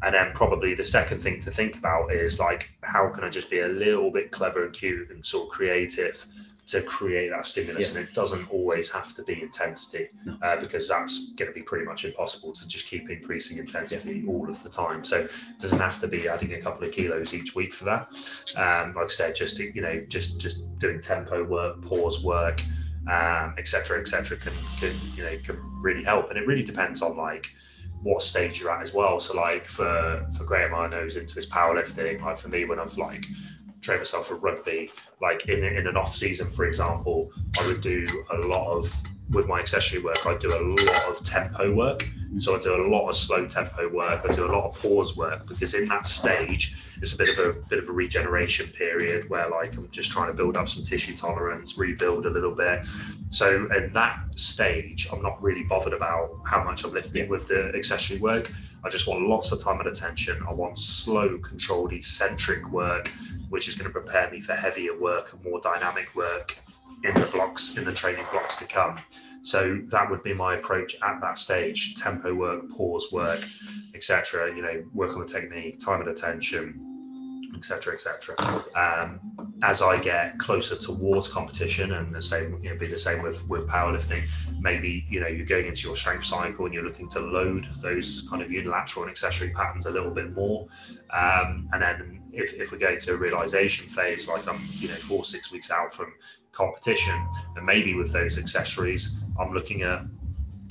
And 0.00 0.14
then 0.14 0.30
probably 0.32 0.74
the 0.74 0.84
second 0.84 1.20
thing 1.20 1.40
to 1.40 1.50
think 1.50 1.76
about 1.76 2.12
is 2.12 2.38
like, 2.38 2.70
how 2.82 3.08
can 3.08 3.24
I 3.24 3.30
just 3.30 3.50
be 3.50 3.60
a 3.60 3.66
little 3.66 4.12
bit 4.12 4.30
clever 4.30 4.64
and 4.64 4.72
cute 4.72 5.10
and 5.10 5.26
sort 5.26 5.48
of 5.48 5.50
creative 5.50 6.24
to 6.68 6.82
create 6.82 7.30
that 7.30 7.46
stimulus? 7.46 7.94
And 7.94 8.04
it 8.06 8.14
doesn't 8.14 8.50
always 8.50 8.90
have 8.92 9.14
to 9.14 9.22
be 9.22 9.42
intensity 9.42 10.08
No. 10.24 10.36
uh, 10.42 10.60
because 10.60 10.88
that's 10.88 11.32
going 11.32 11.50
to 11.50 11.54
be 11.54 11.62
pretty 11.62 11.84
much 11.84 12.04
impossible 12.04 12.52
to 12.52 12.68
just 12.68 12.86
keep 12.86 13.08
increasing 13.10 13.58
intensity 13.58 14.24
all 14.28 14.48
of 14.48 14.62
the 14.62 14.68
time. 14.68 15.02
So 15.04 15.20
it 15.20 15.30
doesn't 15.58 15.78
have 15.78 15.98
to 16.00 16.08
be 16.08 16.28
adding 16.28 16.54
a 16.54 16.60
couple 16.60 16.84
of 16.86 16.92
kilos 16.92 17.34
each 17.34 17.54
week 17.54 17.72
for 17.74 17.84
that. 17.84 18.08
Um, 18.56 18.94
like 18.94 19.06
I 19.06 19.08
said, 19.08 19.34
just 19.34 19.58
you 19.58 19.80
know, 19.80 20.00
just 20.08 20.40
just 20.40 20.78
doing 20.78 21.00
tempo 21.00 21.44
work, 21.44 21.82
pause 21.82 22.22
work, 22.22 22.62
um, 23.08 23.54
etc., 23.56 23.66
cetera, 23.66 24.00
et 24.00 24.08
cetera, 24.08 24.36
can, 24.36 24.52
can 24.78 24.94
you 25.16 25.22
know 25.24 25.38
can 25.42 25.58
really 25.80 26.04
help. 26.04 26.28
And 26.30 26.38
it 26.38 26.46
really 26.46 26.62
depends 26.62 27.00
on 27.02 27.16
like 27.16 27.54
what 28.02 28.22
stage 28.22 28.60
you're 28.60 28.70
at 28.70 28.82
as 28.82 28.92
well. 28.94 29.18
So 29.18 29.36
like 29.36 29.66
for 29.66 30.26
for 30.36 30.44
Graham, 30.44 30.74
I 30.74 30.88
know 30.88 31.04
he's 31.04 31.16
into 31.16 31.34
his 31.34 31.46
powerlifting. 31.46 32.20
Like 32.20 32.38
for 32.38 32.48
me, 32.48 32.64
when 32.64 32.78
I've 32.78 32.96
like 32.96 33.24
trained 33.80 34.00
myself 34.00 34.28
for 34.28 34.36
rugby, 34.36 34.90
like 35.20 35.48
in 35.48 35.64
in 35.64 35.86
an 35.86 35.96
off 35.96 36.14
season, 36.14 36.50
for 36.50 36.64
example, 36.66 37.30
I 37.60 37.66
would 37.66 37.80
do 37.80 38.04
a 38.30 38.36
lot 38.38 38.70
of 38.70 38.92
with 39.30 39.46
my 39.46 39.60
accessory 39.60 40.02
work. 40.02 40.26
I 40.26 40.36
do 40.36 40.48
a 40.48 40.62
lot 40.84 41.04
of 41.04 41.22
tempo 41.22 41.72
work. 41.74 42.08
So 42.38 42.56
I 42.56 42.58
do 42.58 42.74
a 42.76 42.84
lot 42.88 43.08
of 43.08 43.16
slow 43.16 43.46
tempo 43.46 43.88
work. 43.88 44.24
I 44.24 44.32
do 44.32 44.44
a 44.44 44.52
lot 44.52 44.66
of 44.66 44.80
pause 44.80 45.16
work 45.16 45.46
because 45.48 45.74
in 45.74 45.88
that 45.88 46.04
stage, 46.04 46.76
it's 47.00 47.14
a 47.14 47.16
bit 47.16 47.30
of 47.30 47.38
a 47.38 47.52
bit 47.68 47.78
of 47.78 47.88
a 47.88 47.92
regeneration 47.92 48.68
period 48.70 49.28
where 49.30 49.48
like 49.48 49.76
I'm 49.76 49.88
just 49.90 50.10
trying 50.10 50.28
to 50.28 50.34
build 50.34 50.56
up 50.56 50.68
some 50.68 50.82
tissue 50.82 51.16
tolerance, 51.16 51.78
rebuild 51.78 52.26
a 52.26 52.30
little 52.30 52.54
bit. 52.54 52.86
So 53.30 53.68
in 53.74 53.92
that 53.94 54.20
stage, 54.36 55.08
I'm 55.12 55.22
not 55.22 55.42
really 55.42 55.62
bothered 55.62 55.94
about 55.94 56.30
how 56.46 56.62
much 56.64 56.84
I'm 56.84 56.92
lifting 56.92 57.28
with 57.28 57.48
the 57.48 57.72
accessory 57.74 58.18
work. 58.18 58.50
I 58.84 58.88
just 58.88 59.08
want 59.08 59.28
lots 59.28 59.50
of 59.52 59.62
time 59.62 59.78
under 59.78 59.92
tension. 59.92 60.42
I 60.48 60.52
want 60.52 60.78
slow, 60.78 61.38
controlled, 61.38 61.92
eccentric 61.92 62.70
work, 62.70 63.08
which 63.48 63.68
is 63.68 63.74
going 63.76 63.92
to 63.92 63.92
prepare 63.92 64.30
me 64.30 64.40
for 64.40 64.54
heavier 64.54 64.98
work 64.98 65.32
and 65.32 65.44
more 65.44 65.60
dynamic 65.60 66.14
work 66.14 66.58
in 67.04 67.14
the 67.14 67.26
blocks, 67.26 67.76
in 67.76 67.84
the 67.84 67.92
training 67.92 68.24
blocks 68.30 68.56
to 68.56 68.66
come. 68.66 68.96
So 69.42 69.80
that 69.86 70.10
would 70.10 70.22
be 70.22 70.34
my 70.34 70.56
approach 70.56 70.96
at 71.02 71.20
that 71.20 71.38
stage: 71.38 71.94
tempo 71.96 72.34
work, 72.34 72.70
pause 72.70 73.08
work, 73.12 73.46
etc. 73.94 74.54
You 74.54 74.62
know, 74.62 74.84
work 74.92 75.14
on 75.14 75.20
the 75.20 75.26
technique, 75.26 75.78
time 75.78 76.00
under 76.00 76.14
tension, 76.14 76.87
etc 77.58 77.94
etc 77.94 78.34
um, 78.74 79.20
as 79.62 79.82
i 79.82 79.98
get 79.98 80.38
closer 80.38 80.76
towards 80.76 81.28
competition 81.28 81.92
and 81.92 82.14
the 82.14 82.22
same 82.22 82.58
you 82.62 82.70
know, 82.70 82.76
be 82.76 82.86
the 82.86 82.98
same 82.98 83.22
with 83.22 83.46
with 83.48 83.66
powerlifting 83.66 84.22
maybe 84.60 85.04
you 85.08 85.20
know 85.20 85.26
you're 85.26 85.46
going 85.46 85.66
into 85.66 85.86
your 85.86 85.96
strength 85.96 86.24
cycle 86.24 86.64
and 86.64 86.74
you're 86.74 86.84
looking 86.84 87.08
to 87.08 87.20
load 87.20 87.68
those 87.80 88.26
kind 88.30 88.42
of 88.42 88.50
unilateral 88.50 89.04
and 89.04 89.10
accessory 89.10 89.50
patterns 89.50 89.86
a 89.86 89.90
little 89.90 90.10
bit 90.10 90.34
more. 90.34 90.66
Um, 91.10 91.68
and 91.72 91.82
then 91.82 92.22
if, 92.32 92.54
if 92.54 92.72
we're 92.72 92.78
going 92.78 92.98
to 92.98 93.14
a 93.14 93.16
realization 93.16 93.88
phase 93.88 94.28
like 94.28 94.46
i'm 94.46 94.60
you 94.72 94.88
know 94.88 94.94
four 94.94 95.24
six 95.24 95.50
weeks 95.52 95.70
out 95.70 95.92
from 95.92 96.12
competition 96.52 97.14
and 97.56 97.64
maybe 97.64 97.94
with 97.94 98.12
those 98.12 98.38
accessories 98.38 99.20
i'm 99.40 99.52
looking 99.52 99.82
at 99.82 100.02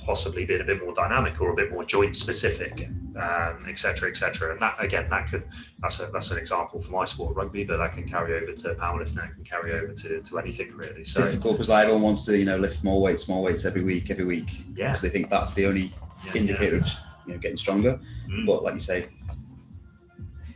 possibly 0.08 0.46
being 0.46 0.62
a 0.62 0.64
bit 0.64 0.82
more 0.82 0.94
dynamic 0.94 1.38
or 1.38 1.50
a 1.50 1.54
bit 1.54 1.70
more 1.70 1.84
joint 1.84 2.16
specific, 2.16 2.88
um, 3.16 3.66
et 3.68 3.78
cetera, 3.78 4.08
et 4.08 4.16
cetera. 4.16 4.52
And 4.52 4.60
that 4.62 4.82
again, 4.82 5.06
that 5.10 5.28
could 5.30 5.44
that's 5.80 6.00
a, 6.00 6.06
that's 6.06 6.30
an 6.30 6.38
example 6.38 6.80
for 6.80 6.92
my 6.92 7.04
sport, 7.04 7.36
rugby, 7.36 7.62
but 7.62 7.76
that 7.76 7.92
can 7.92 8.08
carry 8.08 8.32
over 8.40 8.52
to 8.52 8.68
powerlifting, 8.76 9.16
that 9.16 9.34
can 9.34 9.44
carry 9.44 9.74
over 9.74 9.92
to, 9.92 10.22
to 10.22 10.38
anything 10.38 10.74
really. 10.74 11.04
So 11.04 11.24
difficult 11.24 11.56
because 11.56 11.68
like 11.68 11.82
everyone 11.82 12.04
wants 12.04 12.24
to 12.24 12.38
you 12.38 12.46
know 12.46 12.56
lift 12.56 12.82
more 12.82 13.02
weights, 13.02 13.28
more 13.28 13.42
weights 13.42 13.66
every 13.66 13.84
week, 13.84 14.10
every 14.10 14.24
week. 14.24 14.64
Yeah. 14.74 14.92
Because 14.92 15.02
they 15.02 15.10
think 15.10 15.28
that's 15.28 15.52
the 15.52 15.66
only 15.66 15.92
yeah, 16.24 16.40
indicator 16.40 16.78
of 16.78 16.88
you 17.26 17.34
know 17.34 17.38
getting 17.38 17.58
stronger. 17.58 18.00
Mm. 18.30 18.46
But 18.46 18.64
like 18.64 18.74
you 18.74 18.80
say, 18.80 19.08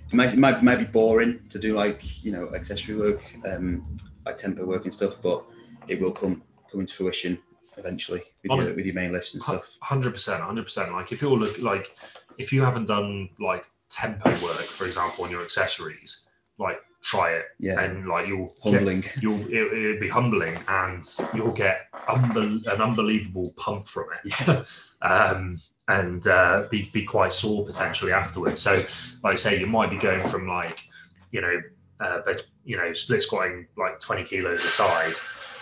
it 0.08 0.14
might, 0.14 0.32
it 0.32 0.38
might, 0.38 0.56
it 0.56 0.62
might 0.62 0.76
be 0.76 0.86
boring 0.86 1.40
to 1.50 1.58
do 1.58 1.76
like 1.76 2.24
you 2.24 2.32
know 2.32 2.48
accessory 2.54 2.96
work, 2.96 3.22
um, 3.46 3.84
like 4.24 4.38
tempo 4.38 4.64
work 4.64 4.84
and 4.84 4.94
stuff, 4.94 5.20
but 5.20 5.44
it 5.88 6.00
will 6.00 6.12
come 6.12 6.42
come 6.70 6.80
into 6.80 6.94
fruition 6.94 7.38
eventually 7.78 8.22
with 8.42 8.52
your, 8.52 8.74
with 8.74 8.86
your 8.86 8.94
main 8.94 9.12
lifts 9.12 9.34
and 9.34 9.42
stuff. 9.42 9.76
Hundred 9.80 10.12
percent, 10.12 10.42
hundred 10.42 10.64
percent. 10.64 10.92
Like 10.92 11.12
if 11.12 11.22
you're 11.22 11.36
look 11.36 11.58
like 11.58 11.96
if 12.38 12.52
you 12.52 12.62
haven't 12.62 12.86
done 12.86 13.30
like 13.38 13.66
tempo 13.88 14.30
work, 14.30 14.62
for 14.62 14.86
example, 14.86 15.24
on 15.24 15.30
your 15.30 15.42
accessories, 15.42 16.26
like 16.58 16.78
try 17.02 17.32
it, 17.32 17.44
Yeah, 17.58 17.80
and 17.80 18.06
like 18.06 18.26
you'll 18.26 18.52
get, 18.64 18.74
humbling. 18.74 19.04
you'll 19.20 19.40
it, 19.46 19.72
it'll 19.72 20.00
be 20.00 20.08
humbling, 20.08 20.58
and 20.68 21.04
you'll 21.34 21.52
get 21.52 21.90
unbel- 21.92 22.66
an 22.72 22.80
unbelievable 22.80 23.52
pump 23.56 23.86
from 23.86 24.06
it. 24.24 24.66
um, 25.02 25.60
and 25.88 26.26
uh, 26.26 26.66
be 26.70 26.88
be 26.92 27.04
quite 27.04 27.32
sore 27.32 27.66
potentially 27.66 28.12
afterwards. 28.12 28.60
So, 28.60 28.74
like 29.22 29.32
I 29.32 29.34
say, 29.34 29.60
you 29.60 29.66
might 29.66 29.90
be 29.90 29.98
going 29.98 30.26
from 30.28 30.46
like 30.46 30.84
you 31.32 31.40
know, 31.40 31.60
uh, 32.00 32.20
but 32.24 32.42
you 32.64 32.76
know, 32.76 32.92
split 32.92 33.22
squatting 33.22 33.66
like 33.76 33.98
twenty 34.00 34.24
kilos 34.24 34.64
a 34.64 34.68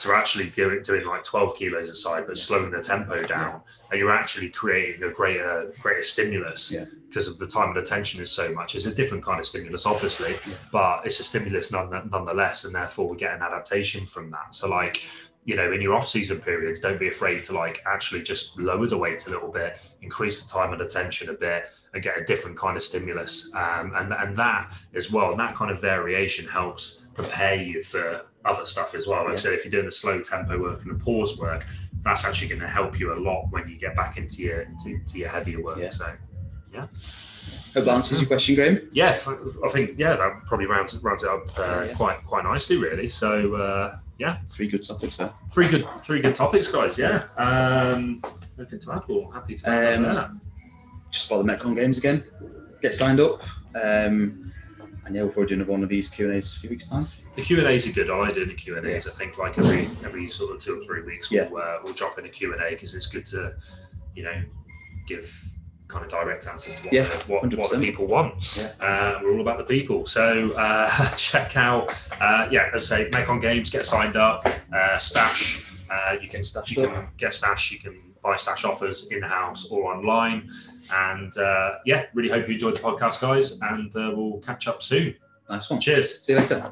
to 0.02 0.14
actually 0.14 0.48
doing, 0.50 0.82
doing 0.82 1.06
like 1.06 1.22
12 1.24 1.56
kilos 1.56 1.88
a 1.88 1.94
side, 1.94 2.26
but 2.26 2.38
slowing 2.38 2.70
the 2.70 2.80
tempo 2.80 3.22
down, 3.22 3.60
and 3.90 3.98
you're 3.98 4.12
actually 4.12 4.48
creating 4.50 5.02
a 5.02 5.10
greater 5.10 5.72
greater 5.80 6.02
stimulus 6.02 6.72
Yeah. 6.72 6.84
because 7.08 7.26
of 7.28 7.38
the 7.38 7.46
time 7.46 7.68
under 7.68 7.82
tension 7.82 8.20
is 8.20 8.30
so 8.30 8.52
much. 8.52 8.74
It's 8.74 8.86
a 8.86 8.94
different 8.94 9.24
kind 9.24 9.40
of 9.40 9.46
stimulus, 9.46 9.86
obviously, 9.86 10.32
Yeah. 10.46 10.54
but 10.72 11.06
it's 11.06 11.20
a 11.20 11.24
stimulus 11.24 11.70
none, 11.72 11.90
nonetheless, 12.10 12.64
and 12.64 12.74
therefore 12.74 13.08
we 13.08 13.16
get 13.16 13.34
an 13.34 13.42
adaptation 13.42 14.06
from 14.06 14.30
that. 14.30 14.54
So, 14.54 14.68
like, 14.68 15.04
you 15.44 15.56
know, 15.56 15.72
in 15.72 15.80
your 15.80 15.94
off-season 15.94 16.38
periods, 16.40 16.80
don't 16.80 17.00
be 17.00 17.08
afraid 17.08 17.42
to 17.44 17.54
like 17.54 17.82
actually 17.86 18.22
just 18.22 18.58
lower 18.58 18.86
the 18.86 18.98
weight 18.98 19.26
a 19.26 19.30
little 19.30 19.50
bit, 19.50 19.80
increase 20.02 20.44
the 20.44 20.52
time 20.52 20.70
under 20.72 20.86
tension 20.86 21.30
a 21.30 21.32
bit, 21.32 21.70
and 21.94 22.02
get 22.02 22.18
a 22.18 22.24
different 22.24 22.56
kind 22.58 22.76
of 22.76 22.82
stimulus. 22.82 23.50
Um, 23.54 23.92
and 23.96 24.12
and 24.12 24.36
that 24.36 24.72
as 24.94 25.10
well, 25.10 25.30
and 25.30 25.40
that 25.40 25.54
kind 25.56 25.70
of 25.70 25.80
variation 25.80 26.46
helps 26.46 27.06
prepare 27.14 27.54
you 27.56 27.82
for 27.82 28.26
other 28.44 28.64
stuff 28.64 28.94
as 28.94 29.06
well. 29.06 29.24
Like 29.24 29.34
I 29.34 29.36
said, 29.36 29.52
if 29.52 29.64
you're 29.64 29.70
doing 29.72 29.84
the 29.86 29.90
slow 29.92 30.20
tempo 30.20 30.58
work 30.60 30.82
and 30.82 30.90
the 30.98 31.04
pause 31.04 31.38
work, 31.38 31.66
that's 32.02 32.24
actually 32.24 32.48
going 32.48 32.60
to 32.60 32.66
help 32.68 32.98
you 32.98 33.12
a 33.12 33.18
lot 33.20 33.46
when 33.50 33.68
you 33.68 33.76
get 33.78 33.94
back 33.94 34.16
into 34.16 34.42
your 34.42 34.64
to, 34.84 34.98
to 35.06 35.18
your 35.18 35.28
heavier 35.28 35.62
work. 35.62 35.78
Yeah. 35.78 35.90
So 35.90 36.12
yeah. 36.72 36.86
Hope 37.74 37.84
that 37.84 37.88
answers 37.88 38.20
your 38.20 38.26
question, 38.28 38.54
Graham. 38.56 38.88
yeah, 38.92 39.10
I 39.64 39.68
think 39.68 39.92
yeah, 39.98 40.14
that 40.16 40.44
probably 40.46 40.66
rounds 40.66 40.96
rounds 41.02 41.22
it 41.22 41.28
up 41.30 41.46
uh, 41.58 41.84
Yeah. 41.86 41.94
quite 41.94 42.24
quite 42.24 42.44
nicely, 42.44 42.76
really. 42.76 43.08
So 43.08 43.54
uh, 43.54 43.98
yeah, 44.18 44.38
Three 44.48 44.68
good 44.68 44.82
topics 44.82 45.16
there. 45.18 45.30
three 45.50 45.68
good 45.68 45.86
three 46.00 46.20
good 46.20 46.34
topics, 46.34 46.68
guys. 46.70 46.98
Yeah. 46.98 47.24
Um, 47.36 48.22
anything 48.58 48.80
to 48.80 48.92
add? 48.94 49.02
Or 49.08 49.32
happy 49.32 49.54
to 49.56 49.98
Um. 50.30 50.40
Just 51.10 51.30
about 51.30 51.44
the 51.44 51.52
Metcon 51.52 51.74
games 51.74 51.98
again. 51.98 52.22
Get 52.82 52.94
signed 52.94 53.18
up. 53.20 53.42
Um, 53.74 54.52
and 55.04 55.14
yeah, 55.14 55.22
we'll 55.22 55.30
probably 55.32 55.48
do 55.48 55.54
another 55.56 55.72
one 55.72 55.82
of 55.82 55.88
these 55.88 56.08
Q 56.08 56.26
and 56.26 56.34
A's 56.36 56.56
a 56.56 56.60
few 56.60 56.70
weeks 56.70 56.88
time. 56.88 57.06
The 57.40 57.46
Q 57.46 57.58
and 57.58 57.66
A's 57.68 57.88
are 57.88 57.92
good. 57.92 58.10
I 58.10 58.16
like 58.16 58.34
doing 58.34 58.48
the 58.48 58.54
Q 58.54 58.76
and 58.76 58.86
A's. 58.86 59.08
I 59.08 59.12
think 59.12 59.38
like 59.38 59.58
every 59.58 59.88
every 60.04 60.26
sort 60.28 60.54
of 60.54 60.60
two 60.60 60.78
or 60.78 60.84
three 60.84 61.02
weeks, 61.02 61.30
we'll 61.30 61.56
uh, 61.56 61.78
we'll 61.82 61.94
drop 61.94 62.18
in 62.18 62.26
a 62.26 62.28
Q 62.28 62.52
and 62.52 62.60
A 62.62 62.70
because 62.70 62.94
it's 62.94 63.06
good 63.06 63.24
to 63.26 63.54
you 64.14 64.24
know 64.24 64.42
give 65.06 65.32
kind 65.88 66.04
of 66.04 66.10
direct 66.10 66.46
answers 66.46 66.74
to 66.76 66.82
what 66.84 66.92
Yeah, 66.92 67.04
the, 67.04 67.16
what, 67.32 67.54
what 67.56 67.70
the 67.72 67.78
people 67.78 68.06
want. 68.06 68.74
Uh, 68.80 69.18
we're 69.22 69.32
all 69.32 69.40
about 69.40 69.58
the 69.58 69.64
people. 69.64 70.04
So 70.06 70.50
uh, 70.56 71.08
check 71.16 71.56
out 71.56 71.92
uh, 72.20 72.46
yeah, 72.50 72.70
as 72.74 72.92
I 72.92 73.04
say, 73.04 73.10
Metcon 73.10 73.40
games, 73.40 73.70
get 73.70 73.84
signed 73.84 74.16
up, 74.16 74.46
uh, 74.72 74.98
stash. 74.98 75.66
Uh, 75.90 76.12
you 76.20 76.28
can 76.28 76.40
Get 76.40 76.44
stashed 76.44 76.76
you 76.76 76.84
up. 76.84 76.92
can 76.94 77.06
get 77.16 77.34
stash. 77.34 77.72
You 77.72 77.78
can 77.80 78.00
buy 78.22 78.36
stash 78.36 78.64
offers 78.64 79.10
in 79.10 79.22
house 79.22 79.66
or 79.70 79.92
online. 79.94 80.48
And 80.94 81.36
uh, 81.38 81.78
yeah, 81.86 82.04
really 82.14 82.28
hope 82.28 82.46
you 82.46 82.52
enjoyed 82.54 82.76
the 82.76 82.80
podcast, 82.82 83.20
guys. 83.22 83.60
And 83.62 83.94
uh, 83.96 84.12
we'll 84.14 84.38
catch 84.40 84.68
up 84.68 84.82
soon. 84.82 85.14
Nice 85.48 85.68
one. 85.70 85.80
Cheers. 85.80 86.20
See 86.22 86.34
you 86.34 86.38
later. 86.38 86.70